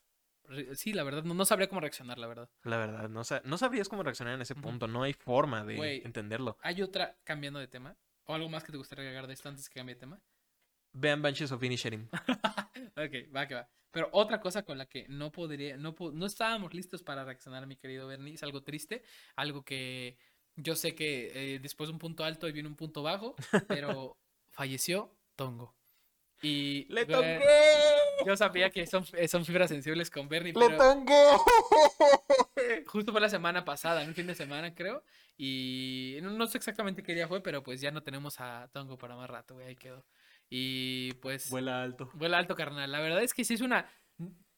sí, 0.75 0.93
la 0.93 1.03
verdad, 1.03 1.23
no, 1.23 1.33
no 1.33 1.45
sabría 1.45 1.67
cómo 1.69 1.81
reaccionar, 1.81 2.17
la 2.17 2.27
verdad. 2.27 2.49
La 2.63 2.77
verdad, 2.77 3.09
no, 3.09 3.23
sa- 3.23 3.41
no 3.45 3.57
sabrías 3.57 3.89
cómo 3.89 4.03
reaccionar 4.03 4.35
en 4.35 4.41
ese 4.41 4.55
punto. 4.55 4.87
No 4.87 5.03
hay 5.03 5.13
forma 5.13 5.63
de 5.65 5.75
Güey. 5.75 6.01
entenderlo. 6.05 6.57
¿Hay 6.61 6.81
otra 6.81 7.17
cambiando 7.23 7.59
de 7.59 7.67
tema? 7.67 7.95
¿O 8.25 8.33
algo 8.35 8.49
más 8.49 8.63
que 8.63 8.71
te 8.73 8.77
gustaría 8.77 9.03
agregar 9.05 9.27
de 9.27 9.33
esto 9.33 9.47
antes 9.49 9.69
que 9.69 9.75
cambie 9.79 9.95
de 9.95 9.99
tema? 10.01 10.21
Vean 10.99 11.21
Banshees 11.21 11.51
of 11.51 11.63
Inisherin. 11.63 12.09
ok, 12.97 13.35
va 13.35 13.47
que 13.47 13.55
va. 13.55 13.67
Pero 13.91 14.09
otra 14.11 14.39
cosa 14.39 14.63
con 14.63 14.77
la 14.77 14.85
que 14.87 15.05
no 15.07 15.31
podría, 15.31 15.77
no, 15.77 15.95
no 16.13 16.25
estábamos 16.25 16.73
listos 16.73 17.03
para 17.03 17.23
reaccionar, 17.23 17.65
mi 17.67 17.77
querido 17.77 18.07
Bernie, 18.07 18.33
es 18.33 18.43
algo 18.43 18.61
triste, 18.63 19.03
algo 19.35 19.63
que 19.63 20.17
yo 20.55 20.75
sé 20.75 20.95
que 20.95 21.31
eh, 21.55 21.59
después 21.59 21.87
de 21.87 21.93
un 21.93 21.99
punto 21.99 22.23
alto 22.23 22.47
y 22.47 22.51
viene 22.51 22.67
un 22.67 22.75
punto 22.75 23.03
bajo, 23.03 23.35
pero 23.67 24.17
falleció 24.49 25.15
Tongo. 25.35 25.75
Y 26.41 26.85
¡Le 26.89 27.05
güey, 27.05 27.15
toqué! 27.15 27.39
Yo 28.25 28.37
sabía 28.37 28.69
que 28.69 28.85
son, 28.85 29.05
eh, 29.13 29.27
son 29.27 29.45
fibras 29.45 29.69
sensibles 29.69 30.11
con 30.11 30.27
Bernie, 30.27 30.53
¡Le 30.53 30.67
pero 30.67 30.77
toqué! 30.77 31.37
justo 32.87 33.11
fue 33.11 33.21
la 33.21 33.29
semana 33.29 33.65
pasada, 33.65 34.03
en 34.03 34.09
el 34.09 34.15
fin 34.15 34.27
de 34.27 34.35
semana 34.35 34.75
creo, 34.75 35.03
y 35.37 36.17
no, 36.21 36.31
no 36.31 36.47
sé 36.47 36.57
exactamente 36.57 37.03
qué 37.03 37.13
día 37.15 37.27
fue, 37.27 37.41
pero 37.41 37.63
pues 37.63 37.81
ya 37.81 37.91
no 37.91 38.03
tenemos 38.03 38.39
a 38.39 38.69
Tongo 38.73 38.97
para 38.97 39.15
más 39.15 39.29
rato, 39.29 39.55
güey, 39.55 39.67
ahí 39.67 39.75
quedó. 39.75 40.03
Y 40.49 41.13
pues... 41.15 41.49
Vuela 41.49 41.83
alto. 41.83 42.09
Vuela 42.13 42.37
alto, 42.37 42.55
carnal. 42.55 42.91
La 42.91 42.99
verdad 43.01 43.21
es 43.23 43.33
que 43.33 43.43
sí 43.43 43.53
es 43.55 43.61
una. 43.61 43.89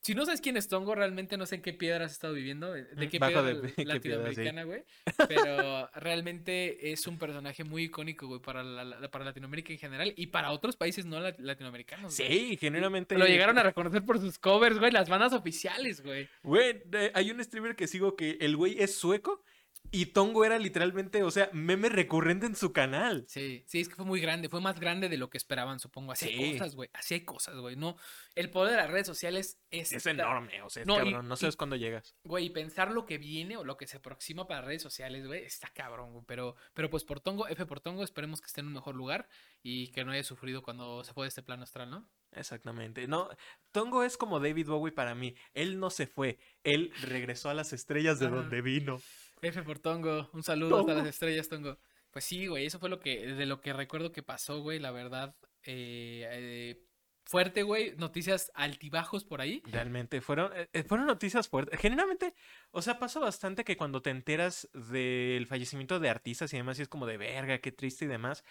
Si 0.01 0.15
no 0.15 0.23
sabes 0.23 0.39
quién 0.39 0.55
es 0.55 0.69
Tongo, 0.69 0.95
realmente 0.95 1.35
no 1.35 1.45
sé 1.45 1.55
en 1.55 1.61
qué 1.61 1.73
piedra 1.73 2.05
has 2.05 2.13
estado 2.13 2.33
viviendo. 2.33 2.71
De 2.71 2.85
de 2.85 3.09
qué 3.09 3.19
bajo 3.19 3.33
piedra 3.33 3.53
de- 3.75 3.85
latinoamericana, 3.85 4.63
güey. 4.63 4.83
Pero 5.27 5.89
realmente 5.95 6.91
es 6.93 7.05
un 7.05 7.19
personaje 7.19 7.65
muy 7.65 7.83
icónico, 7.83 8.25
güey, 8.27 8.39
para, 8.41 8.63
la- 8.63 9.11
para 9.11 9.25
Latinoamérica 9.25 9.73
en 9.73 9.79
general 9.79 10.13
y 10.15 10.27
para 10.27 10.51
otros 10.51 10.77
países 10.77 11.05
no 11.05 11.19
lat- 11.19 11.37
latinoamericanos. 11.39 12.13
Sí, 12.13 12.57
genuinamente. 12.61 13.17
Lo 13.17 13.25
llegaron 13.27 13.57
a 13.57 13.63
reconocer 13.63 14.05
por 14.05 14.19
sus 14.19 14.39
covers, 14.39 14.79
güey, 14.79 14.91
las 14.93 15.09
bandas 15.09 15.33
oficiales, 15.33 16.01
güey. 16.01 16.29
Güey, 16.43 16.81
hay 17.13 17.31
un 17.31 17.43
streamer 17.43 17.75
que 17.75 17.87
sigo 17.87 18.15
que 18.15 18.37
el 18.39 18.55
güey 18.55 18.81
es 18.81 18.95
sueco 18.95 19.43
y 19.91 20.07
Tongo 20.07 20.45
era 20.45 20.59
literalmente, 20.59 21.23
o 21.23 21.31
sea, 21.31 21.49
meme 21.51 21.89
recurrente 21.89 22.45
en 22.45 22.55
su 22.55 22.71
canal. 22.71 23.25
Sí, 23.27 23.63
sí, 23.65 23.79
es 23.79 23.89
que 23.89 23.95
fue 23.95 24.05
muy 24.05 24.21
grande, 24.21 24.47
fue 24.47 24.61
más 24.61 24.79
grande 24.79 25.09
de 25.09 25.17
lo 25.17 25.31
que 25.31 25.37
esperaban, 25.39 25.79
supongo. 25.79 26.11
Así 26.11 26.27
hay 26.29 26.51
cosas, 26.59 26.75
güey, 26.75 26.89
así 26.93 27.15
hay 27.15 27.21
cosas, 27.21 27.55
güey. 27.57 27.75
No, 27.75 27.97
el 28.35 28.51
poder 28.51 28.71
de 28.71 28.77
las 28.77 28.91
redes 28.91 29.07
sociales 29.07 29.59
es... 29.71 29.91
Es 29.91 30.05
enorme, 30.05 30.61
o 30.61 30.69
sea, 30.69 30.81
es 30.83 30.87
No, 30.87 30.95
y- 30.95 30.97
cabrón. 31.11 31.27
no 31.27 31.33
y- 31.33 31.37
sabes 31.37 31.55
cuándo 31.55 31.75
llegas. 31.75 32.15
Güey, 32.23 32.51
pensar 32.51 32.91
lo 32.91 33.07
que 33.07 33.17
viene 33.17 33.57
o 33.57 33.63
lo 33.63 33.77
que 33.77 33.87
se 33.87 33.97
aproxima 33.97 34.47
para 34.47 34.61
redes 34.61 34.83
sociales, 34.83 35.25
güey, 35.25 35.43
está 35.43 35.69
cabrón, 35.73 36.11
güey. 36.13 36.23
Pero, 36.27 36.55
pero 36.75 36.91
pues 36.91 37.03
por 37.03 37.19
Tongo, 37.19 37.47
F 37.47 37.65
por 37.65 37.79
Tongo, 37.79 38.03
esperemos 38.03 38.41
que 38.41 38.47
esté 38.47 38.61
en 38.61 38.67
un 38.67 38.73
mejor 38.73 38.93
lugar 38.95 39.27
y 39.63 39.87
que 39.91 40.05
no 40.05 40.11
haya 40.11 40.23
sufrido 40.23 40.61
cuando 40.61 41.03
se 41.03 41.13
fue 41.13 41.25
de 41.25 41.29
este 41.29 41.41
plano 41.41 41.63
astral, 41.63 41.89
¿no? 41.89 42.07
Exactamente. 42.33 43.07
No, 43.07 43.27
Tongo 43.71 44.03
es 44.03 44.17
como 44.17 44.39
David 44.39 44.67
Bowie 44.67 44.91
para 44.93 45.15
mí. 45.15 45.33
Él 45.55 45.79
no 45.79 45.89
se 45.89 46.05
fue, 46.05 46.37
él 46.63 46.93
regresó 47.01 47.49
a 47.49 47.55
las 47.55 47.73
estrellas 47.73 48.19
de 48.19 48.27
donde 48.29 48.61
vino. 48.61 49.01
F 49.41 49.63
por 49.63 49.79
Tongo, 49.79 50.29
un 50.33 50.43
saludo 50.43 50.79
hasta 50.79 50.91
las 50.93 50.97
Tongo. 50.99 51.09
estrellas, 51.09 51.49
Tongo. 51.49 51.77
Pues 52.11 52.25
sí, 52.25 52.47
güey, 52.47 52.65
eso 52.65 52.79
fue 52.79 52.89
lo 52.89 52.99
que, 52.99 53.25
de 53.33 53.45
lo 53.45 53.61
que 53.61 53.71
recuerdo 53.73 54.11
que 54.11 54.23
pasó, 54.23 54.61
güey, 54.61 54.79
la 54.79 54.91
verdad. 54.91 55.35
eh, 55.63 56.27
eh, 56.31 56.85
fuerte, 57.25 57.61
güey, 57.61 57.95
noticias 57.97 58.51
altibajos 58.55 59.23
por 59.23 59.39
ahí. 59.39 59.61
Realmente, 59.65 60.19
fueron, 60.19 60.51
eh, 60.73 60.83
fueron 60.83 61.05
noticias 61.05 61.47
fuertes. 61.47 61.79
Generalmente, 61.79 62.33
o 62.71 62.81
sea, 62.81 62.97
pasa 62.97 63.19
bastante 63.19 63.63
que 63.63 63.77
cuando 63.77 64.01
te 64.01 64.09
enteras 64.09 64.67
del 64.73 65.45
fallecimiento 65.45 65.99
de 65.99 66.09
artistas 66.09 66.51
y 66.53 66.57
demás, 66.57 66.79
y 66.79 66.81
es 66.81 66.87
como 66.87 67.05
de 67.05 67.17
verga, 67.17 67.59
qué 67.59 67.71
triste 67.71 68.05
y 68.05 68.07
demás. 68.07 68.43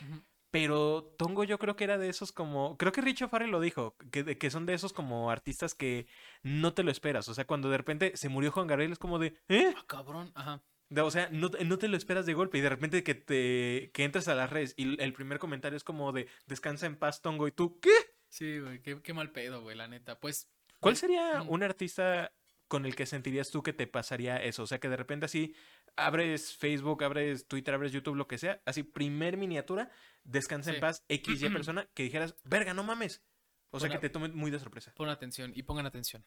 Pero 0.50 1.02
Tongo 1.18 1.42
yo 1.44 1.58
creo 1.58 1.74
que 1.76 1.84
era 1.84 1.98
de 1.98 2.08
esos 2.08 2.30
como, 2.32 2.78
creo 2.78 2.92
que 2.92 3.00
Richo 3.02 3.28
Farrell 3.28 3.50
lo 3.50 3.60
dijo, 3.60 3.96
que, 4.12 4.22
de- 4.22 4.38
que 4.38 4.50
son 4.50 4.64
de 4.64 4.74
esos 4.74 4.92
como 4.92 5.30
artistas 5.30 5.74
que 5.74 6.06
no 6.42 6.72
te 6.72 6.84
lo 6.84 6.90
esperas. 6.92 7.28
O 7.28 7.34
sea, 7.34 7.46
cuando 7.46 7.68
de 7.70 7.76
repente 7.78 8.16
se 8.16 8.28
murió 8.28 8.52
Juan 8.52 8.66
Gabriel 8.68 8.92
es 8.92 8.98
como 8.98 9.18
de, 9.18 9.34
¿eh? 9.48 9.74
Ah, 9.76 9.84
cabrón, 9.88 10.30
ajá. 10.34 10.62
O 10.96 11.10
sea, 11.10 11.28
no, 11.30 11.50
te- 11.50 11.64
no 11.64 11.78
te 11.78 11.88
lo 11.88 11.96
esperas 11.96 12.24
de 12.26 12.32
golpe 12.34 12.58
y 12.58 12.60
de 12.62 12.68
repente 12.70 13.02
que 13.02 13.14
te 13.14 13.90
que 13.92 14.04
entras 14.04 14.26
a 14.28 14.34
las 14.34 14.48
redes 14.50 14.74
y 14.76 15.00
el 15.02 15.12
primer 15.12 15.38
comentario 15.38 15.76
es 15.76 15.84
como 15.84 16.12
de, 16.12 16.28
descansa 16.46 16.86
en 16.86 16.96
paz 16.96 17.20
Tongo 17.20 17.46
y 17.46 17.52
tú, 17.52 17.78
¿qué? 17.80 17.90
Sí, 18.28 18.58
güey, 18.58 18.80
qué, 18.82 19.00
qué 19.02 19.12
mal 19.12 19.30
pedo, 19.30 19.60
güey, 19.62 19.76
la 19.76 19.86
neta. 19.88 20.18
Pues, 20.18 20.50
¿Cuál 20.80 20.96
sería 20.96 21.42
un 21.42 21.62
artista 21.62 22.32
con 22.68 22.84
el 22.86 22.94
que 22.94 23.04
sentirías 23.06 23.50
tú 23.50 23.62
que 23.62 23.72
te 23.72 23.86
pasaría 23.86 24.36
eso? 24.42 24.62
O 24.62 24.66
sea, 24.66 24.78
que 24.80 24.88
de 24.88 24.96
repente 24.96 25.26
así 25.26 25.54
abres 25.96 26.54
Facebook, 26.56 27.02
abres 27.04 27.46
Twitter, 27.48 27.74
abres 27.74 27.92
YouTube, 27.92 28.14
lo 28.16 28.28
que 28.28 28.38
sea, 28.38 28.62
así 28.64 28.82
primer 28.82 29.36
miniatura, 29.36 29.90
descansa 30.24 30.70
Sí. 30.70 30.76
en 30.76 30.80
paz, 30.80 31.04
XY 31.08 31.48
persona, 31.52 31.88
que 31.94 32.04
dijeras, 32.04 32.34
verga, 32.44 32.72
no 32.74 32.82
mames. 32.84 33.22
O 33.70 33.78
sea, 33.80 33.90
que 33.90 33.98
te 33.98 34.08
tome 34.08 34.28
muy 34.28 34.50
de 34.50 34.58
sorpresa. 34.58 34.92
Pon 34.96 35.10
atención 35.10 35.52
y 35.54 35.62
pongan 35.64 35.84
atención. 35.84 36.24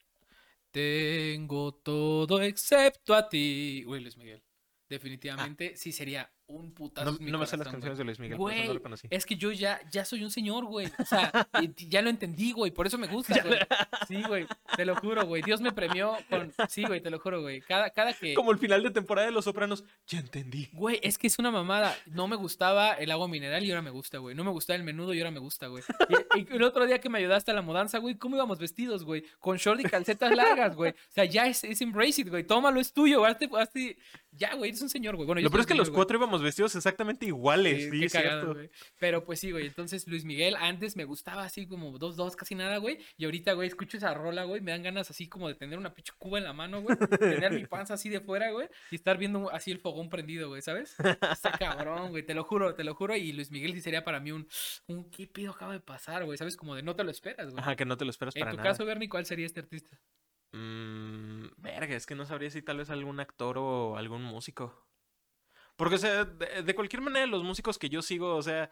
Tengo 0.72 1.74
todo 1.74 2.42
excepto 2.42 3.14
a 3.16 3.28
ti. 3.28 3.84
Güey, 3.86 4.02
Luis 4.02 4.16
Miguel. 4.18 4.44
Definitivamente 4.92 5.78
sí 5.78 5.94
sería 5.94 6.30
un 6.52 6.72
putazo. 6.74 7.18
No, 7.20 7.38
me 7.40 7.46
sé 7.48 7.58
las 7.58 7.68
canciones 7.68 7.98
güey. 7.98 7.98
de 7.98 8.04
Luis 8.06 8.20
Miguel, 8.20 8.38
por 8.38 8.52
eso 8.52 8.60
no 8.60 8.66
Güey, 8.66 8.74
lo 8.76 8.82
conocí. 8.84 9.08
Es 9.10 9.26
que 9.26 9.36
yo 9.36 9.52
ya, 9.52 9.80
ya 9.92 10.06
soy 10.06 10.24
un 10.24 10.32
señor, 10.32 10.66
güey. 10.66 10.88
O 11.00 11.06
sea, 11.06 11.32
ya 11.78 12.02
lo 12.02 12.10
entendí, 12.10 12.52
güey. 12.52 12.72
Por 12.72 12.88
eso 12.88 12.98
me 12.98 13.08
gusta, 13.08 13.42
güey. 13.44 13.60
Sí, 14.08 14.22
güey. 14.28 14.46
Te 14.76 14.86
lo 14.86 14.96
juro, 14.96 15.26
güey. 15.26 15.42
Dios 15.42 15.62
me 15.62 15.72
premió 15.72 16.18
con. 16.30 16.54
Sí, 16.70 16.84
güey, 16.86 17.02
te 17.02 17.10
lo 17.10 17.20
juro, 17.20 17.42
güey. 17.42 17.62
Cada, 17.62 17.90
cada 17.90 18.14
que. 18.14 18.34
Como 18.34 18.52
el 18.52 18.58
final 18.58 18.84
de 18.84 18.92
temporada 18.92 19.28
de 19.28 19.34
Los 19.34 19.46
Sopranos. 19.46 19.84
Ya 20.08 20.20
entendí. 20.20 20.70
Güey, 20.74 21.00
es 21.04 21.18
que 21.18 21.28
es 21.28 21.40
una 21.40 21.52
mamada. 21.52 21.96
No 22.08 22.28
me 22.28 22.36
gustaba 22.36 22.94
el 22.94 23.12
agua 23.12 23.28
mineral 23.28 23.64
y 23.64 23.70
ahora 23.72 23.82
me 23.82 23.90
gusta, 23.92 24.18
güey. 24.20 24.36
No 24.36 24.44
me 24.44 24.52
gustaba 24.52 24.78
el 24.78 24.84
menudo 24.84 25.14
y 25.14 25.20
ahora 25.20 25.32
me 25.32 25.40
gusta, 25.40 25.68
güey. 25.68 25.84
Y, 26.36 26.42
y 26.42 26.48
el 26.56 26.64
otro 26.64 26.86
día 26.86 27.00
que 27.00 27.10
me 27.10 27.18
ayudaste 27.20 27.52
a 27.52 27.54
la 27.54 27.62
mudanza, 27.62 27.98
güey, 28.00 28.16
¿cómo 28.16 28.36
íbamos 28.36 28.60
vestidos, 28.60 29.04
güey? 29.04 29.24
Con 29.40 29.58
short 29.58 29.80
y 29.80 29.84
calcetas 29.84 30.36
largas, 30.36 30.76
güey. 30.76 30.92
O 30.92 30.96
sea, 31.14 31.26
ya 31.26 31.48
es, 31.48 31.64
es 31.64 31.82
embrace 31.82 32.22
it, 32.22 32.30
güey. 32.30 32.44
Tómalo, 32.46 32.80
es 32.80 32.94
tuyo. 32.94 33.24
Hazte, 33.26 33.50
hazte- 33.50 33.98
Ya, 34.32 34.56
güey, 34.56 34.70
eres 34.70 34.82
un 34.82 34.90
señor, 34.90 35.16
güey. 35.16 35.26
Bueno, 35.28 35.42
yo 35.42 35.46
Lo 35.46 35.52
peor 35.52 35.62
es 35.62 35.68
que 35.68 35.76
los 35.76 35.90
güey. 35.90 35.96
cuatro 35.96 36.18
vestidos 36.42 36.76
exactamente 36.76 37.26
iguales. 37.26 37.90
Sí, 37.92 38.08
cagado, 38.10 38.54
güey. 38.54 38.70
Pero 39.00 39.24
pues 39.24 39.40
sí, 39.40 39.52
güey. 39.52 39.68
Entonces 39.68 40.08
Luis 40.08 40.26
Miguel 40.26 40.56
antes 40.56 40.96
me 40.96 41.06
gustaba 41.06 41.44
así 41.44 41.68
como 41.68 41.98
dos, 41.98 42.16
dos, 42.16 42.36
casi 42.36 42.56
nada, 42.56 42.78
güey. 42.78 43.00
Y 43.18 43.26
ahorita, 43.26 43.54
güey, 43.54 43.68
escucho 43.68 43.98
esa 43.98 44.14
rola, 44.14 44.44
güey. 44.44 44.62
Me 44.62 44.72
dan 44.72 44.84
ganas 44.84 45.10
así 45.10 45.28
como 45.28 45.48
de 45.48 45.56
tener 45.56 45.78
una 45.78 45.94
pinche 45.94 46.14
cuba 46.18 46.38
en 46.38 46.44
la 46.44 46.54
mano, 46.54 46.82
güey. 46.82 46.98
Tener 47.20 47.52
mi 47.52 47.66
panza 47.68 47.94
así 47.96 48.10
de 48.10 48.22
fuera, 48.22 48.52
güey. 48.52 48.68
Y 48.92 48.96
estar 48.96 49.18
viendo 49.18 49.52
así 49.52 49.72
el 49.72 49.80
fogón 49.80 50.10
prendido, 50.10 50.50
güey, 50.50 50.62
¿sabes? 50.62 50.96
Está 51.32 51.52
cabrón, 51.58 52.10
güey. 52.12 52.24
Te 52.24 52.34
lo 52.34 52.44
juro, 52.44 52.76
te 52.76 52.84
lo 52.84 52.96
juro. 52.96 53.16
Y 53.16 53.32
Luis 53.34 53.52
Miguel 53.52 53.74
sí 53.74 53.82
sería 53.82 54.04
para 54.04 54.20
mí 54.20 54.32
un, 54.32 54.48
un 54.88 55.10
¿qué 55.10 55.28
pido 55.28 55.52
acaba 55.52 55.74
de 55.74 55.80
pasar, 55.80 56.26
güey? 56.26 56.38
¿Sabes? 56.38 56.58
Como 56.58 56.76
de 56.76 56.84
no 56.84 56.96
te 56.96 57.04
lo 57.04 57.12
esperas, 57.12 57.52
güey. 57.52 57.62
Ajá, 57.62 57.76
que 57.76 57.86
no 57.86 57.98
te 57.98 58.06
lo 58.06 58.12
esperas 58.12 58.36
En 58.36 58.42
para 58.42 58.52
tu 58.52 58.58
nada. 58.58 58.70
caso, 58.70 58.86
Bernie, 58.86 59.10
¿cuál 59.10 59.26
sería 59.26 59.46
este 59.46 59.60
artista? 59.62 60.00
Mm, 60.54 61.46
verga, 61.58 61.96
es 61.96 62.06
que 62.06 62.16
no 62.16 62.26
sabría 62.26 62.50
si 62.50 62.62
tal 62.62 62.78
vez 62.78 62.90
algún 62.90 63.20
actor 63.20 63.58
o 63.58 63.98
algún 63.98 64.22
músico. 64.22 64.88
Porque, 65.82 65.96
o 65.96 65.98
sea, 65.98 66.26
de, 66.26 66.62
de 66.62 66.76
cualquier 66.76 67.02
manera, 67.02 67.26
los 67.26 67.44
músicos 67.44 67.80
que 67.80 67.90
yo 67.90 68.04
sigo, 68.04 68.36
o 68.36 68.42
sea, 68.44 68.70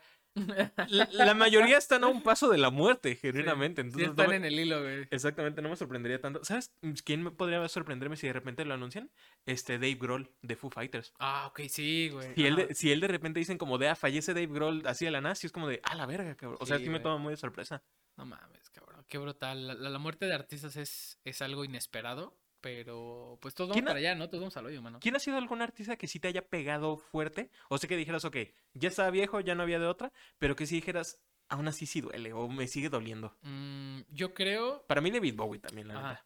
la, 0.89 1.09
la 1.11 1.33
mayoría 1.33 1.77
están 1.77 2.03
a 2.03 2.07
un 2.07 2.21
paso 2.21 2.49
de 2.49 2.59
la 2.59 2.69
muerte, 2.69 3.15
genuinamente. 3.15 3.81
Sí, 3.81 3.87
Entonces, 3.87 4.07
no 4.07 4.11
están 4.13 4.29
me- 4.29 4.35
en 4.35 4.45
el 4.45 4.59
hilo, 4.59 4.81
güey. 4.81 5.07
Exactamente, 5.09 5.61
no 5.63 5.69
me 5.69 5.75
sorprendería 5.75 6.21
tanto. 6.21 6.43
¿Sabes 6.45 6.71
quién 7.03 7.23
me 7.23 7.31
podría 7.31 7.67
sorprenderme 7.67 8.15
si 8.15 8.27
de 8.27 8.33
repente 8.33 8.63
lo 8.63 8.75
anuncian? 8.75 9.09
Este 9.47 9.73
Dave 9.79 9.95
Grohl 9.95 10.29
de 10.43 10.55
Foo 10.55 10.69
Fighters. 10.69 11.13
Ah, 11.19 11.47
ok, 11.47 11.61
sí, 11.67 12.09
güey. 12.09 12.35
Si 12.35 12.45
él, 12.45 12.55
de, 12.55 12.75
si 12.75 12.91
él 12.91 12.99
de 12.99 13.07
repente 13.07 13.39
dicen 13.39 13.57
como 13.57 13.77
de, 13.79 13.89
ah, 13.89 13.95
fallece 13.95 14.33
Dave 14.35 14.45
Grohl 14.47 14.83
así 14.85 15.05
de 15.05 15.11
la 15.11 15.33
sí 15.35 15.47
es 15.47 15.51
como 15.51 15.67
de, 15.67 15.81
ah, 15.83 15.95
la 15.95 16.05
verga, 16.05 16.35
cabrón. 16.35 16.59
O 16.61 16.65
sea, 16.65 16.77
Sí, 16.77 16.83
sí, 16.83 16.89
me 16.91 16.99
toma 16.99 17.17
muy 17.17 17.31
de 17.33 17.37
sorpresa. 17.37 17.83
No 18.17 18.25
mames, 18.25 18.69
cabrón. 18.69 19.03
Qué 19.07 19.17
brutal. 19.17 19.65
La, 19.67 19.73
la- 19.73 19.89
la 19.89 19.99
muerte 19.99 20.25
de 20.27 20.33
artistas 20.35 20.75
es, 20.75 21.19
es 21.25 21.41
algo 21.41 21.65
inesperado, 21.65 22.37
pero 22.61 23.37
pues 23.41 23.53
todos 23.55 23.69
vamos 23.69 23.75
¿Quién 23.75 23.87
ha- 23.87 23.91
para 23.91 23.99
allá, 23.99 24.15
¿no? 24.15 24.27
Todos 24.29 24.41
vamos 24.41 24.57
al 24.57 24.65
hoyo, 24.65 24.81
mano. 24.81 24.99
¿Quién 24.99 25.15
ha 25.15 25.19
sido 25.19 25.37
algún 25.37 25.61
artista 25.61 25.95
que 25.97 26.07
sí 26.07 26.19
te 26.19 26.27
haya 26.27 26.47
pegado 26.47 26.97
fuerte? 26.97 27.49
O 27.69 27.77
sea, 27.77 27.87
que 27.87 27.95
dijeras, 27.97 28.25
ok, 28.25 28.37
ya 28.73 28.89
estaba 28.89 29.09
viejo, 29.11 29.39
ya 29.39 29.55
no 29.55 29.63
había 29.63 29.79
de 29.79 29.87
otra, 29.87 30.11
pero 30.37 30.55
que 30.55 30.65
sí 30.65 30.75
dijeras, 30.75 31.21
aún 31.47 31.67
así 31.67 31.85
sí 31.85 32.01
duele 32.01 32.33
o 32.33 32.47
me 32.47 32.67
sigue 32.67 32.89
doliendo. 32.89 33.37
Mm, 33.41 34.01
yo 34.09 34.33
creo. 34.33 34.85
Para 34.87 35.01
mí 35.01 35.11
David 35.11 35.35
Bowie 35.35 35.59
también, 35.59 35.87
la 35.87 35.93
neta. 35.95 36.25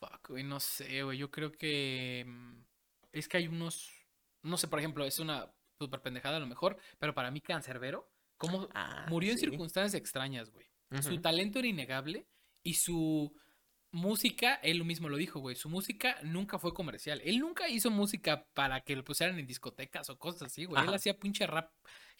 Fuck, 0.00 0.28
güey, 0.30 0.44
no 0.44 0.60
sé, 0.60 1.02
güey. 1.02 1.18
Yo 1.18 1.30
creo 1.30 1.52
que. 1.52 2.24
mm, 2.26 2.60
Es 3.12 3.28
que 3.28 3.36
hay 3.38 3.48
unos. 3.48 3.90
No 4.42 4.56
sé, 4.56 4.68
por 4.68 4.78
ejemplo, 4.78 5.04
es 5.04 5.18
una 5.18 5.52
super 5.78 6.00
pendejada 6.02 6.36
a 6.36 6.40
lo 6.40 6.46
mejor, 6.46 6.76
pero 6.98 7.14
para 7.14 7.30
mí, 7.30 7.40
Cancerbero, 7.40 8.10
como 8.36 8.68
Ah, 8.74 9.06
murió 9.08 9.32
en 9.32 9.38
circunstancias 9.38 9.94
extrañas, 9.94 10.50
güey. 10.50 10.66
Su 11.02 11.20
talento 11.20 11.58
era 11.58 11.68
innegable 11.68 12.26
y 12.62 12.74
su 12.74 13.34
música, 13.90 14.54
él 14.62 14.84
mismo 14.84 15.08
lo 15.08 15.16
dijo, 15.16 15.40
güey, 15.40 15.56
su 15.56 15.68
música 15.68 16.16
nunca 16.22 16.58
fue 16.58 16.74
comercial. 16.74 17.20
Él 17.24 17.38
nunca 17.38 17.68
hizo 17.68 17.90
música 17.90 18.46
para 18.54 18.82
que 18.82 18.96
lo 18.96 19.04
pusieran 19.04 19.38
en 19.38 19.46
discotecas 19.46 20.10
o 20.10 20.18
cosas 20.18 20.42
así, 20.42 20.64
güey. 20.64 20.82
Él 20.82 20.92
hacía 20.92 21.18
pinche 21.18 21.46
rap 21.46 21.70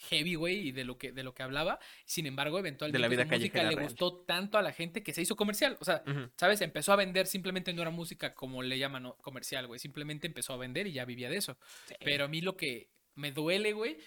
heavy, 0.08 0.34
güey, 0.36 0.68
y 0.68 0.72
de 0.72 0.84
lo 0.84 0.96
que 0.96 1.12
de 1.12 1.22
lo 1.22 1.34
que 1.34 1.42
hablaba. 1.42 1.78
Sin 2.04 2.26
embargo, 2.26 2.58
eventualmente 2.58 3.08
vida 3.08 3.24
su 3.24 3.30
música 3.30 3.62
le 3.64 3.76
real. 3.76 3.88
gustó 3.88 4.20
tanto 4.20 4.58
a 4.58 4.62
la 4.62 4.72
gente 4.72 5.02
que 5.02 5.12
se 5.12 5.22
hizo 5.22 5.36
comercial. 5.36 5.76
O 5.80 5.84
sea. 5.84 6.02
¿sabes? 6.36 6.60
Empezó 6.60 6.92
a 6.92 6.96
vender, 6.96 7.26
simplemente 7.26 7.72
no 7.72 7.82
era 7.82 7.90
música 7.90 8.34
como 8.34 8.62
le 8.62 8.78
llaman 8.78 9.02
¿no? 9.02 9.16
comercial, 9.16 9.66
güey. 9.66 9.78
Simplemente 9.78 10.26
empezó 10.26 10.52
a 10.52 10.56
vender 10.56 10.86
y 10.86 10.92
ya 10.92 11.04
vivía 11.04 11.28
de 11.28 11.36
eso. 11.36 11.58
Pero 12.04 12.24
a 12.24 12.28
mí 12.28 12.40
lo 12.40 12.56
que 12.56 12.90
me 13.14 13.32
duele, 13.32 13.72
güey, 13.72 13.98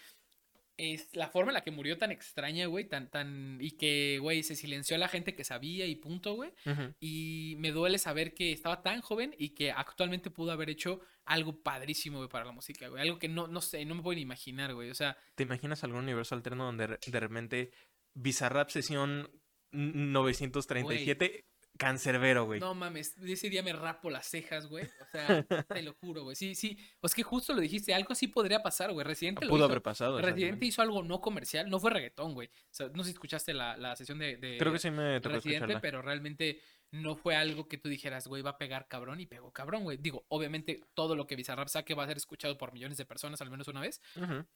es 0.82 1.14
la 1.14 1.28
forma 1.28 1.50
en 1.50 1.54
la 1.54 1.62
que 1.62 1.70
murió 1.70 1.96
tan 1.96 2.10
extraña, 2.10 2.66
güey, 2.66 2.88
tan, 2.88 3.10
tan, 3.10 3.58
y 3.60 3.72
que, 3.72 4.18
güey, 4.20 4.42
se 4.42 4.56
silenció 4.56 4.96
a 4.96 4.98
la 4.98 5.08
gente 5.08 5.34
que 5.34 5.44
sabía 5.44 5.86
y 5.86 5.94
punto, 5.94 6.34
güey. 6.34 6.52
Y 7.00 7.54
me 7.58 7.70
duele 7.70 7.98
saber 7.98 8.34
que 8.34 8.52
estaba 8.52 8.82
tan 8.82 9.00
joven 9.00 9.34
y 9.38 9.50
que 9.50 9.70
actualmente 9.70 10.30
pudo 10.30 10.52
haber 10.52 10.70
hecho 10.70 11.00
algo 11.24 11.62
padrísimo, 11.62 12.18
güey, 12.18 12.28
para 12.28 12.44
la 12.44 12.52
música, 12.52 12.88
güey. 12.88 13.00
Algo 13.02 13.18
que 13.18 13.28
no, 13.28 13.46
no 13.46 13.60
sé, 13.60 13.84
no 13.84 13.94
me 13.94 14.02
puedo 14.02 14.16
ni 14.16 14.22
imaginar, 14.22 14.74
güey. 14.74 14.90
O 14.90 14.94
sea, 14.94 15.16
¿Te 15.34 15.44
imaginas 15.44 15.84
algún 15.84 16.00
universo 16.00 16.34
alterno 16.34 16.64
donde 16.64 16.98
de 17.06 17.20
repente 17.20 17.70
Bizarrap 18.14 18.68
sesión 18.70 19.30
937 19.72 21.46
Cancerbero, 21.78 22.44
güey? 22.44 22.60
no 22.60 22.74
mames, 22.74 23.16
ese 23.18 23.48
día 23.50 23.62
me 23.62 23.72
rapo 23.72 24.10
las 24.10 24.26
cejas, 24.26 24.66
güey. 24.66 24.84
O 24.84 25.04
sea, 25.10 25.42
te 25.68 25.82
lo 25.82 25.94
juro, 25.94 26.22
güey. 26.24 26.36
Sí, 26.36 26.54
sí. 26.54 26.78
O 27.00 27.06
es 27.06 27.14
que 27.14 27.22
justo 27.22 27.54
lo 27.54 27.60
dijiste, 27.60 27.92
algo 27.94 28.12
así 28.12 28.28
podría 28.28 28.62
pasar, 28.62 28.92
güey. 28.92 29.04
Residente 29.04 29.44
lo 29.46 29.50
Pudo 29.50 29.60
hizo. 29.60 29.64
haber 29.66 29.82
pasado. 29.82 30.20
Residente 30.20 30.66
hizo 30.66 30.82
algo 30.82 31.02
no 31.02 31.20
comercial, 31.20 31.68
no 31.68 31.80
fue 31.80 31.90
reggaetón, 31.90 32.34
güey. 32.34 32.48
O 32.48 32.50
sea, 32.74 32.88
no 32.88 33.02
sé 33.02 33.08
si 33.10 33.14
escuchaste 33.14 33.52
la, 33.54 33.76
la 33.76 33.96
sesión 33.96 34.18
de, 34.18 34.36
de 34.36 34.58
Creo 34.58 34.72
que 34.72 34.78
sí 34.78 34.90
me 34.90 35.20
tocó 35.20 35.36
Residente, 35.36 35.56
escucharla. 35.64 35.80
pero 35.80 36.02
realmente 36.02 36.60
no 36.92 37.16
fue 37.16 37.34
algo 37.34 37.68
que 37.68 37.78
tú 37.78 37.88
dijeras, 37.88 38.26
güey, 38.28 38.42
va 38.42 38.50
a 38.50 38.58
pegar 38.58 38.86
cabrón 38.86 39.18
y 39.20 39.26
pegó 39.26 39.50
cabrón, 39.50 39.82
güey. 39.82 39.96
Digo, 39.96 40.24
obviamente 40.28 40.82
todo 40.94 41.16
lo 41.16 41.26
que 41.26 41.36
Bizarrap 41.36 41.68
saque 41.68 41.94
va 41.94 42.04
a 42.04 42.06
ser 42.06 42.18
escuchado 42.18 42.56
por 42.58 42.72
millones 42.72 42.98
de 42.98 43.06
personas 43.06 43.40
al 43.40 43.50
menos 43.50 43.66
una 43.68 43.80
vez. 43.80 44.00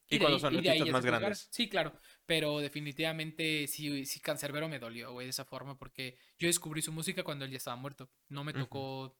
Y, 0.07 0.19
cuando 0.19 0.35
ahí- 0.35 0.39
son 0.39 0.55
artistas 0.55 0.89
más 0.91 1.05
grandes. 1.05 1.47
Sí, 1.51 1.67
claro. 1.67 1.93
Pero 2.25 2.59
definitivamente 2.59 3.67
sí, 3.67 4.05
sí 4.05 4.19
Cancerbero 4.19 4.69
me 4.69 4.79
dolió, 4.79 5.11
güey, 5.13 5.25
de 5.25 5.31
esa 5.31 5.45
forma, 5.45 5.77
porque 5.77 6.17
yo 6.37 6.47
descubrí 6.47 6.81
su 6.81 6.91
música 6.91 7.23
cuando 7.23 7.45
él 7.45 7.51
ya 7.51 7.57
estaba 7.57 7.75
muerto. 7.75 8.09
No 8.29 8.43
me 8.43 8.53
tocó. 8.53 9.17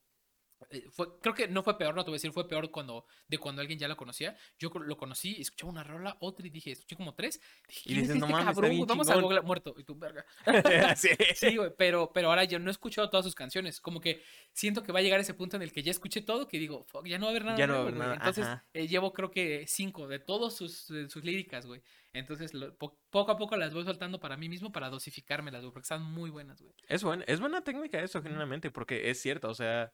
Eh, 0.71 0.85
Fue, 0.91 1.19
creo 1.19 1.33
que 1.35 1.47
no 1.47 1.63
fue 1.63 1.77
peor, 1.77 1.93
no 1.95 2.03
te 2.03 2.09
voy 2.09 2.15
a 2.15 2.19
decir, 2.19 2.31
fue 2.31 2.47
peor 2.47 2.71
cuando, 2.71 3.05
de 3.27 3.37
cuando 3.37 3.61
alguien 3.61 3.77
ya 3.79 3.87
lo 3.87 3.95
conocía. 3.97 4.35
Yo 4.57 4.69
lo 4.69 4.97
conocí, 4.97 5.35
escuchaba 5.39 5.71
una 5.71 5.83
rola, 5.83 6.17
otra 6.19 6.45
y 6.47 6.49
dije, 6.49 6.71
escuché 6.71 6.95
como 6.95 7.13
tres. 7.13 7.39
Dije, 7.67 7.81
Y 7.81 7.83
¿quién 7.89 8.01
dices, 8.01 8.15
es 8.15 8.19
"No 8.19 8.25
este 8.25 8.31
mames, 8.33 8.47
está 8.49 8.53
cabrón? 8.55 8.71
bien 8.71 8.87
Vamos 8.87 9.07
a 9.07 9.11
chingón". 9.11 9.23
googlear", 9.23 9.43
muerto. 9.45 9.75
Y 9.77 9.83
tú, 9.83 9.95
verga. 9.97 10.25
sí. 10.97 11.09
Sí, 11.35 11.55
güey, 11.57 11.71
pero, 11.77 12.11
pero 12.13 12.29
ahora 12.29 12.43
yo 12.45 12.59
no 12.59 12.69
he 12.69 12.71
escuchado 12.71 13.09
todas 13.09 13.25
sus 13.25 13.35
canciones. 13.35 13.79
Como 13.81 14.01
que 14.01 14.21
siento 14.51 14.83
que 14.83 14.91
va 14.91 14.99
a 14.99 15.01
llegar 15.01 15.19
ese 15.19 15.33
punto 15.33 15.55
en 15.57 15.61
el 15.63 15.71
que 15.71 15.83
ya 15.83 15.91
escuché 15.91 16.21
todo, 16.21 16.47
que 16.47 16.57
digo, 16.59 16.83
"Fuck, 16.85 17.05
ya 17.07 17.17
no 17.19 17.25
va 17.25 17.29
a 17.29 17.31
haber 17.31 17.45
nada. 17.45 17.57
Ya 17.57 17.67
no 17.67 17.73
va 17.73 17.79
a 17.79 17.81
haber 17.83 17.95
güey". 17.95 18.07
nada, 18.07 18.15
Entonces, 18.15 18.47
eh, 18.73 18.87
llevo 18.87 19.13
creo 19.13 19.31
que 19.31 19.65
cinco 19.67 20.07
de 20.07 20.19
todas 20.19 20.55
sus, 20.55 20.87
de 20.87 21.09
sus 21.09 21.23
líricas, 21.23 21.65
güey. 21.65 21.81
Entonces, 22.13 22.53
lo- 22.55 22.75
po- 22.75 22.97
poco 23.11 23.31
a 23.31 23.37
poco 23.37 23.57
las 23.57 23.73
voy 23.75 23.83
soltando 23.83 24.19
para 24.19 24.37
mí 24.37 24.49
mismo, 24.49 24.71
para 24.71 24.89
dosificármelas, 24.89 25.61
güey, 25.61 25.71
porque 25.71 25.83
están 25.83 26.01
muy 26.01 26.31
buenas, 26.31 26.59
güey. 26.61 26.73
Es, 26.87 27.03
buen- 27.03 27.23
es 27.27 27.39
buena 27.39 27.61
técnica 27.63 28.01
eso, 28.01 28.23
genuinamente, 28.23 28.71
porque 28.71 29.11
es 29.11 29.21
cierto, 29.21 29.49
o 29.49 29.53
sea, 29.53 29.93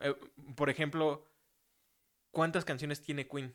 eh, 0.00 0.14
por 0.56 0.70
ejemplo, 0.70 1.24
¿cuántas 2.30 2.64
canciones 2.64 3.00
tiene 3.02 3.26
Queen? 3.28 3.54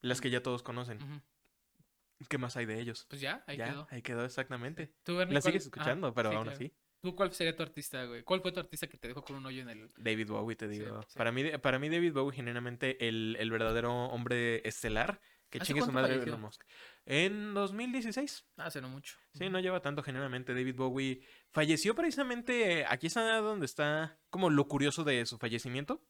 Las 0.00 0.20
que 0.20 0.30
ya 0.30 0.42
todos 0.42 0.62
conocen. 0.62 0.98
¿Qué 2.28 2.38
más 2.38 2.56
hay 2.56 2.64
de 2.66 2.80
ellos? 2.80 3.06
Pues 3.08 3.20
ya, 3.20 3.44
ahí 3.46 3.56
ya, 3.58 3.66
quedó. 3.70 3.86
ahí 3.90 4.02
quedó 4.02 4.24
exactamente. 4.24 4.94
¿Tú, 5.02 5.16
Bernie, 5.16 5.34
Las 5.34 5.44
cuál- 5.44 5.52
sigues 5.52 5.64
ah, 5.64 5.68
escuchando, 5.68 6.14
pero 6.14 6.30
sí, 6.30 6.36
aún 6.36 6.44
claro. 6.44 6.56
así. 6.56 6.72
¿Tú 7.02 7.14
cuál 7.14 7.32
sería 7.32 7.54
tu 7.54 7.62
artista, 7.62 8.04
güey? 8.06 8.22
¿Cuál 8.22 8.40
fue 8.40 8.52
tu 8.52 8.60
artista 8.60 8.86
que 8.86 8.96
te 8.96 9.08
dejó 9.08 9.22
con 9.22 9.36
un 9.36 9.44
hoyo 9.46 9.62
en 9.62 9.68
el... 9.68 9.88
David 9.98 10.28
Bowie, 10.28 10.56
te 10.56 10.66
Sí, 10.68 10.78
digo. 10.80 11.02
sí. 11.02 11.16
Para, 11.18 11.30
mí, 11.30 11.44
para 11.58 11.78
mí, 11.78 11.88
David 11.90 12.14
Bowie, 12.14 12.34
genuinamente, 12.34 13.06
el, 13.06 13.36
el 13.38 13.50
verdadero 13.50 13.92
hombre 14.06 14.66
estelar. 14.66 15.20
Que 15.50 15.58
¿Hace 15.58 15.66
chingue 15.68 15.84
su 15.84 15.92
madre? 15.92 16.14
Elon 16.14 16.40
Musk. 16.40 16.62
En 17.04 17.54
2016. 17.54 18.46
Hace 18.56 18.80
no 18.80 18.88
mucho. 18.88 19.16
Sí, 19.32 19.48
no 19.48 19.60
lleva 19.60 19.80
tanto 19.80 20.02
generalmente. 20.02 20.54
David 20.54 20.74
Bowie 20.74 21.20
falleció 21.52 21.94
precisamente. 21.94 22.84
Aquí 22.88 23.06
está 23.06 23.38
donde 23.38 23.66
está 23.66 24.18
como 24.30 24.50
lo 24.50 24.66
curioso 24.66 25.04
de 25.04 25.24
su 25.26 25.38
fallecimiento. 25.38 26.02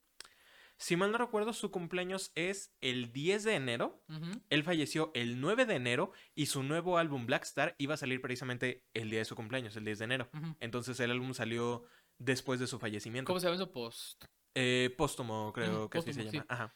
Si 0.78 0.94
mal 0.96 1.10
no 1.10 1.18
recuerdo, 1.18 1.54
su 1.54 1.70
cumpleaños 1.70 2.32
es 2.34 2.74
el 2.80 3.12
10 3.12 3.44
de 3.44 3.54
enero. 3.54 4.02
Él 4.50 4.62
falleció 4.62 5.10
el 5.14 5.40
9 5.40 5.64
de 5.64 5.74
enero 5.74 6.12
y 6.34 6.46
su 6.46 6.62
nuevo 6.62 6.98
álbum 6.98 7.24
Black 7.26 7.44
Star 7.44 7.74
iba 7.78 7.94
a 7.94 7.96
salir 7.96 8.20
precisamente 8.20 8.84
el 8.92 9.08
día 9.08 9.20
de 9.20 9.24
su 9.24 9.36
cumpleaños, 9.36 9.74
el 9.76 9.84
10 9.84 9.98
de 9.98 10.04
enero. 10.04 10.30
Entonces 10.60 11.00
el 11.00 11.10
álbum 11.10 11.32
salió 11.32 11.84
después 12.18 12.60
de 12.60 12.66
su 12.66 12.78
fallecimiento. 12.78 13.26
¿Cómo 13.26 13.40
se 13.40 13.46
llama 13.46 13.56
eso? 13.56 13.72
Post. 13.72 14.24
Eh, 14.54 14.94
póstumo, 14.96 15.52
creo 15.54 15.88
que 15.90 15.98
así 15.98 16.12
se 16.12 16.20
póstumo, 16.20 16.32
llama. 16.32 16.44
sí. 16.44 16.46
Ajá. 16.48 16.74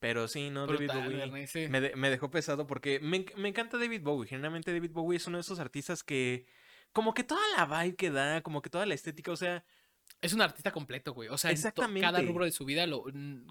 Pero 0.00 0.26
sí, 0.28 0.50
no, 0.50 0.66
David 0.66 0.90
Bowie. 0.92 1.46
Sí. 1.46 1.68
Me, 1.68 1.80
de- 1.80 1.94
me 1.94 2.10
dejó 2.10 2.30
pesado 2.30 2.66
porque 2.66 2.98
me, 3.00 3.24
me 3.36 3.48
encanta 3.50 3.78
David 3.78 4.02
Bowie. 4.02 4.28
Generalmente 4.28 4.72
David 4.72 4.90
Bowie 4.92 5.18
es 5.18 5.26
uno 5.26 5.36
de 5.36 5.42
esos 5.42 5.58
artistas 5.60 6.02
que 6.02 6.46
como 6.92 7.14
que 7.14 7.22
toda 7.22 7.40
la 7.56 7.66
vibe 7.66 7.96
que 7.96 8.10
da, 8.10 8.40
como 8.42 8.62
que 8.62 8.70
toda 8.70 8.86
la 8.86 8.94
estética, 8.94 9.30
o 9.30 9.36
sea, 9.36 9.64
Es 10.22 10.32
un 10.32 10.42
artista 10.42 10.72
completo, 10.72 11.12
güey. 11.14 11.28
O 11.28 11.38
sea, 11.38 11.50
en 11.50 11.56
to- 11.56 11.62
cada 11.62 11.78
Exactamente. 11.78 12.22
rubro 12.26 12.44
de 12.46 12.50
su 12.52 12.64
vida, 12.64 12.86
lo, 12.86 13.04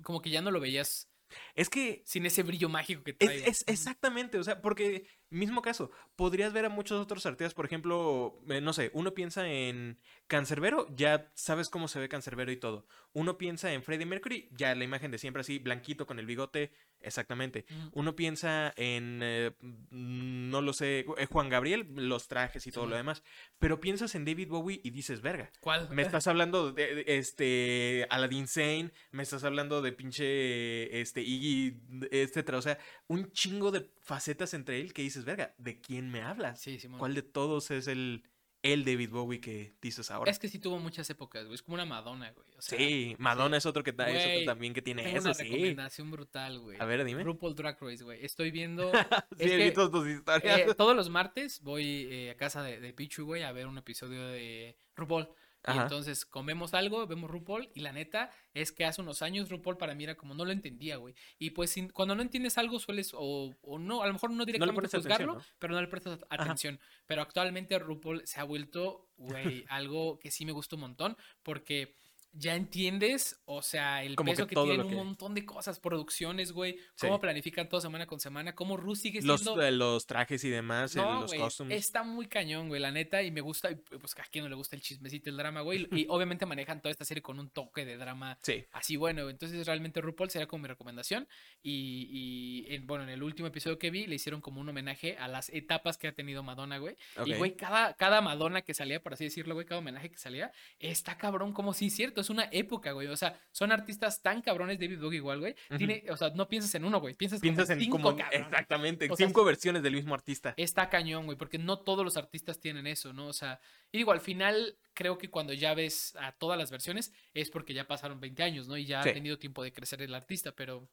como 0.04 0.22
que 0.22 0.30
ya 0.30 0.42
no 0.42 0.52
lo 0.52 0.60
veías 0.60 1.10
es 1.54 1.70
que 1.70 2.02
sin 2.06 2.26
ese 2.26 2.42
brillo 2.42 2.68
mágico 2.70 3.04
que 3.04 3.12
es, 3.12 3.18
trae. 3.20 3.48
es 3.48 3.64
exactamente, 3.68 4.40
o 4.40 4.44
sea, 4.44 4.62
porque 4.62 5.08
Mismo 5.32 5.62
caso, 5.62 5.92
podrías 6.16 6.54
ver 6.54 6.66
a 6.66 6.70
muchos 6.70 7.00
otros 7.00 7.26
artistas, 7.26 7.54
por 7.54 7.66
ejemplo, 7.66 8.42
eh, 8.50 8.62
no 8.62 8.74
sé, 8.74 8.90
uno 8.94 9.14
piensa 9.14 9.48
en 9.48 10.00
Cancerbero, 10.28 10.88
ya 10.96 11.32
sabes 11.36 11.70
cómo 11.70 11.88
se 11.88 12.00
ve 12.00 12.10
Cancerbero 12.10 12.52
y 12.52 12.58
todo. 12.58 12.88
Uno 13.14 13.38
piensa 13.38 13.72
en 13.72 13.84
Freddie 13.84 14.06
Mercury, 14.06 14.50
ya 14.52 14.74
la 14.76 14.84
imagen 14.84 15.12
de 15.12 15.18
siempre 15.18 15.42
así, 15.42 15.60
blanquito 15.60 16.08
con 16.08 16.20
el 16.20 16.26
bigote, 16.26 16.72
exactamente. 17.02 17.66
Uno 17.94 18.16
piensa 18.16 18.74
en, 18.76 19.20
eh, 19.24 19.52
mm, 19.62 20.50
no 20.50 20.62
lo 20.62 20.74
sé, 20.74 21.06
eh, 21.18 21.26
Juan 21.26 21.50
Gabriel, 21.50 21.88
los 21.96 22.28
trajes 22.28 22.66
y 22.68 22.72
todo 22.72 22.88
lo 22.88 22.96
demás. 22.96 23.24
Pero 23.60 23.80
piensas 23.80 24.16
en 24.16 24.26
David 24.26 24.50
Bowie 24.50 24.82
y 24.84 24.90
dices, 24.90 25.22
verga. 25.22 25.52
¿Cuál? 25.60 25.90
Me 25.90 26.02
estás 26.02 26.28
hablando 26.28 26.72
de, 26.72 26.96
de, 26.96 27.04
este 27.08 28.08
Aladdin 28.10 28.48
Sane, 28.48 28.92
me 29.12 29.24
estás 29.24 29.44
hablando 29.44 29.82
de 29.82 29.92
pinche 29.92 31.02
este 31.02 31.22
Iggy, 31.22 31.78
etcétera, 32.12 32.58
o 32.58 32.62
sea, 32.62 32.80
un 33.08 33.32
chingo 33.32 33.72
de 33.72 33.90
facetas 34.02 34.54
entre 34.54 34.82
él 34.82 34.94
que 34.94 35.02
dices, 35.02 35.19
verga, 35.26 35.54
¿de 35.58 35.80
quién 35.80 36.10
me 36.12 36.22
hablas? 36.22 36.62
Sí, 36.62 36.80
Simón. 36.80 37.00
¿Cuál 37.00 37.16
de 37.16 37.22
todos 37.22 37.72
es 37.72 37.88
el 37.88 38.24
el 38.62 38.84
David 38.84 39.10
Bowie 39.10 39.40
que 39.40 39.74
dices 39.82 40.12
ahora? 40.12 40.30
Es 40.30 40.40
que 40.40 40.50
sí 40.50 40.60
tuvo 40.60 40.80
muchas 40.80 41.10
épocas, 41.10 41.44
güey. 41.46 41.56
Es 41.56 41.62
como 41.62 41.76
una 41.76 41.86
Madonna, 41.86 42.32
güey. 42.32 42.48
O 42.58 42.62
sea, 42.62 42.78
sí, 42.78 43.16
Madonna 43.18 43.58
es 43.58 43.66
otro 43.66 43.84
que 43.84 43.92
es 43.92 44.26
otro 44.26 44.46
también 44.46 44.74
que 44.74 44.82
tiene 44.82 45.10
eso, 45.16 45.28
una 45.28 45.34
sí. 45.34 45.44
recomendación 45.44 46.12
brutal, 46.12 46.60
güey. 46.60 46.78
A 46.80 46.86
ver, 46.86 47.04
dime. 47.06 47.24
RuPaul 47.24 47.56
Drag 47.56 47.78
Race, 47.80 48.04
güey. 48.04 48.24
Estoy 48.24 48.52
viendo... 48.52 48.92
sí, 49.38 49.46
es 49.46 49.52
he 49.52 49.58
que, 49.58 49.64
visto 49.66 49.90
tus 49.90 50.08
historias. 50.08 50.60
eh, 50.60 50.74
todos 50.76 50.96
los 50.96 51.10
martes 51.10 51.62
voy 51.62 52.08
eh, 52.12 52.32
a 52.32 52.38
casa 52.38 52.62
de, 52.62 52.80
de 52.80 52.94
Pichu, 52.94 53.26
güey, 53.26 53.44
a 53.44 53.52
ver 53.54 53.68
un 53.68 53.78
episodio 53.78 54.28
de 54.28 54.76
RuPaul. 54.96 55.30
Y 55.68 55.72
entonces 55.84 56.26
comemos 56.26 56.74
algo, 56.74 57.06
vemos 57.06 57.30
RuPaul, 57.30 57.70
y 57.74 57.82
la 57.82 57.92
neta 57.92 58.32
es 58.54 58.72
que 58.72 58.86
hace 58.86 59.02
unos 59.02 59.22
años 59.22 59.50
RuPaul 59.50 59.78
para 59.78 59.94
mí 59.94 60.06
era 60.06 60.16
como 60.16 60.34
no 60.34 60.46
lo 60.46 60.52
entendía, 60.52 60.96
güey. 60.98 61.16
Y 61.38 61.50
pues 61.50 61.70
sin- 61.72 61.90
cuando 61.90 62.16
no 62.16 62.22
entiendes 62.22 62.58
algo 62.58 62.80
sueles, 62.80 63.12
o, 63.14 63.54
o 63.62 63.78
no, 63.78 64.02
a 64.02 64.08
lo 64.08 64.14
mejor 64.14 64.32
no 64.32 64.46
directamente 64.46 64.74
atención, 65.00 65.28
juzgarlo, 65.28 65.34
¿no? 65.52 65.56
pero 65.60 65.74
no 65.74 65.82
le 65.82 65.88
prestas 65.88 66.20
atención. 66.30 66.80
Pero 67.06 67.22
actualmente 67.22 67.78
RuPaul 67.78 68.26
se 68.26 68.40
ha 68.40 68.44
vuelto, 68.46 69.10
güey, 69.18 69.66
algo 69.70 70.18
que 70.20 70.32
sí 70.32 70.46
me 70.46 70.54
gusta 70.54 70.76
un 70.76 70.82
montón, 70.82 71.18
porque 71.44 71.96
ya 72.32 72.56
entiendes, 72.56 73.42
o 73.46 73.62
sea, 73.62 74.04
el 74.04 74.16
Como 74.16 74.28
que 74.32 74.36
peso 74.38 74.48
que, 74.48 74.56
todo 74.56 74.66
tienen 74.66 74.86
un 74.86 74.90
que- 74.92 74.96
montón 74.96 75.34
de 75.34 75.46
cosas, 75.46 75.80
producciones, 75.80 76.52
güey, 76.52 76.74
Sí. 76.96 77.08
cómo 77.08 77.20
planifican 77.20 77.68
todo 77.68 77.82
semana 77.82 78.06
con 78.06 78.20
semana, 78.20 78.54
cómo 78.56 78.78
Ru 78.78 78.96
sigue 78.96 79.22
Los, 79.24 79.42
siendo... 79.42 79.62
eh, 79.64 79.72
los 79.72 80.06
trajes 80.06 80.44
y 80.44 80.50
demás, 80.50 80.96
el- 80.96 81.02
los 81.04 81.34
costumes. 81.34 81.78
está 81.80 82.04
muy 82.04 82.28
cañón, 82.28 82.68
güey, 82.68 82.80
la 82.80 82.92
neta, 82.92 83.24
y 83.24 83.32
me 83.32 83.42
gusta, 83.42 83.72
y, 83.72 83.76
pues 83.76 84.16
a 84.18 84.24
quien 84.24 84.44
no 84.44 84.50
le 84.50 84.56
gusta 84.56 84.76
el 84.76 84.82
chismecito, 84.82 85.30
el 85.30 85.38
drama, 85.38 85.62
güey, 85.62 85.88
y 85.92 86.06
obviamente 86.10 86.46
manejan 86.46 86.82
toda 86.82 86.92
esta 86.92 87.04
serie 87.04 87.22
con 87.24 87.40
un 87.40 87.50
toque 87.50 87.84
de 87.84 87.98
drama 87.98 88.38
Sí. 88.44 88.64
así 88.72 88.96
bueno, 88.96 89.30
entonces 89.30 89.66
realmente 89.66 90.00
RuPaul 90.00 90.30
sería 90.30 90.48
como 90.48 90.62
mi 90.64 90.68
recomendación, 90.68 91.28
y, 91.64 92.66
y 92.70 92.74
en- 92.76 92.86
bueno, 92.88 93.04
en 93.06 93.10
el 93.10 93.24
último 93.24 93.48
episodio 93.48 93.80
que 93.80 93.90
vi 93.92 94.06
le 94.08 94.16
hicieron 94.16 94.42
como 94.42 94.62
un 94.62 94.70
homenaje 94.70 95.18
a 95.18 95.28
las 95.28 95.50
etapas 95.50 95.98
que 95.98 96.08
ha 96.08 96.14
tenido 96.14 96.44
Madonna, 96.44 96.78
güey, 96.78 96.96
y 97.26 97.34
güey, 97.34 97.56
cada, 97.56 97.96
cada 97.96 98.22
Madonna 98.22 98.62
que 98.62 98.74
salía, 98.74 99.02
por 99.02 99.14
así 99.14 99.26
decirlo, 99.26 99.56
güey, 99.56 99.66
cada 99.66 99.80
homenaje 99.80 100.10
que 100.10 100.18
salía, 100.18 100.52
está 100.80 101.18
cabrón, 101.18 101.54
como 101.54 101.74
sí, 101.74 101.90
cierto, 101.90 102.19
es 102.20 102.30
una 102.30 102.50
época, 102.52 102.92
güey, 102.92 103.08
o 103.08 103.16
sea, 103.18 103.40
son 103.52 103.72
artistas 103.72 104.22
tan 104.22 104.42
cabrones, 104.42 104.80
David 104.80 105.00
Bowie 105.00 105.18
igual, 105.18 105.40
güey, 105.40 105.56
tiene, 105.78 106.04
o 106.10 106.18
sea, 106.18 106.30
no 106.32 106.48
piensas 106.48 106.74
en 106.76 106.86
uno, 106.86 107.00
güey, 107.00 107.14
piensas, 107.16 107.40
como 107.40 107.50
Piensas 107.56 107.70
en 107.70 107.80
cinco 107.80 107.98
como 107.98 108.18
exactamente, 108.32 109.10
O 109.12 109.16
sea, 109.16 109.28
cinco 109.28 109.44
versiones 109.44 109.84
del 109.84 109.94
mismo 109.96 110.14
artista. 110.14 110.54
Está 110.58 110.90
cañón, 110.90 111.26
güey, 111.26 111.38
porque 111.38 111.58
no 111.58 111.80
todos 111.80 112.04
los 112.06 112.18
artistas 112.18 112.60
tienen 112.60 112.88
eso, 112.88 113.14
¿no? 113.14 113.28
O 113.28 113.34
sea, 113.34 113.60
y 113.92 113.98
digo, 114.00 114.12
al 114.12 114.20
final 114.22 114.78
creo 114.94 115.18
que 115.18 115.30
cuando 115.30 115.54
ya 115.54 115.74
ves 115.74 116.16
a 116.20 116.32
todas 116.34 116.58
las 116.58 116.72
versiones 116.72 117.12
es 117.34 117.50
porque 117.50 117.74
ya 117.74 117.88
pasaron 117.88 118.20
20 118.20 118.44
años, 118.44 118.68
¿no? 118.68 118.78
Y 118.78 118.86
ya 118.86 119.02
Sí. 119.04 119.10
ha 119.10 119.14
tenido 119.14 119.38
tiempo 119.38 119.64
de 119.64 119.72
crecer 119.72 120.02
el 120.02 120.14
artista, 120.14 120.52
pero 120.52 120.90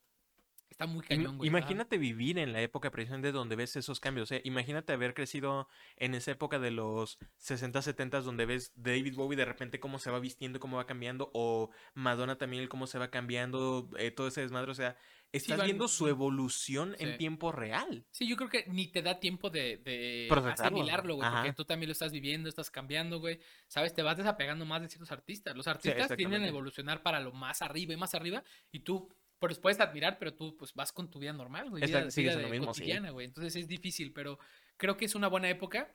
está 0.76 0.86
muy 0.86 1.02
cañón, 1.02 1.38
güey. 1.38 1.48
Imagínate 1.48 1.96
vivir 1.96 2.38
en 2.38 2.52
la 2.52 2.60
época 2.60 2.90
precisamente 2.90 3.32
donde 3.32 3.56
ves 3.56 3.76
esos 3.76 3.98
cambios. 3.98 4.30
eh, 4.30 4.42
Imagínate 4.44 4.92
haber 4.92 5.14
crecido 5.14 5.68
en 5.96 6.14
esa 6.14 6.32
época 6.32 6.58
de 6.58 6.70
los 6.70 7.18
60, 7.38 7.80
70 7.80 8.20
donde 8.20 8.44
ves 8.44 8.72
David 8.76 9.14
Bowie 9.14 9.36
de 9.38 9.46
repente 9.46 9.80
cómo 9.80 9.98
se 9.98 10.10
va 10.10 10.20
vistiendo, 10.20 10.60
cómo 10.60 10.76
va 10.76 10.86
cambiando, 10.86 11.30
o 11.32 11.70
Madonna 11.94 12.36
también 12.36 12.68
cómo 12.68 12.86
se 12.86 12.98
va 12.98 13.10
cambiando, 13.10 13.88
eh, 13.98 14.10
todo 14.10 14.28
ese 14.28 14.42
desmadre. 14.42 14.70
O 14.70 14.74
sea, 14.74 14.96
estás 15.32 15.64
viendo 15.64 15.88
su 15.88 16.08
evolución 16.08 16.94
en 16.98 17.12
Sí. 17.12 17.18
tiempo 17.18 17.52
real. 17.52 18.04
Sí, 18.10 18.28
yo 18.28 18.36
creo 18.36 18.50
que 18.50 18.64
ni 18.68 18.88
te 18.88 19.00
da 19.00 19.18
tiempo 19.18 19.48
de, 19.48 19.78
de 19.78 20.28
asimilarlo, 20.30 21.14
güey, 21.16 21.30
porque 21.30 21.52
tú 21.54 21.64
también 21.64 21.88
lo 21.88 21.92
estás 21.92 22.12
viviendo, 22.12 22.48
estás 22.50 22.70
cambiando, 22.70 23.18
güey. 23.18 23.40
¿Sabes? 23.66 23.94
Te 23.94 24.02
vas 24.02 24.16
desapegando 24.18 24.66
más 24.66 24.82
de 24.82 24.88
ciertos 24.88 25.10
artistas. 25.10 25.56
Los 25.56 25.66
artistas 25.68 26.14
tienden 26.16 26.42
a 26.42 26.48
evolucionar 26.48 27.02
para 27.02 27.18
lo 27.20 27.32
más 27.32 27.62
arriba 27.62 27.94
y 27.94 27.96
más 27.96 28.14
arriba, 28.14 28.44
y 28.70 28.80
tú 28.80 29.08
pues 29.38 29.58
puedes 29.58 29.78
admirar, 29.80 30.18
pero 30.18 30.34
tú 30.34 30.56
pues 30.56 30.72
vas 30.74 30.92
con 30.92 31.10
tu 31.10 31.18
vida 31.18 31.32
normal, 31.32 31.70
güey, 31.70 31.84
vida, 31.86 32.10
sigues 32.10 32.34
vida 32.36 32.42
lo 32.42 32.48
mismo, 32.50 32.72
sí. 32.74 32.80
cotidiana, 32.80 33.10
güey. 33.10 33.26
Entonces 33.26 33.56
es 33.56 33.68
difícil, 33.68 34.12
pero 34.12 34.38
creo 34.76 34.96
que 34.96 35.04
es 35.04 35.14
una 35.14 35.28
buena 35.28 35.48
época. 35.48 35.94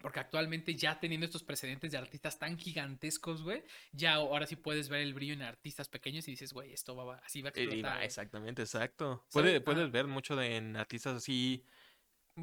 Porque 0.00 0.18
actualmente 0.18 0.74
ya 0.74 0.98
teniendo 0.98 1.26
estos 1.26 1.44
precedentes 1.44 1.92
de 1.92 1.98
artistas 1.98 2.36
tan 2.36 2.58
gigantescos, 2.58 3.40
güey, 3.44 3.62
ya 3.92 4.14
ahora 4.14 4.48
sí 4.48 4.56
puedes 4.56 4.88
ver 4.88 5.00
el 5.00 5.14
brillo 5.14 5.32
en 5.34 5.42
artistas 5.42 5.88
pequeños 5.88 6.26
y 6.26 6.32
dices, 6.32 6.52
güey, 6.52 6.72
esto 6.72 6.96
va, 6.96 7.04
va- 7.04 7.22
así 7.24 7.40
va 7.40 7.50
a 7.50 7.52
va- 7.52 7.60
explotar. 7.60 7.94
güey". 7.94 8.04
exactamente, 8.06 8.62
exacto. 8.62 9.24
¿Sabes? 9.28 9.32
Puede- 9.32 9.56
Ajá. 9.58 9.64
puedes 9.64 9.92
ver 9.92 10.08
mucho 10.08 10.34
de, 10.34 10.56
en 10.56 10.76
artistas 10.76 11.14
así. 11.18 11.64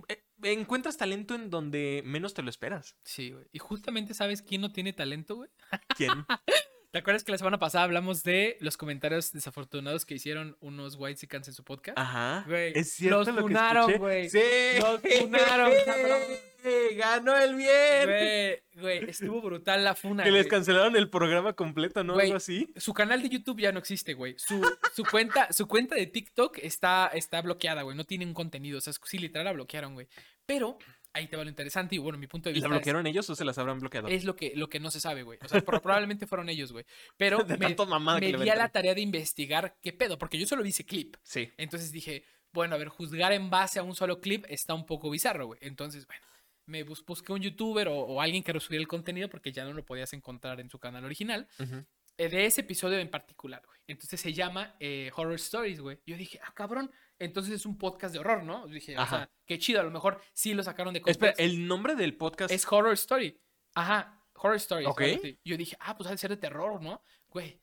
eh, 0.08 0.24
encuentras 0.44 0.96
talento 0.96 1.36
en 1.36 1.50
donde 1.50 2.02
menos 2.06 2.34
te 2.34 2.44
lo 2.44 2.50
esperas. 2.50 2.96
Sí, 3.04 3.32
güey. 3.32 3.46
Y 3.52 3.60
justamente, 3.60 4.14
¿sabes 4.14 4.42
quién 4.42 4.62
no 4.62 4.72
tiene 4.72 4.94
talento, 4.94 5.36
güey? 5.36 5.50
¿Quién? 5.98 6.12
¿Te 6.92 6.98
acuerdas 6.98 7.24
que 7.24 7.32
la 7.32 7.38
semana 7.38 7.60
pasada 7.60 7.84
hablamos 7.84 8.24
de 8.24 8.58
los 8.62 8.76
comentarios 8.76 9.32
desafortunados 9.32 10.06
que 10.06 10.16
hicieron 10.16 10.58
unos 10.60 10.96
white 10.98 11.28
en 11.32 11.54
su 11.54 11.64
podcast? 11.64 11.96
Ajá. 12.00 12.44
Güey, 12.48 12.74
es 12.76 12.94
cierto 12.94 13.20
los 13.20 13.28
lo 13.28 13.36
que 13.36 13.42
funaron, 13.42 13.98
güey. 14.00 14.28
Sí. 14.28 14.42
Los 14.80 15.00
funaron, 15.00 15.72
cabrón. 15.86 16.20
Ganó 16.98 17.38
el 17.38 17.54
bien. 17.54 18.06
Güey, 18.06 18.64
güey, 18.74 19.10
estuvo 19.12 19.40
brutal 19.40 19.84
la 19.84 19.94
funa. 19.94 20.24
Que 20.24 20.32
les 20.32 20.48
cancelaron 20.48 20.96
el 20.96 21.12
programa 21.12 21.54
completo, 21.54 22.04
¿no? 22.04 22.16
Güey, 22.16 22.26
Algo 22.26 22.38
así. 22.38 22.74
Su 22.76 22.96
canal 22.96 23.22
de 23.22 23.30
YouTube 23.30 23.60
ya 23.60 23.72
no 23.72 23.78
existe, 23.78 24.16
güey. 24.16 24.34
Su, 24.40 24.60
su 24.96 25.06
cuenta, 25.06 25.54
su 25.54 25.68
cuenta 25.68 25.94
de 25.94 26.08
TikTok 26.08 26.58
está, 26.58 27.12
está 27.14 27.44
bloqueada, 27.44 27.84
güey. 27.84 27.96
No 27.96 28.04
tiene 28.04 28.26
un 28.26 28.34
contenido. 28.34 28.80
O 28.80 28.82
sea, 28.82 28.94
sí, 29.04 29.20
literal 29.20 29.46
la 29.46 29.54
bloquearon, 29.54 29.94
güey. 29.94 30.08
Pero 30.48 30.80
ahí 31.14 31.28
te 31.28 31.36
va 31.38 31.44
lo 31.44 31.50
interesante. 31.50 31.96
Y 31.96 31.98
bueno, 31.98 32.18
mi 32.18 32.28
punto 32.28 32.50
de 32.50 32.54
¿La 32.54 32.56
vista. 32.56 32.68
es- 32.68 32.72
bloquearon 32.72 33.08
ellos 33.08 33.30
o 33.30 33.36
se 33.36 33.46
las 33.46 33.58
habrán 33.58 33.80
bloqueado? 33.80 34.08
Es, 34.08 34.24
lo 34.24 34.36
que, 34.36 34.54
lo 34.56 34.70
que 34.70 34.80
no 34.80 34.92
se 34.92 35.00
sabe, 35.00 35.24
güey. 35.24 35.40
O 35.42 35.48
sea, 35.48 35.62
pro- 35.62 35.82
probablemente 35.82 36.28
fueron 36.28 36.50
ellos, 36.50 36.72
güey. 36.72 36.86
Pero 37.18 37.38
De 37.44 37.58
me, 37.58 37.76
me 38.20 38.44
di 38.44 38.50
a 38.50 38.56
la 38.56 38.70
tarea 38.70 38.94
de 38.96 39.02
investigar 39.02 39.78
qué 39.82 39.94
pedo. 39.94 40.18
Porque 40.18 40.38
yo 40.40 40.46
solo 40.48 40.64
vi 40.64 40.70
ese 40.70 40.86
clip. 40.86 41.16
Sí. 41.24 41.52
Entonces 41.58 41.92
dije, 41.92 42.24
bueno, 42.52 42.76
a 42.76 42.78
ver, 42.78 42.88
juzgar 42.90 43.32
en 43.34 43.50
base 43.50 43.80
a 43.80 43.84
un 43.84 43.96
solo 43.96 44.20
clip 44.22 44.46
está 44.50 44.74
un 44.74 44.86
poco 44.86 45.10
bizarro, 45.10 45.48
güey. 45.48 45.60
Entonces, 45.64 46.06
bueno, 46.08 46.26
me 46.66 46.84
bus- 46.84 47.04
busqué 47.06 47.34
un 47.34 47.42
youtuber 47.42 47.88
o, 47.88 47.96
o 47.98 48.22
alguien 48.22 48.44
que 48.44 48.54
resubiera 48.54 48.82
el 48.82 48.88
contenido 48.88 49.30
porque 49.30 49.52
ya 49.52 49.66
no 49.66 49.74
lo 49.74 49.84
podías 49.86 50.14
encontrar 50.14 50.60
en 50.60 50.70
su 50.70 50.80
canal 50.80 51.04
original. 51.06 51.48
Ujú. 51.60 51.84
eh, 52.18 52.28
de 52.30 52.46
ese 52.46 52.62
episodio 52.62 52.98
en 53.00 53.10
particular, 53.10 53.62
güey. 53.66 53.80
Entonces 53.88 54.20
se 54.20 54.34
llama 54.34 54.76
eh, 54.80 55.10
Horror 55.16 55.36
Stories, 55.36 55.80
güey. 55.80 56.00
Yo 56.06 56.18
dije, 56.18 56.40
ah, 56.44 56.52
cabrón. 56.54 56.92
Entonces 57.20 57.54
es 57.54 57.66
un 57.66 57.78
podcast 57.78 58.14
de 58.14 58.20
horror, 58.20 58.44
¿no? 58.44 58.66
Dije, 58.68 58.98
o 58.98 59.02
Ajá. 59.02 59.18
sea, 59.18 59.32
qué 59.46 59.60
chido. 59.60 59.82
A 59.82 59.84
lo 59.84 59.92
mejor 59.92 60.22
sí 60.34 60.54
lo 60.54 60.64
sacaron 60.64 60.94
de 60.94 61.02
contexto. 61.02 61.26
Espera, 61.26 61.46
el 61.46 61.68
nombre 61.68 61.96
del 61.96 62.16
podcast. 62.16 62.52
Es 62.52 62.66
Horror 62.72 62.94
Story. 62.94 63.40
Ajá, 63.76 64.24
Horror 64.34 64.56
Story. 64.56 64.86
Ok. 64.86 65.02
Yo 65.44 65.58
dije, 65.58 65.76
ah, 65.82 65.98
pues 65.98 66.08
ha 66.08 66.12
de 66.12 66.18
ser 66.18 66.30
de 66.30 66.38
terror, 66.38 66.82
¿no? 66.82 67.04
Güey. 67.28 67.62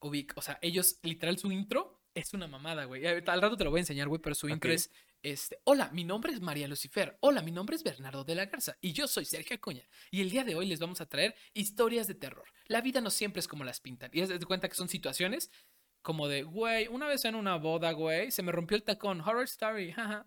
Ubic, 0.00 0.32
o 0.36 0.42
sea, 0.42 0.58
ellos, 0.62 0.98
literal, 1.02 1.38
su 1.38 1.50
intro 1.52 2.02
es 2.14 2.32
una 2.32 2.46
mamada, 2.46 2.84
güey. 2.84 3.06
Al 3.06 3.42
rato 3.42 3.56
te 3.56 3.64
lo 3.64 3.70
voy 3.70 3.78
a 3.78 3.82
enseñar, 3.82 4.08
güey, 4.08 4.20
pero 4.20 4.34
su 4.34 4.48
intro 4.48 4.70
Ok. 4.70 4.74
es, 4.76 4.90
este, 5.22 5.58
hola, 5.64 5.90
mi 5.92 6.04
nombre 6.04 6.32
es 6.32 6.40
María 6.40 6.68
Lucifer. 6.68 7.18
Hola, 7.20 7.42
mi 7.42 7.50
nombre 7.50 7.76
es 7.76 7.82
Bernardo 7.82 8.24
de 8.24 8.34
la 8.34 8.46
Garza. 8.46 8.76
Y 8.80 8.92
yo 8.92 9.08
soy 9.08 9.24
Sergio 9.24 9.56
Acuña. 9.56 9.86
Y 10.10 10.20
el 10.22 10.30
día 10.30 10.44
de 10.44 10.54
hoy 10.54 10.66
les 10.66 10.78
vamos 10.78 11.00
a 11.00 11.06
traer 11.06 11.34
historias 11.52 12.06
de 12.06 12.14
terror. 12.14 12.44
La 12.66 12.80
vida 12.80 13.00
no 13.00 13.10
siempre 13.10 13.40
es 13.40 13.48
como 13.48 13.64
las 13.64 13.80
pintan. 13.80 14.10
Y 14.12 14.20
es 14.20 14.28
de 14.28 14.38
cuenta 14.46 14.68
que 14.68 14.74
son 14.74 14.88
situaciones 14.88 15.50
como 16.06 16.28
de, 16.28 16.44
güey, 16.44 16.86
una 16.86 17.08
vez 17.08 17.24
en 17.24 17.34
una 17.34 17.56
boda, 17.56 17.90
güey, 17.90 18.30
se 18.30 18.44
me 18.44 18.52
rompió 18.52 18.76
el 18.76 18.84
tacón. 18.84 19.20
Horror 19.20 19.42
Story, 19.42 19.90
jaja. 19.90 20.24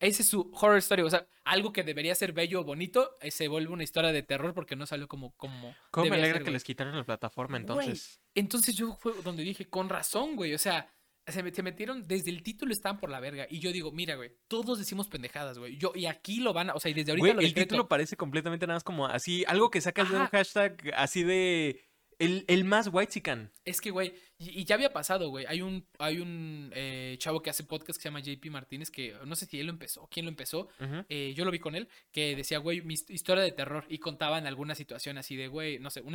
Ese 0.00 0.22
es 0.22 0.28
su 0.28 0.50
horror 0.54 0.78
story. 0.78 1.02
O 1.02 1.10
sea, 1.10 1.26
algo 1.44 1.72
que 1.72 1.82
debería 1.82 2.14
ser 2.14 2.32
bello 2.32 2.60
o 2.60 2.64
bonito, 2.64 3.10
eh, 3.20 3.30
se 3.30 3.48
vuelve 3.48 3.72
una 3.74 3.82
historia 3.82 4.10
de 4.12 4.22
terror 4.22 4.54
porque 4.54 4.74
no 4.74 4.86
salió 4.86 5.06
como. 5.06 5.34
como 5.36 5.74
¿Cómo 5.90 6.08
me 6.10 6.16
alegra 6.16 6.34
ser, 6.36 6.38
que 6.38 6.44
güey. 6.44 6.52
les 6.54 6.64
quitaron 6.64 6.96
la 6.96 7.04
plataforma 7.04 7.58
Güey, 7.58 7.62
entonces? 7.62 8.20
Entonces 8.34 8.74
yo 8.74 8.94
fue 8.96 9.12
donde 9.22 9.42
dije, 9.42 9.68
con 9.68 9.88
razón, 9.90 10.34
güey. 10.36 10.54
O 10.54 10.58
sea, 10.58 10.90
se, 11.26 11.42
me- 11.42 11.50
se 11.54 11.62
metieron, 11.62 12.06
desde 12.06 12.30
el 12.30 12.42
título 12.42 12.72
estaban 12.72 12.98
por 12.98 13.10
la 13.10 13.20
verga. 13.20 13.46
Y 13.50 13.58
yo 13.58 13.70
digo, 13.72 13.90
mira, 13.92 14.14
güey, 14.16 14.32
todos 14.48 14.78
decimos 14.78 15.08
pendejadas, 15.08 15.58
güey. 15.58 15.76
Yo, 15.78 15.92
y 15.94 16.06
aquí 16.06 16.40
lo 16.40 16.52
van 16.52 16.70
a, 16.70 16.74
o 16.74 16.80
sea, 16.80 16.90
y 16.90 16.94
desde 16.94 17.12
ahorita 17.12 17.22
Güey, 17.22 17.34
lo 17.34 17.40
el 17.40 17.48
decreto. 17.48 17.68
título 17.68 17.88
parece 17.88 18.16
completamente 18.16 18.66
nada 18.66 18.76
más 18.76 18.84
como 18.84 19.06
así, 19.06 19.44
algo 19.46 19.70
que 19.70 19.80
sacas 19.82 20.08
de 20.10 20.16
un 20.16 20.22
Ajá. 20.22 20.30
hashtag 20.38 20.92
así 20.96 21.22
de. 21.22 21.82
El, 22.18 22.46
el 22.48 22.64
más 22.64 22.88
white 22.90 23.22
Es 23.66 23.80
que, 23.82 23.90
güey, 23.90 24.14
Y, 24.38 24.60
y 24.60 24.64
ya 24.64 24.74
había 24.74 24.92
pasado, 24.92 25.30
güey. 25.30 25.46
Hay 25.46 25.62
un, 25.62 25.86
hay 25.98 26.18
un 26.18 26.70
eh, 26.74 27.16
chavo 27.18 27.40
que 27.42 27.48
hace 27.50 27.64
podcast 27.64 27.96
que 27.98 28.02
se 28.02 28.08
llama 28.08 28.20
JP 28.20 28.46
Martínez, 28.50 28.90
que 28.90 29.14
no 29.24 29.34
sé 29.34 29.46
si 29.46 29.58
él 29.58 29.66
lo 29.66 29.72
empezó, 29.72 30.06
quién 30.10 30.26
lo 30.26 30.30
empezó. 30.30 30.68
Eh, 31.08 31.32
yo 31.34 31.44
lo 31.46 31.50
vi 31.50 31.58
con 31.58 31.74
él, 31.74 31.88
que 32.12 32.36
decía, 32.36 32.58
güey, 32.58 32.82
mi 32.82 32.94
hist- 32.94 33.10
historia 33.10 33.42
de 33.42 33.52
terror. 33.52 33.86
Y 33.88 33.98
contaban 33.98 34.46
alguna 34.46 34.74
situación 34.74 35.16
así 35.16 35.36
de, 35.36 35.48
güey, 35.48 35.78
no 35.78 35.88
sé, 35.90 36.02
un, 36.02 36.14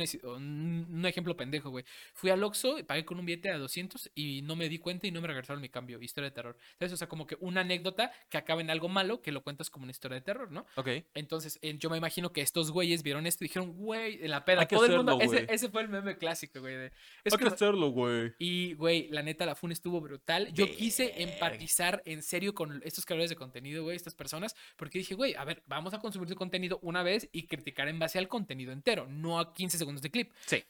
un 0.90 1.06
ejemplo 1.06 1.36
pendejo, 1.36 1.70
güey. 1.70 1.84
Fui 2.14 2.30
al 2.30 2.42
Oxxo 2.44 2.78
y 2.78 2.84
pagué 2.84 3.04
con 3.04 3.18
un 3.18 3.26
billete 3.26 3.50
a 3.50 3.58
200 3.58 4.10
y 4.14 4.42
no 4.42 4.54
me 4.56 4.68
di 4.68 4.78
cuenta 4.78 5.06
y 5.06 5.10
no 5.10 5.20
me 5.20 5.26
regresaron 5.28 5.60
mi 5.60 5.68
cambio. 5.68 6.00
Historia 6.00 6.30
de 6.30 6.34
terror. 6.34 6.56
¿Sabes? 6.78 6.92
O 6.92 6.96
sea, 6.96 7.08
como 7.08 7.26
que 7.26 7.36
una 7.40 7.62
anécdota 7.62 8.12
que 8.28 8.38
acaba 8.38 8.60
en 8.60 8.70
algo 8.70 8.88
malo 8.88 9.20
que 9.20 9.32
lo 9.32 9.42
cuentas 9.42 9.68
como 9.68 9.82
una 9.84 9.90
historia 9.90 10.16
de 10.16 10.20
terror, 10.22 10.50
¿no? 10.52 10.64
Ok. 10.76 10.88
Entonces, 11.14 11.58
eh, 11.62 11.76
yo 11.78 11.90
me 11.90 11.96
imagino 11.98 12.32
que 12.32 12.40
estos 12.40 12.70
güeyes 12.70 13.02
vieron 13.02 13.26
esto 13.26 13.44
y 13.44 13.48
dijeron, 13.48 13.72
güey, 13.72 14.24
en 14.24 14.30
la 14.30 14.44
peda. 14.44 14.60
Hay 14.60 14.66
que 14.68 14.76
Todo 14.76 14.86
el 14.86 14.96
mundo, 14.96 15.18
ese, 15.20 15.46
ese 15.48 15.68
fue 15.70 15.82
el 15.82 15.88
meme 15.88 16.16
clásico, 16.18 16.60
güey. 16.60 16.76
de, 16.76 16.86
es 17.24 17.32
Hay 17.32 17.38
que 17.38 17.46
hacerlo, 17.46 17.88
güey. 17.88 18.11
Y, 18.38 18.74
güey, 18.74 19.08
la 19.08 19.22
neta, 19.22 19.46
la 19.46 19.54
fun 19.54 19.72
estuvo 19.72 20.00
brutal. 20.00 20.52
Yo 20.52 20.70
quise 20.70 21.22
empatizar 21.22 22.02
en 22.04 22.22
serio 22.22 22.54
con 22.54 22.80
estos 22.84 23.04
creadores 23.04 23.30
de 23.30 23.36
contenido, 23.36 23.82
güey, 23.84 23.96
estas 23.96 24.14
personas, 24.14 24.54
porque 24.76 24.98
dije, 24.98 25.14
güey, 25.14 25.34
a 25.34 25.44
ver, 25.44 25.62
vamos 25.66 25.94
a 25.94 25.98
consumir 25.98 26.28
su 26.28 26.36
contenido 26.36 26.78
una 26.82 27.02
vez 27.02 27.28
y 27.32 27.46
criticar 27.46 27.88
en 27.88 27.98
base 27.98 28.18
al 28.18 28.28
contenido 28.28 28.72
entero, 28.72 29.06
no 29.08 29.38
a 29.38 29.54
15 29.54 29.78
segundos 29.78 30.02
de 30.02 30.10
clip. 30.10 30.32
Sí. 30.46 30.62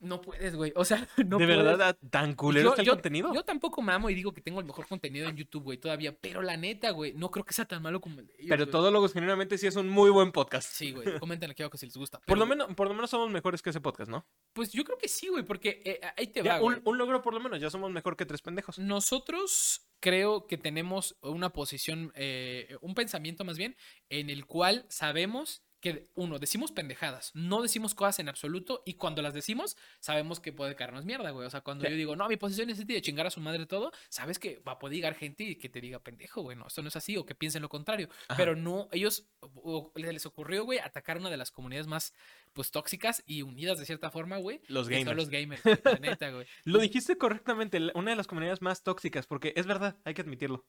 No 0.00 0.20
puedes, 0.22 0.56
güey. 0.56 0.72
O 0.76 0.84
sea, 0.84 1.06
no 1.18 1.38
¿De 1.38 1.46
puedes. 1.46 1.56
verdad 1.64 1.96
tan 2.10 2.34
culero 2.34 2.64
Yo- 2.64 2.70
está 2.70 2.82
el 2.82 2.86
yo- 2.86 2.92
contenido? 2.94 3.34
Yo 3.34 3.44
tampoco 3.44 3.82
me 3.82 3.92
amo 3.92 4.08
y 4.10 4.14
digo 4.14 4.32
que 4.32 4.40
tengo 4.40 4.58
el 4.60 4.66
mejor 4.66 4.86
contenido 4.88 5.28
en 5.28 5.36
YouTube, 5.36 5.62
güey, 5.64 5.78
todavía. 5.78 6.16
Pero 6.18 6.40
la 6.42 6.56
neta, 6.56 6.90
güey, 6.90 7.12
no 7.14 7.30
creo 7.30 7.44
que 7.44 7.52
sea 7.54 7.66
tan 7.66 7.82
malo 7.82 8.00
como 8.00 8.20
el 8.20 8.26
de 8.26 8.32
ellos, 8.38 8.46
Pero. 8.48 8.66
Todólogos 8.68 9.12
generalmente 9.12 9.58
sí 9.58 9.66
es 9.66 9.76
un 9.76 9.88
muy 9.88 10.10
buen 10.10 10.32
podcast. 10.32 10.68
Sí, 10.72 10.92
güey. 10.92 11.04
Comenten 11.20 11.50
aquí 11.50 11.62
abajo 11.62 11.76
si 11.76 11.86
les 11.86 11.96
gusta. 11.96 12.18
Por 12.26 12.38
lo, 12.38 12.46
menos, 12.46 12.74
por 12.74 12.88
lo 12.88 12.94
menos 12.94 13.10
somos 13.10 13.30
mejores 13.30 13.62
que 13.62 13.70
ese 13.70 13.80
podcast, 13.80 14.10
¿no? 14.10 14.26
Pues 14.54 14.72
yo 14.72 14.84
creo 14.84 14.96
que 14.98 15.08
sí, 15.08 15.28
güey, 15.28 15.44
porque 15.44 15.82
eh, 15.84 16.00
ahí 16.16 16.26
te 16.28 16.42
Ya, 16.42 16.54
va, 16.58 16.62
un, 16.64 16.80
un 16.84 16.98
logro 16.98 17.20
por 17.22 17.34
lo 17.34 17.40
menos, 17.40 17.60
ya 17.60 17.68
somos 17.70 17.90
mejor 17.92 18.16
que 18.16 18.24
tres 18.26 18.40
pendejos. 18.42 18.78
Nosotros 18.78 19.86
creo 20.00 20.46
que 20.46 20.56
tenemos 20.56 21.16
una 21.20 21.50
posición, 21.52 22.10
eh, 22.14 22.76
un 22.80 22.94
pensamiento 22.94 23.44
más 23.44 23.58
bien, 23.58 23.76
en 24.08 24.30
el 24.30 24.46
cual 24.46 24.86
sabemos 24.88 25.62
que, 25.80 26.08
uno, 26.14 26.38
decimos 26.38 26.72
pendejadas, 26.72 27.30
no 27.34 27.62
decimos 27.62 27.94
cosas 27.94 28.18
en 28.18 28.28
absoluto 28.28 28.82
y 28.84 28.94
cuando 28.94 29.22
las 29.22 29.34
decimos, 29.34 29.76
sabemos 29.98 30.38
que 30.40 30.52
puede 30.52 30.76
caernos 30.76 31.04
mierda, 31.04 31.30
güey. 31.30 31.46
O 31.46 31.50
sea, 31.50 31.62
cuando 31.62 31.84
Sí. 31.84 31.90
yo 31.90 31.96
digo, 31.96 32.16
no, 32.16 32.28
mi 32.28 32.36
posición 32.36 32.68
es 32.70 32.78
esta 32.78 32.92
y 32.92 32.94
de 32.96 33.02
chingar 33.02 33.26
a 33.26 33.30
su 33.30 33.40
madre 33.40 33.64
todo, 33.66 33.90
sabes 34.08 34.38
que 34.38 34.58
va 34.58 34.72
a 34.72 34.78
poder 34.78 34.94
llegar 34.96 35.14
gente 35.14 35.44
y 35.44 35.56
que 35.56 35.68
te 35.68 35.80
diga 35.80 35.98
pendejo, 35.98 36.42
güey, 36.42 36.56
no, 36.56 36.66
esto 36.66 36.82
no 36.82 36.88
es 36.88 36.96
así 36.96 37.16
o 37.16 37.24
que 37.24 37.34
piensen 37.34 37.62
lo 37.62 37.68
contrario. 37.68 38.08
Ajá. 38.28 38.36
Pero 38.36 38.56
no, 38.56 38.88
ellos, 38.92 39.26
o- 39.40 39.92
les 39.96 40.26
ocurrió, 40.26 40.64
güey, 40.64 40.78
atacar 40.78 41.16
una 41.18 41.30
de 41.30 41.36
las 41.36 41.50
comunidades 41.50 41.86
más, 41.86 42.12
pues, 42.52 42.70
tóxicas 42.70 43.22
y 43.26 43.42
unidas 43.42 43.78
de 43.78 43.86
cierta 43.86 44.10
forma, 44.10 44.36
güey. 44.36 44.60
Los 44.68 44.88
que 44.88 44.96
son 44.96 45.04
gamers. 45.04 45.16
los 45.16 45.30
gamers, 45.30 45.62
la 45.84 45.98
neta, 45.98 46.30
güey. 46.30 46.46
Lo 46.64 46.78
dijiste 46.80 47.16
correctamente, 47.16 47.80
una 47.94 48.10
de 48.10 48.16
las 48.16 48.26
comunidades 48.26 48.60
más 48.60 48.82
tóxicas, 48.82 49.26
porque 49.26 49.52
es 49.56 49.66
verdad, 49.66 49.96
hay 50.04 50.14
que 50.14 50.22
admitirlo. 50.22 50.66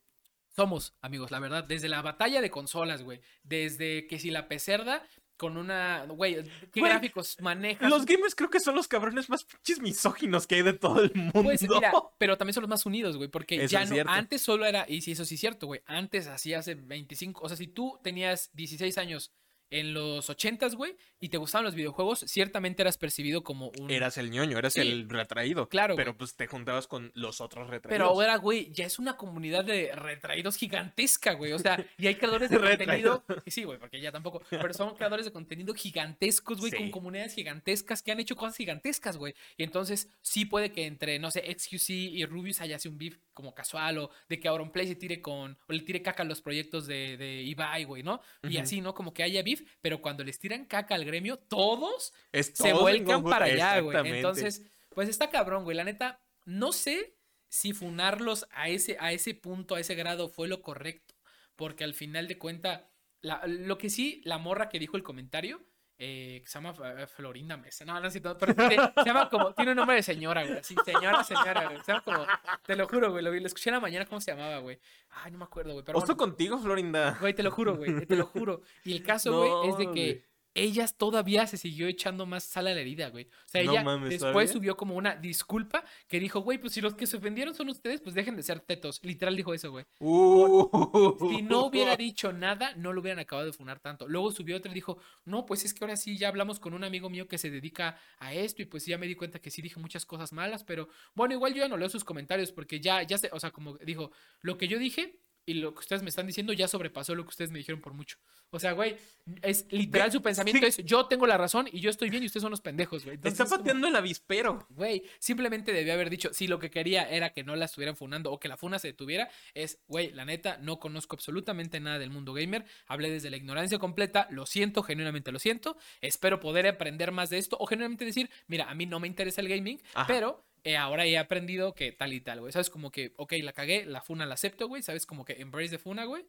Somos, 0.56 0.95
amigos, 1.02 1.32
la 1.32 1.39
verdad, 1.39 1.64
desde 1.64 1.88
la 1.89 2.02
batalla 2.02 2.41
de 2.41 2.52
consolas, 2.52 3.04
güey. 3.04 3.22
Desde 3.43 4.08
que 4.08 4.20
si 4.20 4.32
la 4.32 4.47
pecerda 4.47 5.04
con 5.41 5.58
una. 5.58 6.06
Güey, 6.06 6.43
¿qué 6.72 6.82
Güey, 6.82 6.91
gráficos 6.91 7.36
manejas? 7.39 7.89
Los 7.89 8.06
gamers 8.06 8.36
creo 8.36 8.52
que 8.52 8.60
son 8.60 8.76
los 8.76 8.88
cabrones 8.88 9.28
más 9.28 9.43
pinches 9.43 9.82
misóginos 9.82 10.45
que 10.45 10.56
hay 10.56 10.62
de 10.62 10.74
todo 10.74 11.02
el 11.02 11.12
mundo. 11.16 11.41
Pues 11.41 11.64
mira, 11.68 11.91
pero 12.20 12.38
también 12.38 12.54
son 12.54 12.62
los 12.62 12.70
más 12.70 12.86
unidos, 12.86 13.18
güey, 13.18 13.28
porque 13.28 13.64
Eso 13.64 13.72
ya 13.72 13.86
no, 13.86 13.93
cierto. 13.93 14.12
antes 14.12 14.41
solo 14.43 14.68
era, 14.68 14.86
y 14.88 15.02
sí, 15.02 15.14
eso 15.14 15.26
sí 15.26 15.36
es 15.36 15.41
cierto, 15.41 15.66
güey, 15.66 15.82
antes 15.88 16.28
así 16.28 16.54
hace 16.54 16.76
25, 16.76 17.41
o 17.43 17.47
sea, 17.47 17.58
si 17.58 17.66
tú 17.66 17.99
tenías 18.04 18.52
16 18.54 18.97
años 18.99 19.34
en 19.72 19.93
los 19.95 20.30
80s, 20.30 20.76
güey, 20.76 20.95
y 21.19 21.30
te 21.30 21.38
gustaban 21.38 21.65
los 21.65 21.74
videojuegos, 21.76 22.19
ciertamente 22.28 22.84
eras 22.84 22.97
percibido 22.97 23.41
como 23.43 23.72
un... 23.80 23.89
Eras 23.89 24.17
el 24.19 24.30
ñoño, 24.30 24.57
eras 24.59 24.74
Sí. 24.74 24.82
el 24.82 25.09
retraído. 25.09 25.67
Claro, 25.69 25.95
Pero 25.95 26.11
güey. 26.11 26.17
pues 26.19 26.36
te 26.36 26.45
juntabas 26.45 26.88
con 26.88 27.11
los 27.15 27.41
otros 27.41 27.63
Pero 27.65 27.72
retraídos. 27.72 28.07
ahora, 28.07 28.36
güey, 28.38 28.72
ya 28.72 28.86
es 28.86 28.99
una 28.99 29.17
comunidad 29.17 29.65
de 29.65 29.91
retraídos 29.95 30.57
gigantesca, 30.57 31.34
güey. 31.34 31.53
O 31.53 31.59
sea, 31.59 31.84
y 31.97 32.07
hay 32.07 32.15
creadores 32.15 32.49
de 32.49 32.59
contenido. 32.59 33.24
y 33.45 33.51
Sí, 33.51 33.63
güey, 33.63 33.80
porque 33.80 33.99
ya 33.99 34.11
tampoco. 34.11 34.41
Pero 34.49 34.74
son 34.74 34.95
creadores 34.95 35.26
de 35.26 35.32
contenido 35.32 35.74
gigantescos, 35.74 36.59
güey, 36.59 36.72
con 36.72 36.91
comunidades 36.91 37.34
gigantescas 37.34 38.01
que 38.03 38.11
han 38.11 38.19
hecho 38.19 38.36
cosas 38.36 38.57
gigantescas, 38.57 39.17
güey. 39.17 39.34
Y 39.57 39.63
entonces 39.63 40.09
sí 40.22 40.45
puede 40.45 40.72
que 40.72 40.86
entre, 40.86 41.17
no 41.19 41.32
sé, 41.32 41.41
XQC 41.57 41.89
y 41.91 42.26
Rubius 42.26 42.61
haya 42.61 42.76
así 42.76 42.88
un 42.88 42.97
beef 42.97 43.17
como 43.34 43.53
casual 43.53 43.97
o 43.99 44.11
de 44.30 44.39
que 44.39 44.47
Auronplay 44.47 44.88
se 44.88 44.95
tire 44.95 45.22
con. 45.22 45.57
o 45.67 45.74
le 45.74 45.80
tire 45.82 46.01
caca 46.01 46.24
a 46.24 46.26
los 46.26 46.41
proyectos 46.41 46.88
de, 46.88 47.15
de 47.17 47.41
Ibai, 47.43 47.84
güey, 47.86 48.03
¿no? 48.03 48.22
Y 48.43 48.57
así, 48.57 48.82
¿no? 48.82 48.93
Como 48.93 49.13
que 49.13 49.24
haya 49.24 49.41
beef, 49.43 49.61
pero 49.82 50.01
cuando 50.01 50.24
les 50.24 50.39
tiran 50.39 50.66
caca 50.66 50.95
al 50.95 51.05
gremio, 51.05 51.38
todos 51.38 52.14
Es 52.32 52.51
se 52.53 52.74
vuelcan 52.82 53.24
para 53.32 53.45
allá, 53.45 53.80
güey. 53.82 53.97
Entonces, 54.18 54.62
pues 54.89 55.09
está 55.09 55.30
cabrón, 55.30 55.64
güey. 55.64 55.76
La 55.78 55.84
neta, 55.84 56.22
no 56.45 56.72
sé 56.72 57.16
si 57.47 57.74
funarlos 57.74 58.47
a 58.51 58.70
ese, 58.70 58.97
a 58.99 59.12
ese 59.12 59.34
punto, 59.34 59.76
a 59.76 59.80
ese 59.80 59.95
grado, 59.95 60.30
fue 60.30 60.47
lo 60.47 60.62
correcto. 60.62 61.16
Porque 61.55 61.84
al 61.84 61.93
final 61.93 62.28
de 62.28 62.38
cuenta, 62.38 62.89
la- 63.22 63.45
lo 63.45 63.78
que 63.78 63.89
sí, 63.89 64.22
la 64.24 64.38
morra 64.38 64.70
que 64.70 64.80
dijo 64.80 64.97
el 64.97 65.03
comentario, 65.03 65.64
eh, 66.04 66.41
que 66.41 66.49
se 66.49 66.60
llama 66.60 66.74
eh, 66.97 67.06
Florinda 67.06 67.58
Mesa. 67.58 67.86
No, 67.86 67.99
no 67.99 68.10
sé, 68.10 68.20
no, 68.22 68.36
pero 68.36 68.56
se 68.56 69.06
llama 69.06 69.30
como, 69.30 69.54
tiene 69.54 69.72
un 69.72 69.78
nombre 69.78 69.97
de 69.97 70.02
señora, 70.02 70.43
güey. 70.43 70.58
Así, 70.58 70.76
señora, 70.84 71.24
señora, 71.24 71.68
güey. 71.68 71.84
Se 71.84 71.91
llama 71.91 72.04
como, 72.04 72.26
te 72.66 72.76
lo 72.76 72.88
juro, 72.88 73.12
güey. 73.12 73.24
Lo, 73.24 73.32
lo 73.32 73.45
escuché 73.45 73.70
en 73.70 73.76
la 73.76 73.80
mañana, 73.82 74.08
¿cómo 74.08 74.20
se 74.20 74.32
llamaba, 74.32 74.58
güey? 74.58 74.80
Ay, 75.12 75.32
no 75.32 75.38
me 75.38 75.43
acuerdo, 75.43 75.74
güey. 75.74 75.86
Pero 75.86 75.99
bueno. 75.99 76.18
contigo, 76.18 76.58
Florinda. 76.58 77.18
Güey, 77.20 77.36
te 77.36 77.43
lo 77.43 77.52
juro, 77.52 77.76
güey, 77.78 78.04
te 78.08 78.16
lo 78.16 78.26
juro. 78.26 78.64
Y 78.84 78.93
el 78.93 79.04
caso, 79.04 79.38
güey, 79.38 79.70
es 79.70 79.78
de 79.78 79.91
que 79.91 80.30
ellas 80.54 80.97
todavía 80.97 81.47
se 81.47 81.58
siguió 81.58 81.88
echando 81.88 82.26
más 82.26 82.43
sal 82.43 82.68
a 82.68 82.74
la 82.74 82.82
herida, 82.82 83.10
güey. 83.10 83.26
O 83.26 83.47
sea, 83.47 83.64
No 83.64 83.72
ella 83.72 83.84
mames, 83.84 84.10
después 84.10 84.52
subió 84.52 84.76
como 84.76 84.95
una 84.95 85.16
disculpa 85.16 85.84
que 86.08 86.20
dijo, 86.20 86.41
güey, 86.41 86.58
pues 86.58 86.74
si 86.74 86.82
los 86.82 86.95
que 86.95 87.08
se 87.08 87.18
ofendieron 87.18 87.56
son 87.56 87.70
ustedes, 87.70 88.02
pues 88.02 88.16
dejen 88.16 88.36
de 88.36 88.43
ser 88.43 88.60
tetos. 88.60 88.99
Literal 89.04 89.36
dijo 89.36 89.54
eso, 89.54 89.72
güey. 89.72 89.86
Uh. 89.99 91.18
Si 91.32 91.41
no 91.41 91.66
hubiera 91.66 91.95
dicho 91.95 92.34
nada, 92.34 92.74
no 92.76 92.93
lo 92.93 93.02
hubieran 93.02 93.20
acabado 93.20 93.47
de 93.47 93.54
funar 93.54 93.80
tanto. 93.80 94.08
Luego 94.08 94.32
subió 94.32 94.58
otra 94.58 94.72
y 94.72 94.76
dijo, 94.76 94.97
no, 95.26 95.45
pues 95.45 95.64
es 95.66 95.74
que 95.74 95.84
ahora 95.84 95.97
sí 95.97 96.18
ya 96.18 96.28
hablamos 96.28 96.60
con 96.60 96.74
un 96.74 96.84
amigo 96.84 97.10
mío 97.10 97.28
que 97.28 97.38
se 97.38 97.49
dedica 97.49 97.97
a 98.20 98.34
esto 98.34 98.62
y 98.62 98.66
pues 98.66 98.86
ya 98.86 98.97
me 98.97 99.08
di 99.08 99.16
cuenta 99.16 99.39
que 99.39 99.52
sí 99.52 99.62
dije 99.62 99.80
muchas 99.80 100.06
cosas 100.06 100.34
malas, 100.34 100.64
pero 100.64 100.89
bueno, 101.14 101.34
igual 101.34 101.54
yo 101.54 101.60
ya 101.60 101.68
no 101.68 101.78
leo 101.78 101.89
sus 101.89 102.04
comentarios 102.04 102.52
porque 102.52 102.80
ya, 102.80 103.04
ya 103.04 103.18
sé, 103.18 103.30
o 103.32 103.39
sea, 103.39 103.52
como 103.52 103.78
dijo, 103.78 104.12
lo 104.41 104.58
que 104.58 104.68
yo 104.68 104.80
dije 104.80 105.20
y 105.46 105.56
lo 105.56 105.74
que 105.74 105.80
ustedes 105.80 106.04
me 106.04 106.10
están 106.10 106.28
diciendo 106.28 106.54
ya 106.54 106.68
sobrepasó 106.68 107.16
lo 107.16 107.24
que 107.24 107.30
ustedes 107.30 107.52
me 107.52 107.58
dijeron 107.60 107.82
por 107.82 107.94
mucho. 107.94 108.18
O 108.52 108.60
sea, 108.60 108.74
güey, 108.74 108.98
es 109.42 109.66
literal 109.72 110.12
su 110.12 110.22
pensamiento 110.22 110.60
sí. 110.72 110.82
es 110.82 110.86
yo 110.86 111.06
tengo 111.08 111.26
la 111.26 111.38
razón 111.38 111.68
y 111.72 111.80
yo 111.80 111.89
estoy 111.89 112.10
bien 112.10 112.22
y 112.24 112.26
ustedes 112.28 112.42
son 112.42 112.52
los 112.52 112.62
pendejos, 112.62 113.04
güey. 113.06 113.16
Está 113.16 113.30
Entonces, 113.30 113.50
como- 113.52 113.64
pateando 113.64 113.88
el 113.88 113.96
avispero. 113.96 114.68
Güey, 114.70 115.04
simplemente 115.20 115.72
debió 115.74 115.94
haber 115.94 116.10
dicho, 116.10 116.34
si 116.34 116.48
lo 116.48 116.60
que 116.60 116.70
quería 116.70 117.10
era 117.10 117.32
que 117.34 117.44
no 117.44 117.56
la 117.56 117.66
estuvieran 117.66 117.96
funando 117.96 118.32
o 118.32 118.39
que 118.39 118.48
la 118.48 118.58
funa 118.58 118.78
se 118.80 118.89
detuviera, 118.89 119.30
es, 119.54 119.80
güey, 119.88 120.12
la 120.12 120.26
neta, 120.26 120.58
no 120.58 120.80
conozco 120.80 121.16
absolutamente 121.16 121.80
nada 121.80 121.98
del 122.00 122.10
mundo 122.10 122.34
gamer, 122.34 122.66
hablé 122.88 123.10
desde 123.10 123.30
la 123.30 123.38
ignorancia 123.38 123.80
completa, 123.80 124.28
lo 124.32 124.46
siento, 124.46 124.84
genuinamente 124.84 125.32
lo 125.32 125.39
siento, 125.39 125.78
espero 126.02 126.39
poder 126.39 126.68
aprender 126.68 127.12
más 127.12 127.30
de 127.30 127.38
esto 127.38 127.58
o 127.60 127.66
genuinamente 127.66 128.06
decir, 128.06 128.30
mira, 128.48 128.70
a 128.70 128.76
mí 128.76 128.86
no 128.86 129.00
me 129.00 129.08
interesa 129.08 129.42
el 129.42 129.48
gaming, 129.50 129.82
Ajá. 129.94 130.08
pero 130.08 130.44
eh, 130.64 130.78
ahora 130.78 131.05
he 131.05 131.18
aprendido 131.18 131.74
que 131.74 131.91
tal 131.91 132.14
y 132.14 132.22
tal, 132.22 132.39
güey, 132.41 132.51
sabes, 132.51 132.70
como 132.70 132.91
que, 132.91 133.14
ok, 133.18 133.34
la 133.41 133.53
cagué, 133.53 133.86
la 133.86 134.01
funa 134.01 134.26
la 134.26 134.36
acepto, 134.36 134.68
güey, 134.68 134.84
sabes, 134.84 135.05
como 135.05 135.26
que 135.26 135.41
embrace 135.41 135.72
de 135.72 135.78
funa, 135.80 136.05
güey. 136.05 136.26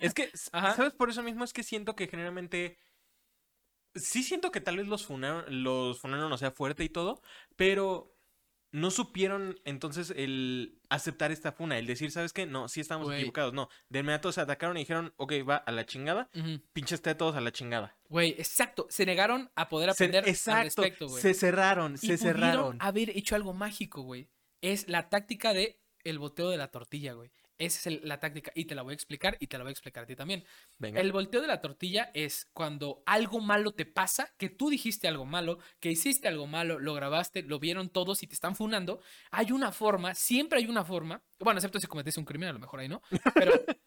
Es 0.00 0.14
que. 0.14 0.30
¿sabes? 0.88 0.94
Por 0.94 1.10
eso 1.10 1.22
mismo 1.22 1.44
es 1.44 1.52
que 1.52 1.62
siento 1.62 1.94
que 1.94 2.08
generalmente. 2.08 2.78
Sí 3.94 4.24
siento 4.24 4.50
que 4.50 4.60
tal 4.60 4.78
vez 4.78 4.88
los 4.88 5.06
funaron, 5.06 5.62
los 5.62 6.00
funaron, 6.00 6.32
o 6.32 6.38
sea, 6.38 6.50
fuerte 6.50 6.82
y 6.82 6.88
todo, 6.88 7.22
pero 7.54 8.13
no 8.74 8.90
supieron 8.90 9.60
entonces 9.64 10.12
el 10.16 10.80
aceptar 10.88 11.30
esta 11.30 11.52
funa, 11.52 11.78
el 11.78 11.86
decir, 11.86 12.10
¿sabes 12.10 12.32
qué? 12.32 12.44
No, 12.44 12.66
sí 12.68 12.80
estamos 12.80 13.12
equivocados. 13.14 13.52
No, 13.54 13.68
de 13.88 14.00
inmediato 14.00 14.32
se 14.32 14.40
atacaron 14.40 14.76
y 14.76 14.80
dijeron, 14.80 15.14
ok, 15.16 15.32
va 15.48 15.56
a 15.56 15.70
la 15.70 15.86
chingada, 15.86 16.28
Ujú. 16.34 16.60
pinches 16.72 17.00
tetos 17.00 17.36
a 17.36 17.40
la 17.40 17.52
chingada. 17.52 17.96
Güey, 18.08 18.30
exacto, 18.30 18.88
se 18.90 19.06
negaron 19.06 19.48
a 19.54 19.68
poder 19.68 19.90
Se- 19.94 20.04
aprender 20.04 20.24
al 20.24 20.30
exacto, 20.30 20.64
respecto, 20.82 21.06
güey. 21.08 21.22
se 21.22 21.34
cerraron, 21.34 21.94
Y 21.94 21.98
se 21.98 22.18
cerraron. 22.18 22.76
haber 22.80 23.10
hecho 23.10 23.36
algo 23.36 23.52
mágico, 23.54 24.02
güey. 24.02 24.28
Es 24.60 24.88
la 24.88 25.08
táctica 25.08 25.52
de 25.54 25.80
el 26.02 26.18
boteo 26.18 26.50
de 26.50 26.56
la 26.56 26.68
tortilla, 26.72 27.12
güey. 27.12 27.30
Esa 27.58 27.78
es 27.78 27.86
el- 27.86 28.00
la 28.08 28.18
táctica. 28.18 28.50
Y 28.54 28.64
te 28.64 28.74
la 28.74 28.82
voy 28.82 28.92
a 28.92 28.94
explicar 28.94 29.36
y 29.40 29.46
te 29.46 29.56
la 29.58 29.64
voy 29.64 29.70
a 29.70 29.72
explicar 29.72 30.04
a 30.04 30.06
ti 30.06 30.16
también. 30.16 30.44
Venga. 30.78 31.00
El 31.00 31.12
volteo 31.12 31.40
de 31.40 31.46
la 31.46 31.60
tortilla 31.60 32.10
es 32.14 32.46
cuando 32.52 33.02
algo 33.06 33.40
malo 33.40 33.72
te 33.72 33.86
pasa, 33.86 34.34
que 34.38 34.48
tú 34.50 34.70
dijiste 34.70 35.06
algo 35.08 35.24
malo, 35.24 35.58
que 35.80 35.90
hiciste 35.90 36.26
algo 36.28 36.46
malo, 36.46 36.78
lo 36.78 36.94
grabaste, 36.94 37.42
lo 37.42 37.58
vieron 37.58 37.90
todos 37.90 38.22
y 38.22 38.26
te 38.26 38.34
están 38.34 38.56
funando. 38.56 39.00
Hay 39.30 39.52
una 39.52 39.70
forma, 39.72 40.14
siempre 40.14 40.58
hay 40.58 40.66
una 40.66 40.84
forma. 40.84 41.22
Bueno, 41.38 41.58
excepto 41.58 41.78
si 41.78 41.86
cometiste 41.86 42.20
un 42.20 42.26
crimen, 42.26 42.48
a 42.48 42.52
lo 42.54 42.58
mejor 42.58 42.80
ahí 42.80 42.88
no. 42.88 43.02
Pero 43.34 43.52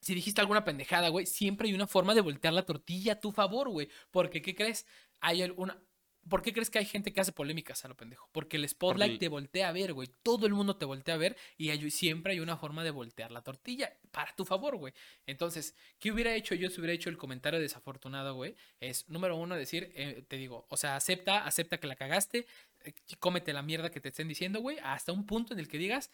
si 0.00 0.14
dijiste 0.14 0.40
alguna 0.40 0.64
pendejada, 0.64 1.08
güey, 1.08 1.26
siempre 1.26 1.68
hay 1.68 1.74
una 1.74 1.86
forma 1.86 2.14
de 2.14 2.22
voltear 2.22 2.52
la 2.54 2.64
tortilla 2.66 3.12
a 3.14 3.20
tu 3.20 3.30
favor, 3.30 3.68
güey. 3.68 3.88
Porque, 4.10 4.42
¿qué 4.42 4.54
crees? 4.54 4.86
Hay 5.20 5.42
alguna. 5.42 5.80
¿Por 6.28 6.40
qué 6.42 6.52
crees 6.52 6.70
que 6.70 6.78
hay 6.78 6.84
gente 6.84 7.12
que 7.12 7.20
hace 7.20 7.32
polémicas 7.32 7.84
a 7.84 7.88
lo 7.88 7.96
pendejo? 7.96 8.28
Porque 8.32 8.56
el 8.56 8.68
spotlight 8.68 9.18
te 9.18 9.28
voltea 9.28 9.68
a 9.68 9.72
ver, 9.72 9.92
güey. 9.92 10.08
Todo 10.22 10.46
el 10.46 10.54
mundo 10.54 10.76
te 10.76 10.84
voltea 10.84 11.14
a 11.14 11.18
ver 11.18 11.36
y 11.56 11.70
hay- 11.70 11.90
siempre 11.90 12.32
hay 12.32 12.40
una 12.40 12.56
forma 12.56 12.84
de 12.84 12.90
voltear 12.92 13.30
la 13.32 13.42
tortilla 13.42 13.92
para 14.12 14.34
tu 14.36 14.44
favor, 14.44 14.76
güey. 14.76 14.92
Entonces, 15.26 15.74
¿qué 15.98 16.12
hubiera 16.12 16.34
hecho 16.34 16.54
yo 16.54 16.70
si 16.70 16.80
hubiera 16.80 16.92
hecho 16.94 17.10
el 17.10 17.18
comentario 17.18 17.58
desafortunado, 17.60 18.34
güey? 18.34 18.54
Es, 18.80 19.08
número 19.08 19.36
uno, 19.36 19.56
decir, 19.56 19.92
eh, 19.94 20.22
te 20.28 20.36
digo, 20.36 20.66
o 20.68 20.76
sea, 20.76 20.96
acepta, 20.96 21.44
acepta 21.44 21.78
que 21.78 21.86
la 21.86 21.96
cagaste, 21.96 22.46
eh, 22.84 22.94
cómete 23.18 23.52
la 23.52 23.62
mierda 23.62 23.90
que 23.90 24.00
te 24.00 24.08
estén 24.10 24.28
diciendo, 24.28 24.60
güey, 24.60 24.78
hasta 24.82 25.12
un 25.12 25.26
punto 25.26 25.54
en 25.54 25.60
el 25.60 25.68
que 25.68 25.78
digas, 25.78 26.10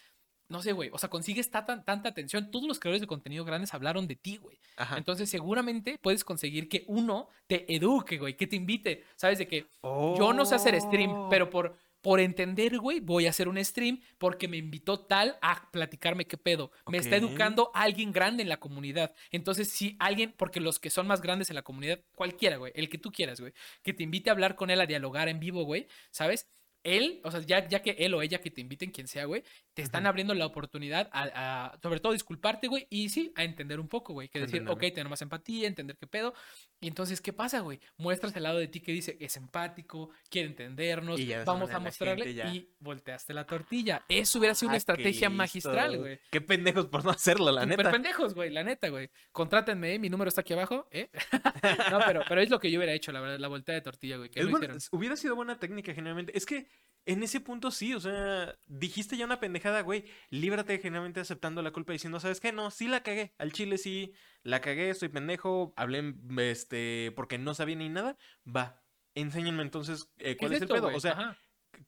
no 0.48 0.62
sé, 0.62 0.72
güey, 0.72 0.90
o 0.92 0.98
sea, 0.98 1.08
consigues 1.10 1.50
tanta, 1.50 1.82
tanta 1.84 2.08
atención. 2.08 2.50
Todos 2.50 2.66
los 2.66 2.78
creadores 2.80 3.00
de 3.02 3.06
contenido 3.06 3.44
grandes 3.44 3.74
hablaron 3.74 4.06
de 4.06 4.16
ti, 4.16 4.36
güey. 4.38 4.58
Entonces, 4.96 5.28
seguramente 5.28 5.98
puedes 6.00 6.24
conseguir 6.24 6.68
que 6.68 6.84
uno 6.86 7.28
te 7.46 7.72
eduque, 7.74 8.18
güey, 8.18 8.36
que 8.36 8.46
te 8.46 8.56
invite. 8.56 9.04
¿Sabes? 9.16 9.38
De 9.38 9.46
que 9.46 9.66
yo 9.82 10.32
no 10.32 10.44
sé 10.46 10.54
hacer 10.54 10.80
stream, 10.80 11.10
Oh. 11.10 11.28
pero 11.28 11.50
por, 11.50 11.76
por 12.00 12.20
entender, 12.20 12.78
güey, 12.78 13.00
voy 13.00 13.26
a 13.26 13.30
hacer 13.30 13.48
un 13.48 13.62
stream 13.64 14.00
porque 14.18 14.46
me 14.48 14.56
invitó 14.56 15.00
tal 15.00 15.36
a 15.42 15.68
platicarme 15.70 16.26
qué 16.26 16.36
pedo. 16.38 16.70
Me 16.86 16.98
está 16.98 17.16
educando 17.16 17.70
alguien 17.74 18.12
grande 18.12 18.42
en 18.42 18.48
la 18.48 18.58
comunidad. 18.60 19.14
Entonces, 19.30 19.68
si 19.70 19.96
alguien, 19.98 20.32
porque 20.38 20.60
los 20.60 20.78
que 20.78 20.90
son 20.90 21.06
más 21.06 21.20
grandes 21.20 21.50
en 21.50 21.56
la 21.56 21.62
comunidad, 21.62 22.00
cualquiera, 22.14 22.56
güey, 22.56 22.72
el 22.76 22.88
que 22.88 22.98
tú 22.98 23.10
quieras, 23.10 23.40
güey, 23.40 23.52
que 23.82 23.92
te 23.92 24.04
invite 24.04 24.30
a 24.30 24.32
hablar 24.32 24.54
con 24.54 24.70
él, 24.70 24.80
a 24.80 24.86
dialogar 24.86 25.28
en 25.28 25.40
vivo, 25.40 25.64
güey, 25.64 25.88
¿sabes? 26.10 26.48
Él, 26.84 27.20
o 27.24 27.30
sea, 27.30 27.40
ya, 27.40 27.66
ya 27.68 27.82
que 27.82 27.90
él 27.98 28.14
o 28.14 28.22
ella 28.22 28.40
que 28.40 28.50
te 28.50 28.60
inviten, 28.60 28.90
quien 28.90 29.08
sea, 29.08 29.24
güey, 29.24 29.42
te 29.74 29.82
están 29.82 30.06
abriendo 30.06 30.34
la 30.34 30.46
oportunidad 30.46 31.08
a, 31.12 31.66
a, 31.72 31.78
sobre 31.82 32.00
todo, 32.00 32.12
disculparte, 32.12 32.66
güey, 32.68 32.86
y 32.90 33.08
sí, 33.08 33.32
a 33.36 33.44
entender 33.44 33.78
un 33.80 33.88
poco, 33.88 34.12
güey, 34.12 34.28
que 34.28 34.38
decir, 34.40 34.56
Entenderme. 34.58 34.86
ok, 34.88 34.94
tener 34.94 35.08
más 35.08 35.22
empatía, 35.22 35.66
entender 35.68 35.96
qué 35.96 36.06
pedo. 36.06 36.34
Y 36.80 36.88
entonces, 36.88 37.20
¿qué 37.20 37.32
pasa, 37.32 37.60
güey? 37.60 37.80
Muestras 37.96 38.34
el 38.36 38.44
lado 38.44 38.58
de 38.58 38.68
ti 38.68 38.80
que 38.80 38.92
dice, 38.92 39.16
es 39.20 39.36
empático, 39.36 40.10
quiere 40.30 40.48
entendernos, 40.48 41.20
vamos 41.44 41.70
a 41.70 41.78
mostrarle 41.80 42.30
y 42.30 42.68
volteaste 42.78 43.34
la 43.34 43.44
tortilla. 43.46 44.04
Eso 44.08 44.38
hubiera 44.38 44.54
sido 44.54 44.68
una 44.68 44.74
Ah, 44.74 44.78
estrategia 44.78 45.28
magistral, 45.30 45.98
güey. 45.98 46.20
Qué 46.30 46.40
pendejos 46.40 46.86
por 46.86 47.04
no 47.04 47.10
hacerlo, 47.10 47.50
la 47.50 47.62
Súper 47.62 47.78
neta. 47.78 47.90
pendejos, 47.90 48.34
güey, 48.34 48.50
la 48.50 48.62
neta, 48.62 48.88
güey. 48.88 49.10
Contrátenme, 49.32 49.94
¿eh? 49.94 49.98
mi 49.98 50.08
número 50.08 50.28
está 50.28 50.42
aquí 50.42 50.52
abajo, 50.52 50.86
¿eh? 50.92 51.10
no, 51.92 51.98
pero, 52.06 52.22
pero 52.28 52.40
es 52.40 52.50
lo 52.50 52.60
que 52.60 52.70
yo 52.70 52.78
hubiera 52.78 52.92
hecho, 52.92 53.10
la 53.12 53.20
verdad, 53.20 53.38
la 53.38 53.48
voltea 53.48 53.74
de 53.74 53.80
tortilla, 53.80 54.16
güey, 54.16 54.30
que 54.30 54.40
Es 54.40 54.46
no 54.46 54.52
buena- 54.52 54.66
hicieron. 54.76 54.88
hubiera 54.92 55.16
sido 55.16 55.34
buena 55.36 55.58
técnica 55.58 55.92
generalmente. 55.94 56.36
Es 56.36 56.46
que 56.46 56.67
en 57.08 57.22
ese 57.22 57.40
punto 57.40 57.70
sí, 57.70 57.94
o 57.94 58.00
sea, 58.00 58.54
dijiste 58.66 59.16
ya 59.16 59.24
una 59.24 59.40
pendejada, 59.40 59.80
güey. 59.80 60.04
Líbrate 60.28 60.78
generalmente 60.78 61.20
aceptando 61.20 61.62
la 61.62 61.70
culpa 61.70 61.94
diciendo, 61.94 62.20
¿sabes 62.20 62.38
qué? 62.38 62.52
No, 62.52 62.70
sí 62.70 62.86
la 62.86 63.02
cagué. 63.02 63.32
Al 63.38 63.52
chile 63.52 63.78
sí, 63.78 64.12
la 64.42 64.60
cagué, 64.60 64.90
estoy 64.90 65.08
pendejo, 65.08 65.72
hablé 65.76 66.14
este 66.38 67.12
porque 67.16 67.38
no 67.38 67.54
sabía 67.54 67.76
ni 67.76 67.88
nada. 67.88 68.18
Va, 68.46 68.82
enséñenme 69.14 69.62
entonces 69.62 70.10
eh, 70.18 70.36
cuál 70.36 70.52
es, 70.52 70.58
el 70.58 70.64
esto, 70.64 70.74
pedo. 70.74 70.88
O 70.94 71.00
sea, 71.00 71.12
Ajá. 71.12 71.38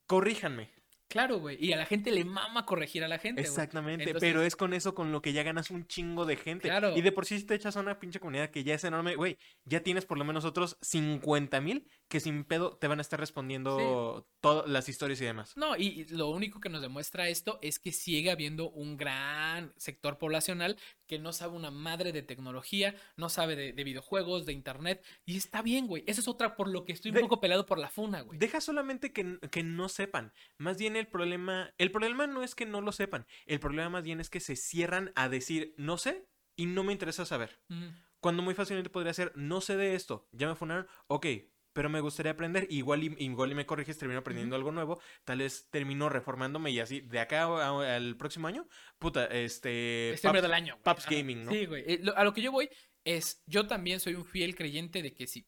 corríjanme. 0.06 0.70
Claro, 1.10 1.38
güey. 1.40 1.58
Y 1.60 1.72
a 1.72 1.76
la 1.76 1.86
gente 1.86 2.12
le 2.12 2.24
mama 2.24 2.64
corregir 2.64 3.02
a 3.02 3.08
la 3.08 3.18
gente, 3.18 3.42
güey. 3.42 3.50
Exactamente, 3.50 4.04
Entonces- 4.04 4.26
pero 4.26 4.42
es 4.42 4.54
con 4.54 4.72
eso 4.72 4.94
con 4.94 5.10
lo 5.10 5.20
que 5.20 5.32
ya 5.32 5.42
ganas 5.42 5.70
un 5.70 5.86
chingo 5.86 6.24
de 6.24 6.36
gente. 6.36 6.68
Claro. 6.68 6.96
Y 6.96 7.02
de 7.02 7.12
por 7.12 7.26
sí 7.26 7.38
si 7.38 7.44
te 7.44 7.56
echas 7.56 7.76
a 7.76 7.80
una 7.80 7.98
pinche 7.98 8.20
comunidad 8.20 8.50
que 8.50 8.62
ya 8.62 8.74
es 8.74 8.84
enorme, 8.84 9.16
güey, 9.16 9.36
ya 9.64 9.82
tienes 9.82 10.06
por 10.06 10.18
lo 10.18 10.24
menos 10.24 10.44
otros 10.44 10.78
50 10.80 11.60
mil 11.60 11.86
que 12.10 12.20
sin 12.20 12.44
pedo 12.44 12.76
te 12.76 12.88
van 12.88 12.98
a 12.98 13.02
estar 13.02 13.18
respondiendo 13.20 14.26
todas 14.40 14.68
las 14.68 14.88
historias 14.88 15.20
y 15.20 15.24
demás. 15.24 15.56
No, 15.56 15.76
y 15.76 16.04
lo 16.06 16.28
único 16.28 16.60
que 16.60 16.68
nos 16.68 16.82
demuestra 16.82 17.28
esto 17.28 17.58
es 17.62 17.78
que 17.78 17.92
sigue 17.92 18.30
habiendo 18.30 18.68
un 18.70 18.96
gran 18.96 19.72
sector 19.76 20.18
poblacional 20.18 20.76
que 21.06 21.18
no 21.18 21.32
sabe 21.32 21.56
una 21.56 21.70
madre 21.70 22.12
de 22.12 22.22
tecnología, 22.22 22.94
no 23.16 23.28
sabe 23.28 23.56
de, 23.56 23.72
de 23.72 23.84
videojuegos, 23.84 24.44
de 24.44 24.52
internet, 24.52 25.04
y 25.24 25.36
está 25.36 25.62
bien, 25.62 25.86
güey. 25.86 26.02
Eso 26.06 26.20
es 26.20 26.28
otra 26.28 26.56
por 26.56 26.68
lo 26.68 26.84
que 26.84 26.92
estoy 26.92 27.10
un 27.10 27.14
De- 27.14 27.20
poco 27.22 27.40
peleado 27.40 27.64
por 27.64 27.78
la 27.78 27.88
funa, 27.88 28.22
güey. 28.22 28.38
Deja 28.38 28.60
solamente 28.60 29.12
que, 29.12 29.38
que 29.50 29.62
no 29.62 29.88
sepan. 29.88 30.32
Más 30.58 30.76
bien 30.78 30.96
el 30.96 31.06
problema, 31.06 31.72
el 31.78 31.90
problema 31.92 32.26
no 32.26 32.42
es 32.42 32.54
que 32.54 32.66
no 32.66 32.80
lo 32.80 32.90
sepan. 32.92 33.26
El 33.46 33.60
problema 33.60 33.88
más 33.88 34.02
bien 34.04 34.20
es 34.20 34.30
que 34.30 34.40
se 34.40 34.56
cierran 34.56 35.12
a 35.14 35.28
decir 35.28 35.74
no 35.76 35.96
sé 35.96 36.26
y 36.56 36.66
no 36.66 36.82
me 36.82 36.92
interesa 36.92 37.24
saber. 37.24 37.60
Mm, 37.68 37.88
Cuando 38.20 38.42
muy 38.42 38.54
fácilmente 38.54 38.90
podría 38.90 39.14
ser 39.14 39.32
no 39.36 39.60
sé 39.60 39.76
de 39.76 39.94
esto, 39.94 40.28
ya 40.32 40.48
me 40.48 40.56
funaron, 40.56 40.88
ok. 41.06 41.26
Pero 41.72 41.88
me 41.88 42.00
gustaría 42.00 42.32
aprender, 42.32 42.66
igual 42.70 43.04
y, 43.04 43.14
igual 43.18 43.52
y 43.52 43.54
me 43.54 43.64
corriges, 43.66 43.96
termino 43.96 44.20
aprendiendo 44.20 44.56
algo 44.56 44.72
nuevo, 44.72 45.00
tal 45.24 45.38
vez 45.38 45.68
termino 45.70 46.08
reformándome 46.08 46.70
y 46.72 46.80
así, 46.80 47.00
de 47.00 47.20
acá 47.20 47.44
a- 47.44 47.96
al 47.96 48.16
próximo 48.16 48.48
año, 48.48 48.66
puta, 48.98 49.26
este... 49.26 50.10
Este 50.12 50.28
Paps- 50.28 50.42
del 50.42 50.52
año. 50.54 50.74
güey. 50.74 50.82
Paps. 50.82 51.06
Gaming, 51.08 51.44
¿no? 51.44 51.52
Sí, 51.52 51.66
güey. 51.66 51.84
Eh, 51.86 52.00
lo- 52.02 52.16
A 52.16 52.24
lo 52.24 52.32
que 52.32 52.42
yo 52.42 52.50
voy 52.50 52.68
es, 53.04 53.42
yo 53.46 53.66
también 53.66 54.00
soy 54.00 54.14
un 54.14 54.24
fiel 54.24 54.54
creyente 54.56 55.00
de 55.02 55.14
que 55.14 55.26
si 55.26 55.46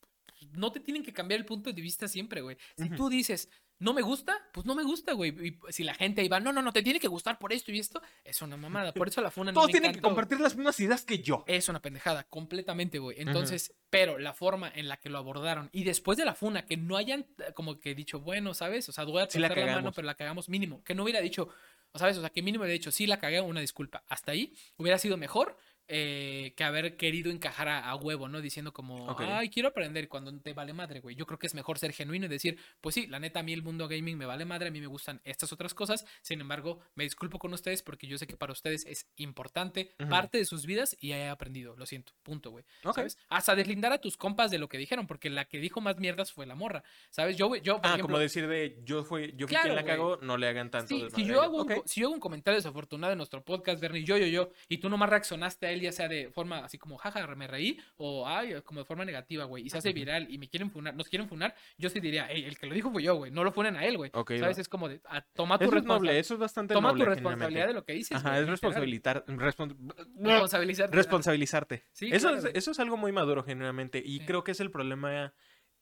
no 0.53 0.71
te 0.73 0.81
tienen 0.81 1.03
que 1.03 1.13
cambiar 1.13 1.41
el 1.41 1.47
punto 1.47 1.73
de 1.73 1.81
vista 1.83 2.09
siempre, 2.09 2.41
güey. 2.41 2.57
Si 2.77 2.89
tú 2.91 3.09
dices, 3.09 3.49
no 3.83 3.93
me 3.93 4.03
gusta, 4.03 4.39
pues 4.53 4.65
no 4.65 4.77
me 4.77 4.85
gusta, 4.85 5.13
güey. 5.13 5.31
Y 5.31 5.73
si 5.73 5.83
la 5.83 5.93
gente 5.95 6.21
ahí 6.21 6.29
va, 6.29 6.39
no, 6.39 6.53
no, 6.53 6.63
no, 6.63 6.73
te 6.73 6.83
tiene 6.83 7.01
que 7.01 7.09
gustar 7.09 7.39
por 7.41 7.53
esto 7.53 7.73
y 7.73 7.81
esto, 7.81 8.01
es 8.23 8.41
una 8.41 8.57
mamada. 8.57 8.95
Por 8.95 9.09
eso 9.09 9.21
la 9.21 9.31
funa 9.33 9.51
no 9.51 9.57
Todos 9.57 9.67
me 9.67 9.73
tienen 9.73 9.93
que 9.93 10.01
compartir 10.01 10.39
las 10.41 10.55
mismas 10.55 10.79
ideas 10.79 11.05
que 11.05 11.19
yo. 11.19 11.43
Es 11.49 11.69
una 11.69 11.83
pendejada, 11.83 12.23
completamente, 12.25 13.01
güey. 13.01 13.21
Entonces, 13.21 13.75
pero 13.91 14.19
la 14.19 14.35
forma 14.35 14.71
en 14.73 14.89
la 14.89 14.99
que 14.99 15.11
lo 15.11 15.19
abordaron 15.19 15.69
y 15.73 15.83
después 15.83 16.17
de 16.17 16.25
la 16.25 16.35
funa, 16.35 16.65
que 16.65 16.77
no 16.77 16.97
hayan 16.97 17.27
eh, 17.39 17.53
como 17.55 17.81
que 17.81 17.97
dicho, 17.97 18.21
bueno, 18.21 18.55
¿sabes? 18.55 18.89
O 18.89 18.93
sea, 18.93 19.05
voy 19.05 19.21
a 19.21 19.29
Sí 19.29 19.41
la 19.41 19.49
la, 19.49 19.75
mano, 19.75 19.93
pero 19.93 20.07
la 20.07 20.15
cagamos 20.15 20.49
mínimo. 20.49 20.85
Que 20.85 20.95
no 20.95 21.03
hubiera 21.03 21.21
dicho, 21.21 21.49
o 21.91 21.99
¿sabes? 21.99 22.17
O 22.17 22.21
sea, 22.21 22.31
que 22.31 22.41
mínimo 22.41 22.63
hubiera 22.63 22.75
dicho, 22.75 22.93
sí 22.93 23.09
la 23.09 23.19
cagué, 23.19 23.41
una 23.41 23.61
disculpa. 23.61 24.05
Hasta 24.09 24.31
ahí 24.31 24.55
hubiera 24.77 24.97
sido 24.99 25.17
mejor 25.17 25.59
eh, 25.89 26.55
que 26.57 26.65
haber 26.65 26.97
querido 26.97 27.31
encajar 27.31 27.69
a, 27.69 27.89
a 27.91 27.95
huevo, 27.97 28.29
¿no? 28.29 28.41
Diciendo 28.41 28.73
como, 28.73 29.15
ay, 29.19 29.49
quiero 29.51 29.69
aprender 29.69 30.09
cuando 30.09 30.33
te 30.41 30.53
vale 30.53 30.73
madre, 30.73 31.01
güey. 31.01 31.17
Yo 31.17 31.27
creo 31.27 31.39
que 31.39 31.47
es 31.47 31.55
mejor 31.55 31.79
ser 31.79 31.93
genuino 31.93 32.27
y 32.27 32.29
decir, 32.29 32.59
pues 32.81 32.95
sí, 32.95 33.07
la 33.07 33.19
neta, 33.19 33.41
a 33.41 33.43
mí 33.43 33.53
el 33.53 33.63
mundo 33.63 33.89
gaming 33.89 34.17
me 34.17 34.27
vale 34.27 34.45
madre, 34.45 34.69
a 34.69 34.71
mí 34.71 34.81
me 34.81 34.87
gustan 34.87 35.21
estas 35.25 35.53
otras 35.53 35.75
cosas. 35.75 36.05
Sin 36.23 36.41
embargo, 36.41 36.81
me 36.95 37.05
disculpo 37.05 37.39
con 37.39 37.53
ustedes 37.53 37.83
porque 37.83 38.07
yo 38.07 38.19
sé 38.19 38.27
que 38.27 38.37
para 38.37 38.53
ustedes 38.53 38.85
es 38.87 39.07
importante, 39.17 39.95
parte 40.09 40.39
de 40.39 40.45
sus 40.45 40.67
vidas 40.67 40.97
y 41.01 41.13
he 41.13 41.29
aprendido, 41.29 41.77
lo 41.77 41.87
siento, 41.87 42.13
punto, 42.23 42.51
güey. 42.51 42.65
¿Sabes? 42.95 43.19
Hasta 43.29 43.55
deslindar 43.55 43.93
a 43.93 43.99
tus 43.99 44.17
compas 44.17 44.51
de 44.51 44.59
lo 44.59 44.69
que 44.69 44.79
dijeron, 44.79 45.07
porque 45.07 45.31
la 45.31 45.45
que 45.47 45.59
dijo 45.59 45.81
más 45.81 45.99
mierdas 45.99 46.33
fue 46.33 46.47
la 46.47 46.55
morra. 46.55 46.83
¿Sabes? 47.11 47.37
Yo, 47.37 47.55
yo 47.57 47.77
por 47.77 47.87
Ah, 47.87 47.89
ejemplo, 47.91 48.07
como 48.09 48.19
decir 48.19 48.47
de 48.47 48.81
yo 48.85 49.05
fui, 49.05 49.33
yo 49.37 49.47
fui 49.47 49.55
Claro, 49.55 49.65
quien 49.65 49.77
la 49.77 49.85
cagó, 49.85 50.19
no 50.23 50.37
le 50.37 50.47
hagan 50.49 50.71
tanto. 50.71 50.89
Sí, 50.89 51.07
si 51.15 51.25
yo, 51.25 51.43
hago 51.43 51.63
un, 51.65 51.83
si 51.87 52.01
yo 52.01 52.07
hago 52.07 52.15
un 52.15 52.21
comentario 52.21 52.57
desafortunado 52.57 53.13
en 53.13 53.19
nuestro 53.19 53.43
podcast, 53.45 53.81
Bernie, 53.81 54.05
yo, 54.05 54.17
yo, 54.17 54.27
yo, 54.27 54.51
y 54.69 54.79
tú 54.79 54.89
nomás 54.89 55.11
reaccionaste 55.11 55.67
a 55.67 55.72
él, 55.73 55.81
ya 55.81 55.93
sea 55.93 56.09
de 56.09 56.31
forma 56.31 56.59
así 56.65 56.79
como, 56.79 56.97
jaja, 56.99 57.27
me 57.35 57.47
reí, 57.47 57.79
o 57.97 58.27
ay, 58.27 58.55
como 58.65 58.81
de 58.81 58.85
forma 58.87 59.05
negativa, 59.05 59.45
güey, 59.45 59.65
y 59.67 59.71
se 59.71 59.79
hace 59.79 59.93
viral 59.93 60.27
y 60.31 60.39
me 60.39 60.49
quieren 60.49 60.71
funar, 60.71 60.95
nos 60.95 61.09
quieren 61.09 61.29
funar, 61.29 61.55
yo 61.79 61.89
sí 61.91 62.01
diría, 62.01 62.27
hey, 62.31 62.45
el 62.47 62.59
que 62.59 62.67
lo 62.67 62.75
dijo 62.75 62.91
fue 62.93 63.03
yo, 63.03 63.15
güey, 63.17 63.31
no 63.31 63.45
lo 63.45 63.53
funen 63.53 63.77
a 63.77 63.85
él, 63.85 63.97
güey. 63.97 64.11
¿Sabes? 64.13 64.43
va. 64.43 64.61
Es 64.61 64.69
como 64.69 64.89
de, 64.89 65.01
a- 65.07 65.23
toma 65.35 65.59
tu 65.59 65.71
responsabilidad. 65.71 66.17
eso 66.19 66.35
es 66.35 66.41
bastante 66.41 66.75
Toma 66.75 66.91
noble. 66.91 67.05
tu 67.05 67.11
responsabilidad 67.11 67.67
de 67.67 67.73
lo 67.75 67.85
que 67.85 67.93
dices. 67.95 68.17
Ajá, 68.17 68.29
es 68.39 68.41
literal. 68.41 68.49
responsabilitar, 68.49 69.25
respon- 69.27 69.77
Responsabilizarte. 70.19 70.97
responsabilizarte. 70.97 71.85
Sí, 71.93 72.11
eso, 72.13 72.29
claro, 72.29 72.49
es, 72.49 72.55
eso 72.55 72.71
es 72.71 72.79
algo 72.81 72.97
muy 72.97 73.13
maduro 73.13 73.43
generalmente 73.43 74.03
y 74.05 74.19
Sí. 74.21 74.27
creo 74.27 74.45
que 74.45 74.53
es 74.53 74.61
el 74.61 74.71
problema 74.71 75.35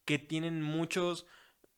que 0.04 0.18
tienen 0.18 0.62
muchos, 0.62 1.26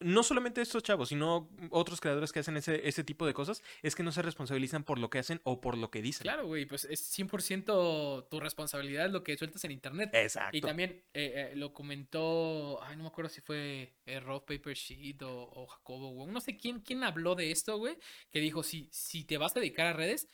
no 0.04 0.22
solamente 0.22 0.60
estos 0.60 0.82
chavos, 0.82 1.08
sino 1.08 1.48
otros 1.70 2.00
creadores 2.00 2.32
que 2.32 2.40
hacen 2.40 2.56
ese, 2.56 2.86
ese 2.88 3.04
tipo 3.04 3.26
de 3.26 3.34
cosas, 3.34 3.62
es 3.82 3.94
que 3.94 4.02
no 4.02 4.12
se 4.12 4.22
responsabilizan 4.22 4.84
por 4.84 4.98
lo 4.98 5.10
que 5.10 5.18
hacen 5.18 5.40
o 5.44 5.60
por 5.60 5.76
lo 5.76 5.90
que 5.90 6.02
dicen. 6.02 6.22
Claro, 6.22 6.46
güey, 6.46 6.66
pues 6.66 6.84
es 6.84 7.18
100% 7.18 8.28
tu 8.28 8.40
responsabilidad 8.40 9.10
lo 9.10 9.22
que 9.22 9.36
sueltas 9.36 9.64
en 9.64 9.72
internet. 9.72 10.10
Exacto. 10.12 10.56
Y 10.56 10.60
también 10.60 11.02
eh, 11.14 11.50
eh, 11.52 11.56
lo 11.56 11.72
comentó, 11.72 12.82
ay, 12.82 12.96
no 12.96 13.04
me 13.04 13.08
acuerdo 13.08 13.30
si 13.30 13.40
fue 13.40 13.94
eh, 14.06 14.20
Rob 14.20 14.44
Paper 14.44 14.74
Sheet 14.74 15.22
o, 15.22 15.50
o 15.52 15.66
Jacobo. 15.66 16.26
No 16.26 16.40
sé 16.40 16.56
quién, 16.56 16.80
quién 16.80 17.04
habló 17.04 17.34
de 17.34 17.50
esto, 17.50 17.78
güey. 17.78 17.96
Que 18.30 18.40
dijo, 18.40 18.62
si, 18.62 18.88
si 18.92 19.24
te 19.24 19.38
vas 19.38 19.56
a 19.56 19.60
dedicar 19.60 19.86
a 19.86 19.92
redes 19.92 20.28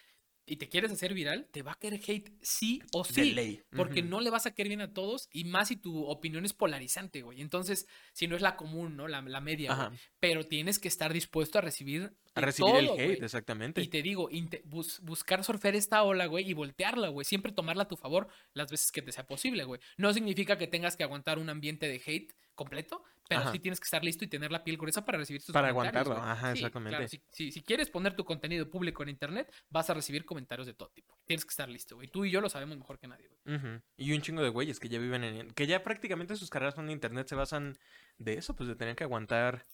y 0.48 0.56
te 0.56 0.68
quieres 0.68 0.90
hacer 0.92 1.14
viral, 1.14 1.46
te 1.50 1.62
va 1.62 1.72
a 1.72 1.78
caer 1.78 1.94
hate 2.06 2.30
sí 2.42 2.80
o 2.92 3.02
De 3.04 3.12
sí. 3.12 3.32
ley. 3.32 3.62
Porque 3.76 4.02
no 4.02 4.20
le 4.20 4.30
vas 4.30 4.46
a 4.46 4.54
caer 4.54 4.68
bien 4.68 4.80
a 4.80 4.92
todos 4.92 5.28
y 5.32 5.44
más 5.44 5.68
si 5.68 5.76
tu 5.76 6.04
opinión 6.06 6.44
es 6.44 6.52
polarizante, 6.52 7.22
güey. 7.22 7.40
Entonces, 7.40 7.86
si 8.12 8.26
no 8.26 8.36
es 8.36 8.42
la 8.42 8.56
común, 8.56 8.96
¿no? 8.96 9.08
La, 9.08 9.20
la 9.22 9.40
media, 9.40 9.74
güey. 9.74 9.98
Pero 10.20 10.44
tienes 10.44 10.78
que 10.78 10.88
estar 10.88 11.12
dispuesto 11.12 11.58
a 11.58 11.60
recibir 11.60 12.12
A 12.34 12.40
de 12.40 12.46
recibir 12.46 12.74
el 12.76 12.88
hate, 12.88 12.94
güey. 12.94 13.18
exactamente. 13.24 13.80
Y 13.82 13.88
te 13.88 14.02
digo, 14.02 14.28
bus- 14.64 15.00
buscar 15.02 15.44
surfear 15.44 15.74
esta 15.76 16.02
ola, 16.02 16.26
güey, 16.26 16.48
y 16.48 16.54
voltearla, 16.54 17.08
güey. 17.08 17.24
Siempre 17.24 17.52
tomarla 17.52 17.84
a 17.84 17.88
tu 17.88 17.96
favor 17.96 18.28
las 18.54 18.70
veces 18.70 18.90
que 18.92 19.02
te 19.02 19.12
sea 19.12 19.26
posible, 19.26 19.64
güey. 19.64 19.80
No 19.96 20.12
significa 20.12 20.58
que 20.58 20.66
tengas 20.66 20.96
que 20.96 21.04
aguantar 21.04 21.38
un 21.38 21.48
ambiente 21.50 21.86
de 21.88 22.02
hate 22.04 22.34
completo, 22.58 23.02
pero 23.28 23.42
Ajá. 23.42 23.52
sí 23.52 23.58
tienes 23.60 23.78
que 23.80 23.84
estar 23.84 24.02
listo 24.04 24.24
y 24.24 24.28
tener 24.28 24.50
la 24.50 24.64
piel 24.64 24.76
gruesa 24.76 25.04
para 25.04 25.16
recibir 25.18 25.42
tus 25.42 25.52
Para 25.52 25.72
comentarios, 25.72 26.06
aguantarlo, 26.08 26.22
güey. 26.22 26.36
ajá, 26.38 26.52
Sí, 26.54 26.58
exactamente. 26.58 26.96
claro, 26.96 27.08
si, 27.08 27.22
si- 27.30 27.52
si 27.52 27.62
quieres 27.62 27.88
poner 27.90 28.16
tu 28.16 28.24
contenido 28.24 28.68
público 28.68 29.02
en 29.02 29.10
internet, 29.10 29.50
vas 29.70 29.88
a 29.90 29.94
recibir 29.94 30.24
comentarios 30.24 30.66
de 30.66 30.74
todo 30.74 30.90
tipo. 30.90 31.16
Tienes 31.24 31.44
que 31.44 31.50
estar 31.50 31.68
listo, 31.68 31.94
güey. 31.96 32.08
Tú 32.08 32.24
y 32.24 32.30
yo 32.30 32.40
lo 32.40 32.48
sabemos 32.50 32.76
mejor 32.76 32.98
que 32.98 33.06
nadie, 33.06 33.28
güey. 33.28 33.80
Y 33.96 34.12
un 34.12 34.20
chingo 34.22 34.42
de 34.42 34.48
güeyes 34.48 34.80
que 34.80 34.88
ya 34.88 34.98
viven 34.98 35.24
en... 35.24 35.50
Que 35.52 35.66
ya 35.66 35.82
prácticamente 35.82 36.36
sus 36.36 36.50
carreras 36.50 36.76
en 36.78 36.90
internet 36.90 37.28
se 37.28 37.34
basan 37.36 37.78
de 38.18 38.34
eso, 38.34 38.54
pues 38.56 38.68
de 38.68 38.74
tener 38.76 38.96
que 38.96 39.04
aguantar... 39.04 39.64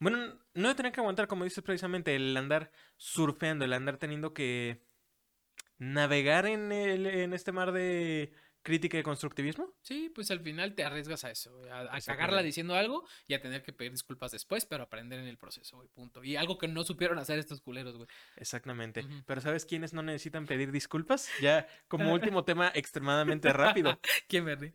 Bueno, 0.00 0.18
no 0.54 0.68
de 0.68 0.74
tener 0.74 0.92
que 0.92 1.00
aguantar, 1.00 1.28
como 1.28 1.44
dices 1.44 1.62
precisamente, 1.62 2.14
el 2.16 2.36
andar 2.36 2.70
surfeando, 2.96 3.64
el 3.64 3.72
andar 3.72 3.96
teniendo 3.96 4.34
que 4.34 4.82
navegar 5.78 6.46
en, 6.46 6.72
el, 6.72 7.06
en 7.06 7.32
este 7.32 7.52
mar 7.52 7.72
de 7.72 8.32
crítica 8.64 8.98
y 8.98 9.02
constructivismo. 9.04 9.72
Sí, 9.82 10.10
pues 10.12 10.30
al 10.32 10.40
final 10.40 10.74
te 10.74 10.82
arriesgas 10.82 11.22
a 11.22 11.30
eso, 11.30 11.62
a, 11.70 11.94
a 11.94 12.00
cagarla 12.00 12.42
diciendo 12.42 12.74
algo 12.74 13.06
y 13.28 13.34
a 13.34 13.40
tener 13.40 13.62
que 13.62 13.72
pedir 13.72 13.92
disculpas 13.92 14.32
después, 14.32 14.64
pero 14.64 14.82
aprender 14.82 15.20
en 15.20 15.26
el 15.26 15.36
proceso, 15.36 15.76
güey, 15.76 15.88
punto. 15.88 16.24
Y 16.24 16.34
algo 16.34 16.58
que 16.58 16.66
no 16.66 16.82
supieron 16.82 17.18
hacer 17.18 17.38
estos 17.38 17.60
culeros, 17.60 17.96
güey. 17.96 18.08
Exactamente. 18.36 19.06
Pero 19.26 19.40
¿sabes 19.40 19.66
quiénes 19.66 19.92
no 19.92 20.02
necesitan 20.02 20.46
pedir 20.46 20.72
disculpas? 20.72 21.28
Ya 21.40 21.68
como 21.86 22.12
último 22.14 22.44
tema 22.44 22.72
extremadamente 22.74 23.52
rápido. 23.52 24.00
¿Quién 24.28 24.44
me 24.44 24.56
ríe? 24.56 24.74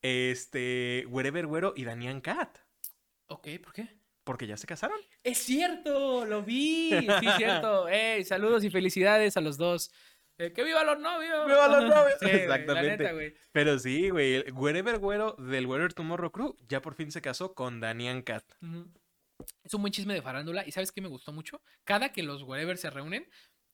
Este, 0.00 1.04
Wherever 1.08 1.46
Güero 1.46 1.74
y 1.76 1.84
Danian 1.84 2.20
Cat. 2.20 2.58
Ok, 3.26 3.48
¿por 3.62 3.74
qué? 3.74 3.98
Porque 4.24 4.46
ya 4.46 4.56
se 4.56 4.66
casaron. 4.66 4.98
Es 5.22 5.38
cierto, 5.38 6.24
lo 6.24 6.42
vi. 6.42 6.90
Sí, 6.90 7.06
es 7.26 7.36
cierto. 7.36 7.88
Ey, 7.88 8.24
saludos 8.24 8.64
y 8.64 8.70
felicidades 8.70 9.36
a 9.36 9.42
los 9.42 9.58
dos. 9.58 9.90
Eh, 10.38 10.52
¡Que 10.52 10.62
viva 10.62 10.84
los 10.84 11.00
novios! 11.00 11.46
¡Viva 11.46 11.66
los 11.68 11.84
novios! 11.84 12.16
Sí, 12.20 12.26
Exactamente. 12.26 12.96
neta, 12.96 13.12
güey. 13.12 13.34
Pero 13.52 13.78
sí, 13.78 14.10
güey. 14.10 14.34
el 14.34 14.52
Wherever 14.52 14.98
Güero 14.98 15.32
del 15.38 15.66
Wherever 15.66 15.92
Tomorrow 15.92 16.30
Crew 16.30 16.56
ya 16.68 16.80
por 16.80 16.94
fin 16.94 17.10
se 17.10 17.20
casó 17.20 17.54
con 17.54 17.80
Danian 17.80 18.22
Cat. 18.22 18.44
Es 19.64 19.74
un 19.74 19.82
buen 19.82 19.92
chisme 19.92 20.14
de 20.14 20.22
farándula. 20.22 20.64
¿Y 20.66 20.72
sabes 20.72 20.92
qué 20.92 21.00
me 21.00 21.08
gustó 21.08 21.32
mucho? 21.32 21.60
Cada 21.84 22.12
que 22.12 22.22
los 22.22 22.42
wherever 22.44 22.78
se 22.78 22.90
reúnen, 22.90 23.28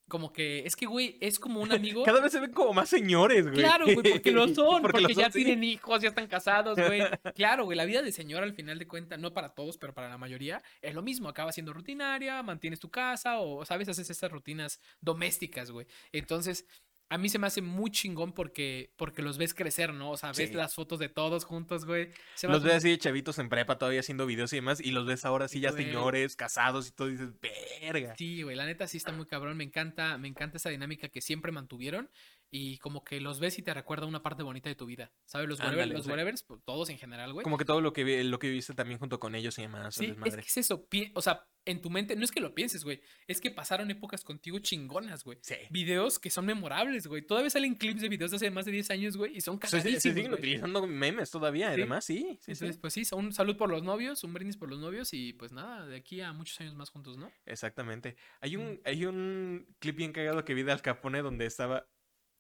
como 0.09 0.32
que 0.32 0.66
es 0.66 0.76
que, 0.76 0.86
güey, 0.86 1.16
es 1.20 1.38
como 1.38 1.61
un 1.61 1.72
amigo. 1.72 2.05
Cada 2.05 2.20
vez 2.20 2.32
se 2.32 2.40
ven 2.40 2.52
como 2.52 2.72
más 2.72 2.88
señores, 2.88 3.44
güey. 3.44 3.59
Claro, 3.59 3.84
güey, 3.84 4.12
porque 4.12 4.32
lo 4.32 4.48
son, 4.55 4.82
porque, 4.82 5.00
lo 5.00 5.09
ya 5.09 5.24
son, 5.24 5.32
sí. 5.32 5.44
tienen 5.44 5.64
hijos, 5.64 6.02
ya 6.02 6.09
están 6.09 6.26
casados, 6.26 6.78
güey. 6.78 7.02
Claro, 7.34 7.64
güey, 7.64 7.76
la 7.76 7.84
vida 7.84 8.02
de 8.02 8.12
señor 8.12 8.42
al 8.42 8.55
final 8.55 8.78
de 8.78 8.86
cuentas, 8.86 9.18
no 9.18 9.32
para 9.32 9.55
todos, 9.55 9.78
pero 9.78 9.94
para 9.94 10.09
la 10.09 10.18
mayoría, 10.18 10.62
es 10.82 10.94
lo 10.94 11.02
mismo. 11.02 11.28
Acaba 11.28 11.52
siendo 11.52 11.72
rutinaria, 11.72 12.42
mantienes 12.42 12.80
tu 12.80 12.90
casa 12.90 13.38
o, 13.38 13.64
¿sabes? 13.64 13.88
Haces 13.88 14.09
esas 14.11 14.30
rutinas 14.30 14.80
domésticas, 15.00 15.70
güey. 15.70 15.86
Entonces, 16.12 16.66
a 17.11 17.18
mí 17.18 17.28
se 17.28 17.38
me 17.38 17.46
hace 17.46 17.61
muy 17.62 17.90
chingón 17.90 18.32
porque, 18.32 18.92
porque 18.96 19.22
los 19.22 19.38
ves 19.38 19.55
crecer, 19.55 19.92
¿no? 19.94 20.11
O 20.11 20.16
sea, 20.16 20.30
ves 20.32 20.48
Sí. 20.48 20.55
las 20.55 20.74
fotos 20.74 20.98
de 20.98 21.09
todos 21.09 21.44
juntos, 21.44 21.84
güey. 21.84 22.09
Se 22.34 22.48
Los 22.48 22.62
ves 22.62 22.74
así 22.74 22.90
de 22.90 22.98
chavitos 22.98 23.38
en 23.38 23.48
prepa 23.48 23.78
todavía 23.78 24.00
haciendo 24.00 24.26
videos 24.26 24.52
y 24.52 24.57
demás, 24.57 24.80
y 24.80 24.90
los 24.90 25.07
ves 25.07 25.24
ahora 25.24 25.46
sí 25.48 25.61
ya 25.61 25.70
Güey. 25.70 25.84
señores, 25.84 26.34
casados 26.36 26.88
y 26.88 26.92
todo, 26.92 27.09
y 27.09 27.12
dices, 27.12 27.28
verga. 27.40 28.14
Sí, 28.16 28.42
güey, 28.42 28.57
la 28.57 28.66
neta 28.66 28.86
sí 28.88 28.96
está 28.96 29.12
muy 29.12 29.26
cabrón. 29.26 29.57
Me 29.57 29.64
encanta, 29.64 30.18
me 30.18 30.28
encanta 30.28 30.57
esa 30.57 30.70
dinámica 30.70 31.09
que 31.09 31.20
siempre 31.20 31.52
mantuvieron. 31.52 32.11
Y 32.57 32.78
como 32.78 33.02
que 33.02 33.20
los 33.20 33.40
ves 33.40 33.59
y 33.59 33.62
te 33.62 33.74
recuerda 33.74 34.07
una 34.07 34.22
parte 34.22 34.44
bonita 34.44 34.68
de 34.68 34.76
tu 34.76 34.86
vida. 34.86 35.11
¿Sabes? 35.24 35.48
Los, 35.48 35.59
wherever- 35.59 35.70
Ándale, 35.82 35.94
los 35.94 36.05
sí. 36.38 36.44
pues, 36.46 36.61
todos 36.64 36.88
en 36.88 36.98
general, 36.98 37.32
güey. 37.32 37.42
Como 37.42 37.59
que 37.59 37.64
todo 37.64 37.80
lo 37.80 37.92
que, 37.92 38.22
lo 38.22 38.38
que 38.38 38.46
viviste 38.48 38.74
también 38.74 39.00
junto 39.00 39.18
con 39.18 39.34
ellos 39.34 39.59
y 39.59 39.62
demás. 39.62 39.96
Sí, 39.96 40.14
es 40.24 40.34
que 40.36 40.40
es 40.42 40.57
eso. 40.59 40.86
O 41.14 41.20
sea, 41.20 41.48
en 41.64 41.80
tu 41.80 41.90
mente, 41.90 42.14
no 42.14 42.22
es 42.24 42.30
que 42.30 42.40
lo 42.40 42.55
pienses, 42.55 42.84
güey. 42.84 43.00
Es 43.26 43.40
que 43.40 43.50
pasaron 43.50 43.90
épocas 43.90 44.22
contigo 44.22 44.61
chingonas, 44.61 45.24
güey. 45.24 45.38
Sí. 45.42 45.57
Videos 45.70 46.20
que 46.20 46.30
son 46.30 46.46
memorables, 46.46 47.09
güey. 47.09 47.22
Todavía 47.26 47.50
salen 47.50 47.74
clips 47.74 48.02
de 48.02 48.09
videos 48.09 48.30
de 48.30 48.36
hace 48.36 48.50
más 48.52 48.66
de 48.66 48.70
10 48.72 48.88
años, 48.90 49.16
güey. 49.16 49.36
Y 49.36 49.40
son 49.40 49.59
sea, 49.59 49.70
se- 49.70 49.78
cagadísimos, 49.78 50.14
siguen 50.14 50.32
utilizando 50.34 50.86
memes 50.86 51.32
todavía, 51.32 51.68
Sí. 51.68 51.72
además, 51.80 52.05
sí. 52.05 52.18
sí, 52.18 52.38
sí. 52.40 52.50
Entonces, 52.52 52.78
pues 52.78 52.92
sí, 52.92 53.02
un 53.16 53.32
salud 53.32 53.57
por 53.57 53.68
los 53.68 53.82
novios, 53.82 54.22
un 54.22 54.32
brindis 54.32 54.57
por 54.59 54.68
los 54.70 54.78
novios 54.78 55.12
y 55.12 55.32
pues 55.32 55.50
nada, 55.50 55.86
de 55.86 55.96
aquí 55.96 56.20
a 56.20 56.32
muchos 56.32 56.61
años 56.61 56.76
más 56.76 56.90
juntos, 56.90 57.16
¿no? 57.18 57.32
Exactamente. 57.46 58.14
Hay 58.40 58.55
un, 58.55 58.80
hay 58.84 59.07
un 59.07 59.66
clip 59.80 59.96
bien 59.96 60.12
cagado 60.12 60.44
que 60.44 60.55
vi 60.55 60.62
de 60.62 60.70
Al 60.70 60.82
Capone 60.82 61.20
donde 61.22 61.46
estaba. 61.46 61.88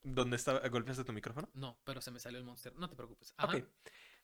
Donde 0.04 0.36
estaba. 0.36 0.60
¿Golpeaste 0.68 1.02
tu 1.04 1.12
micrófono? 1.12 1.48
No, 1.54 1.76
pero 1.84 2.00
se 2.00 2.10
me 2.12 2.20
salió 2.20 2.38
el 2.38 2.44
monster. 2.44 2.72
No 2.76 2.88
te 2.88 2.94
preocupes. 2.94 3.34
Ajá. 3.36 3.56
Ok. 3.56 3.64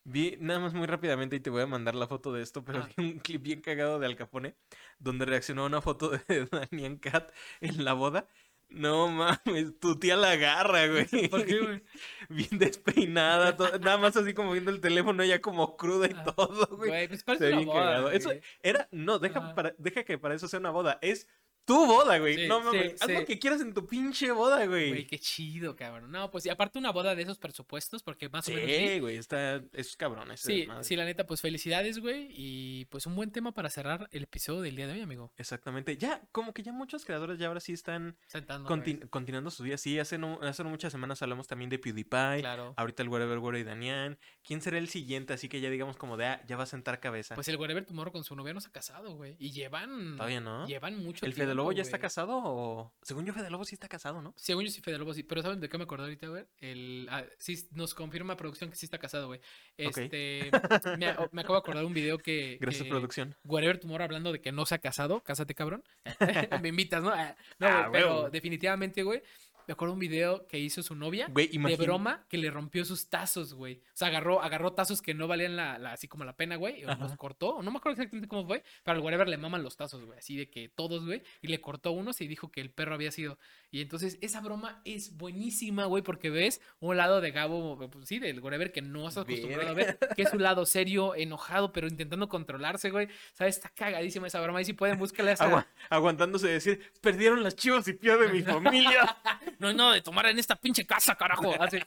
Vi 0.05 0.37
nada 0.41 0.61
más 0.61 0.73
muy 0.73 0.87
rápidamente 0.87 1.37
y 1.37 1.41
te 1.41 1.51
voy 1.51 1.63
a 1.63 1.67
mandar 1.67 1.95
la 1.95 2.07
foto 2.07 2.33
de 2.33 2.43
esto, 2.43 2.65
pero 2.65 2.79
Ah. 2.81 2.89
vi 2.97 3.05
un 3.13 3.19
clip 3.19 3.43
bien 3.43 3.61
cagado 3.61 3.99
de 3.99 4.07
Al 4.07 4.17
Capone 4.17 4.55
donde 4.99 5.27
reaccionó 5.27 5.65
a 5.65 5.67
una 5.67 5.83
foto 5.83 6.11
de 6.11 6.21
Daniel 6.71 7.01
Cat 7.01 7.31
en 7.61 7.85
la 7.85 7.93
boda. 7.95 8.27
No 8.71 9.09
mames, 9.09 9.79
tu 9.81 9.99
tía 9.99 10.15
la 10.17 10.31
agarra, 10.31 10.87
güey. 10.87 11.07
¿Por 11.31 11.45
qué, 11.45 11.59
güey? 11.59 11.83
Bien 12.29 12.59
despeinada, 12.59 13.57
to- 13.57 13.79
nada 13.81 13.99
más 13.99 14.17
así 14.17 14.33
como 14.33 14.53
viendo 14.53 14.71
el 14.71 14.81
teléfono, 14.81 15.25
ya 15.25 15.41
como 15.41 15.77
cruda 15.77 16.07
y 16.07 16.15
Ah, 16.17 16.25
todo, 16.25 16.67
güey. 16.77 16.89
Güey, 16.91 17.09
pues 17.09 17.25
parece 17.25 17.53
una 17.53 17.67
boda, 17.67 17.85
cagado. 17.85 18.11
Eso 18.13 18.29
güey. 18.29 18.41
era, 18.63 18.89
no, 18.93 19.19
deja, 19.19 19.55
para- 19.57 19.75
deja 19.77 20.05
que 20.05 20.19
para 20.19 20.35
eso 20.37 20.47
sea 20.47 20.61
una 20.61 20.71
boda. 20.71 20.99
Es 21.03 21.27
tu 21.65 21.87
boda, 21.87 22.19
güey. 22.19 22.37
Sí, 22.37 22.47
no 22.49 22.59
sí, 22.61 22.65
mames, 22.67 23.03
haz 23.03 23.09
lo 23.11 23.21
sí. 23.21 23.25
que 23.27 23.39
quieras 23.39 23.61
en 23.61 23.73
tu 23.75 23.87
pinche 23.87 24.31
boda, 24.33 24.67
Güey, 24.67 24.89
güey. 24.91 25.07
qué 25.07 25.19
chido, 25.19 25.77
cabrón. 25.77 26.11
No, 26.11 26.31
pues 26.31 26.47
y 26.47 26.49
aparte 26.49 26.79
una 26.79 26.91
boda 26.91 27.15
de 27.15 27.23
esos 27.23 27.39
presupuestos, 27.39 28.03
porque 28.03 28.29
más 28.29 28.49
o 28.49 28.53
menos. 28.53 28.71
Sí, 28.71 28.99
güey, 29.01 29.17
está, 29.17 29.63
es 29.73 29.97
cabrón. 29.97 30.29
Sí, 30.37 30.67
sí, 30.83 30.97
la 30.97 31.05
neta, 31.05 31.27
pues 31.27 31.41
felicidades, 31.41 31.99
güey. 31.99 32.29
Y 32.31 32.85
pues 32.87 33.07
un 33.07 33.15
buen 33.15 33.31
tema 33.31 33.53
para 33.53 33.71
cerrar 33.71 34.09
el 34.13 34.25
episodio 34.25 34.63
del 34.63 34.77
día 34.77 34.87
de 34.87 34.95
hoy, 34.95 35.01
amigo. 35.01 35.33
Exactamente. 35.37 35.97
Ya, 35.97 36.23
como 36.33 36.53
que 36.53 36.63
ya 36.63 36.73
muchos 36.73 37.05
creadores 37.05 37.39
ya 37.39 37.47
ahora 37.49 37.61
sí 37.61 37.73
están 37.73 38.17
Sentando. 38.27 38.69
contin- 38.69 39.09
continuando 39.11 39.51
su 39.51 39.63
día. 39.63 39.79
Sí, 39.79 39.99
hace 39.99 40.19
no, 40.19 40.39
hace 40.43 40.65
muchas 40.65 40.93
semanas 40.93 41.23
hablamos 41.23 41.47
también 41.47 41.71
de 41.71 41.79
PewDiePie. 41.79 42.41
Claro. 42.41 42.75
Ahorita 42.77 43.03
el 43.03 43.09
Wherever 43.09 43.39
Where 43.39 43.61
y 43.61 43.65
Danian. 43.65 44.19
¿Quién 44.43 44.61
será 44.61 44.79
el 44.79 44.89
siguiente? 44.89 45.33
Así 45.35 45.49
que 45.49 45.61
ya 45.61 45.71
digamos 45.71 45.97
como 45.97 46.17
de, 46.17 46.27
ah, 46.27 46.43
ya 46.47 46.57
va 46.57 46.65
a 46.65 46.67
sentar 46.67 47.01
cabeza. 47.01 47.35
Pues 47.35 47.49
el 47.49 47.57
Wherever 47.57 47.85
Tomorrow 47.85 48.13
con 48.13 48.25
su 48.25 48.35
novia 48.37 48.53
no 48.55 48.61
se 48.61 48.69
ha 48.69 48.73
casado, 48.73 49.15
güey. 49.15 49.37
Y 49.39 49.53
llevan. 49.53 50.17
Todavía 50.17 50.41
no. 50.41 50.67
Llevan 50.67 50.99
mucho 51.03 51.25
¿El 51.27 51.35
Fede 51.51 51.57
Lobo 51.57 51.73
ya 51.73 51.83
está 51.83 51.99
casado 51.99 52.41
o...? 52.43 52.93
Según 53.03 53.27
yo, 53.27 53.33
Fede 53.33 53.51
Lobo 53.51 53.65
sí 53.65 53.75
está 53.75 53.89
casado, 53.89 54.23
¿no? 54.23 54.33
Según 54.37 54.65
yo 54.65 54.71
sí, 54.71 54.81
Fede 54.81 54.99
Lobo 54.99 55.13
sí. 55.15 55.23
Pero 55.23 55.43
¿saben 55.43 55.61
de 55.61 55.69
qué 55.69 55.79
me 55.79 55.85
acordé 55.85 56.05
ahorita, 56.05 56.29
güey? 56.29 56.45
El, 56.59 57.09
ah, 57.11 57.25
sí, 57.39 57.69
nos 57.73 57.95
confirma 57.95 58.37
producción 58.37 58.71
que 58.71 58.77
sí 58.77 58.87
está 58.87 58.99
casado, 58.99 59.27
güey. 59.27 59.41
Este. 59.77 60.51
me, 60.99 61.09
acabo 61.09 61.55
de 61.55 61.59
acordar 61.59 61.85
un 61.85 61.93
video 61.93 62.19
que. 62.19 62.59
Gracias, 62.61 62.85
que 62.85 62.91
producción. 62.91 63.35
Wherever 63.45 63.79
Tomorrow 63.79 64.05
hablando 64.05 64.33
de 64.33 64.41
que 64.41 64.53
no 64.53 64.65
se 64.67 64.75
ha 64.77 64.79
casado. 64.79 65.23
Cásate, 65.23 65.55
cabrón. 65.55 65.83
me 66.63 66.69
invitas, 66.69 67.03
¿no? 67.03 67.11
Ah, 67.11 67.35
No, 67.59 67.67
Ah, 67.67 67.89
güey, 67.89 68.03
pero 68.03 68.31
definitivamente, 68.31 69.03
güey. 69.03 69.23
Me 69.67 69.73
acuerdo 69.73 69.95
un 69.95 70.01
video 70.01 70.47
que 70.47 70.59
hizo 70.59 70.83
su 70.83 70.95
novia. 70.95 71.27
Güey, 71.31 71.49
de 71.49 71.77
broma 71.77 72.25
que 72.29 72.39
le 72.39 72.51
rompió 72.51 72.85
sus 72.85 73.09
tazos, 73.09 73.55
güey. 73.55 73.77
O 73.77 73.97
sea, 73.97 74.09
agarró, 74.09 74.43
agarró 74.43 74.73
tazos 74.73 75.01
que 75.03 75.15
no 75.15 75.29
valían 75.29 75.57
la, 75.57 75.79
la- 75.79 75.93
así 75.93 76.09
como 76.09 76.25
la 76.25 76.37
pena, 76.37 76.57
güey. 76.57 76.81
y 76.81 76.83
Los 76.83 77.17
cortó. 77.17 77.63
No 77.63 77.71
me 77.71 77.79
acuerdo 77.79 77.95
exactamente 77.95 78.29
cómo 78.29 78.47
fue. 78.47 78.63
Pero 78.85 78.97
al 78.99 79.03
whatever 79.05 79.29
le 79.29 79.37
maman 79.37 79.63
los 79.63 79.77
tazos, 79.77 80.05
güey. 80.05 80.19
Así 80.19 80.37
de 80.37 80.49
que 80.51 80.69
todos, 80.69 81.05
güey. 81.07 81.23
Y 81.43 81.49
le 81.49 81.61
cortó 81.61 81.93
unos 81.93 82.21
y 82.21 82.27
dijo 82.29 82.51
que 82.51 82.61
el 82.61 82.71
perro 82.71 82.95
había 82.95 83.11
sido. 83.13 83.39
Y 83.71 83.81
entonces 83.81 84.19
esa 84.21 84.41
broma 84.41 84.81
es 84.85 85.17
buenísima, 85.17 85.85
güey. 85.85 86.03
Porque 86.03 86.31
ves 86.31 86.61
un 86.81 86.97
lado 86.97 87.21
de 87.21 87.31
Gabo, 87.31 87.79
pues, 87.91 88.09
sí, 88.09 88.19
del 88.19 88.41
whatever 88.41 88.73
que 88.73 88.83
no 88.83 89.09
estás 89.09 89.25
acostumbrado 89.25 89.71
a 89.71 89.75
ver. 89.75 89.99
Que 90.17 90.23
es 90.23 90.33
un 90.33 90.43
lado 90.43 90.67
serio, 90.67 91.15
enojado, 91.15 91.73
pero 91.73 91.87
intentando 91.87 92.29
controlarse, 92.29 92.91
güey. 92.91 93.09
¿Sabes? 93.35 93.57
Está 93.57 93.69
cagadísima 93.69 94.27
esa 94.27 94.41
broma. 94.41 94.61
Y 94.61 94.65
si 94.65 94.73
pueden, 94.73 94.99
búscala 94.99 95.33
esa. 95.33 95.45
Agua- 95.45 95.67
aguantándose 95.89 96.47
de 96.49 96.53
decir, 96.55 96.93
perdieron 97.01 97.43
las 97.43 97.55
chivas 97.57 97.87
y 97.89 97.93
pierde 97.93 98.29
mi 98.33 98.43
familia. 98.43 99.17
No 99.59 99.69
hay 99.69 99.75
nada 99.75 99.95
de 99.95 100.03
tomar 100.03 100.27
en 100.27 100.39
esta 100.39 100.57
pinche 100.57 100.87
casa, 100.87 101.15
carajo. 101.17 101.55
Así. 101.61 101.79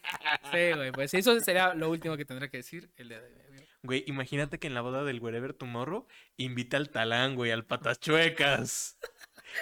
Sí, 0.52 0.72
güey. 0.76 0.92
Pues 0.92 1.14
eso 1.14 1.40
sería 1.40 1.74
lo 1.74 1.90
último 1.90 2.18
que 2.18 2.26
tendré 2.26 2.50
que 2.50 2.58
decir 2.58 2.90
el 2.98 3.10
día 3.10 3.22
de 3.22 3.28
hoy. 3.28 3.44
Güey, 3.86 4.04
imagínate 4.08 4.60
que 4.60 4.68
en 4.68 4.74
la 4.76 4.82
boda 4.82 5.04
del 5.04 5.20
Wherever 5.20 5.54
Tomorrow 5.54 6.08
invita 6.38 6.78
al 6.78 6.90
talán, 6.90 7.36
güey, 7.36 7.52
al 7.52 7.66
patas 7.66 8.00
chuecas. 8.00 8.98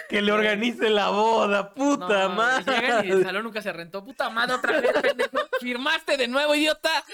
Que 0.08 0.22
le 0.22 0.32
organice 0.32 0.88
la 0.88 1.10
boda, 1.10 1.74
puta 1.74 2.28
No, 2.28 2.34
madre. 2.36 2.80
Llegan 2.80 3.06
y 3.06 3.10
el 3.10 3.22
salón 3.24 3.44
nunca 3.44 3.60
se 3.60 3.72
rentó. 3.72 4.02
Puta 4.04 4.30
madre, 4.30 4.54
otra 4.54 4.80
vez, 4.80 4.92
pendejo. 5.02 5.38
Firmaste 5.60 6.16
de 6.16 6.28
nuevo, 6.28 6.54
idiota. 6.54 7.04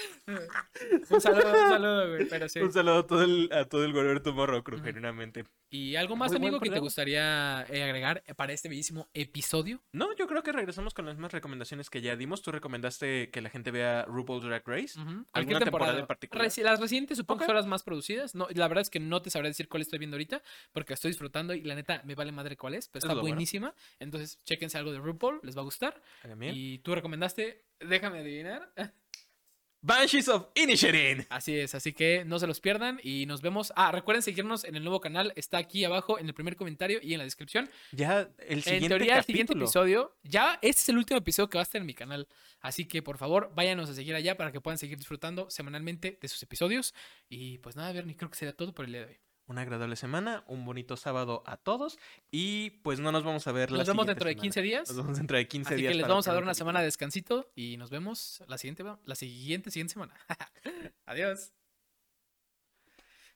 Un 1.11 1.21
saludo, 1.21 1.51
un 1.51 1.69
saludo, 1.69 2.09
güey. 2.11 2.29
Pero 2.29 2.49
sí. 2.49 2.61
Un 2.61 2.73
saludo 2.73 2.99
a 2.99 3.07
todo 3.07 3.23
el, 3.23 3.51
a 3.53 3.65
todo 3.65 3.85
el 3.85 3.93
Wherever 3.93 4.21
Tomorrow, 4.21 4.63
creo, 4.63 4.81
genuinamente. 4.81 5.45
¿Y 5.71 5.97
algo 5.97 6.17
más, 6.17 6.31
Muy 6.33 6.39
buen 6.41 6.49
amigo, 6.55 6.61
que 6.61 6.71
te 6.71 6.79
gustaría 6.81 7.67
eh, 7.69 7.83
agregar 7.83 8.23
para 8.37 8.55
este 8.55 8.71
bellísimo 8.71 9.09
episodio? 9.13 9.83
No, 9.93 10.17
yo 10.17 10.27
creo 10.27 10.43
que 10.43 10.51
regresamos 10.51 10.95
con 10.95 11.05
las 11.05 11.17
mismas 11.17 11.33
recomendaciones 11.33 11.91
que 11.91 12.01
ya 12.01 12.17
dimos. 12.17 12.41
Tú 12.41 12.53
recomendaste 12.53 13.31
que 13.31 13.43
la 13.43 13.51
gente 13.51 13.71
vea 13.71 14.05
RuPaul's 14.07 14.45
Drag 14.45 14.63
Race. 14.67 14.99
Ujú. 14.99 15.09
¿Alguna 15.09 15.25
Cualquier 15.33 15.59
temporada 15.59 15.65
temporada. 15.65 15.99
en 16.01 16.07
particular? 16.07 16.47
Reci- 16.47 16.63
las 16.63 16.81
recientes 16.81 17.19
supongo 17.19 17.41
que 17.41 17.47
son 17.47 17.55
las 17.55 17.67
más 17.67 17.83
producidas. 17.83 18.35
No, 18.35 18.49
la 18.55 18.67
verdad 18.69 18.83
es 18.83 18.89
que 18.91 18.99
no 19.01 19.21
te 19.21 19.29
sabré 19.29 19.49
decir 19.49 19.69
cuál 19.69 19.83
estoy 19.83 19.99
viendo 19.99 20.15
ahorita 20.17 20.43
porque 20.73 20.95
estoy 20.95 21.11
disfrutando 21.11 21.53
y 21.53 21.61
la 21.63 21.75
neta 21.75 22.01
me 22.05 22.15
vale 22.15 22.33
madre 22.33 22.57
cuál 22.57 22.75
es, 22.75 22.89
pero 22.89 23.01
Es 23.01 23.05
está 23.05 23.15
bueno. 23.15 23.29
buenísima. 23.29 23.75
Entonces, 23.99 24.41
chéquense 24.45 24.79
algo 24.79 24.93
de 24.93 24.99
RuPaul, 25.01 25.41
les 25.43 25.55
va 25.57 25.61
a 25.61 25.65
gustar. 25.65 26.03
Y 26.41 26.79
tú 26.79 26.95
recomendaste, 26.95 27.67
déjame 27.81 28.21
adivinar. 28.21 28.73
Banshees 29.81 30.29
of 30.29 30.49
Inisherin. 30.55 31.25
Así 31.31 31.57
es, 31.57 31.75
así 31.75 31.93
que 31.93 32.25
no 32.25 32.39
se 32.39 32.47
los 32.47 32.61
pierdan 32.61 32.99
y 33.03 33.27
nos 33.27 33.43
vemos. 33.43 33.73
Ah, 33.77 33.93
recuerden 33.93 34.23
seguirnos 34.23 34.65
en 34.65 34.75
el 34.75 34.83
nuevo 34.83 35.01
canal, 35.01 35.33
está 35.37 35.59
aquí 35.59 35.85
abajo 35.85 36.19
en 36.19 36.27
el 36.27 36.35
primer 36.35 36.57
comentario 36.57 36.99
y 37.01 37.13
en 37.13 37.19
la 37.19 37.25
descripción. 37.25 37.71
Ya 37.93 38.29
el 38.39 38.63
siguiente 38.63 38.87
en 38.87 38.89
teoría, 38.89 39.19
el 39.19 39.25
siguiente 39.25 39.53
episodio, 39.53 40.17
ya 40.25 40.59
este 40.63 40.83
es 40.83 40.89
el 40.89 40.99
último 40.99 41.19
episodio 41.19 41.49
que 41.49 41.59
va 41.59 41.63
a 41.63 41.65
estar 41.65 41.81
en 41.81 41.87
mi 41.87 41.95
canal. 41.95 42.27
Así 42.61 42.87
que 42.87 43.03
por 43.03 43.19
favor, 43.19 43.53
váyanos 43.55 43.89
a 43.89 43.95
seguir 43.95 44.15
allá 44.15 44.37
para 44.37 44.51
que 44.51 44.61
puedan 44.61 44.79
seguir 44.79 44.99
disfrutando 44.99 45.49
semanalmente 45.49 46.19
de 46.21 46.29
sus 46.29 46.43
episodios. 46.43 46.93
Y 47.29 47.59
pues 47.59 47.77
nada, 47.77 47.93
Bernie, 47.93 48.17
creo 48.17 48.31
que 48.31 48.37
sería 48.37 48.57
todo 48.57 48.75
por 48.75 48.85
el 48.85 48.93
día 48.93 49.01
de 49.03 49.07
hoy. 49.07 49.28
Una 49.49 49.63
agradable 49.63 49.97
semana, 49.97 50.45
un 50.47 50.65
bonito 50.65 50.97
sábado 50.97 51.43
a 51.47 51.57
todos. 51.57 51.99
Y 52.31 52.71
pues 52.83 53.01
no 53.01 53.11
nos 53.13 53.25
vamos 53.25 53.47
a 53.47 53.53
ver 53.53 53.71
la 53.73 53.79
Nos 53.79 53.87
vemos 53.89 54.07
siguiente 54.07 54.11
dentro 54.13 54.29
de 54.29 54.35
semana. 54.35 54.43
15 54.43 54.63
días. 54.63 54.89
Nos 54.89 54.97
vemos 54.99 55.19
dentro 55.19 55.37
de 55.37 55.49
15 55.49 55.69
Así 55.75 55.81
días. 55.83 55.93
que 55.93 55.99
les 55.99 56.07
vamos 56.07 56.29
a 56.29 56.33
dar 56.35 56.43
una 56.43 56.55
semana 56.55 56.79
de 56.81 56.85
descansito 56.85 57.51
y 57.57 57.77
nos 57.79 57.91
vemos 57.91 58.45
la 58.47 58.59
siguiente, 58.59 58.85
la 59.05 59.15
siguiente, 59.15 59.71
siguiente 59.71 59.95
semana. 59.95 60.15
Adiós. 61.07 61.53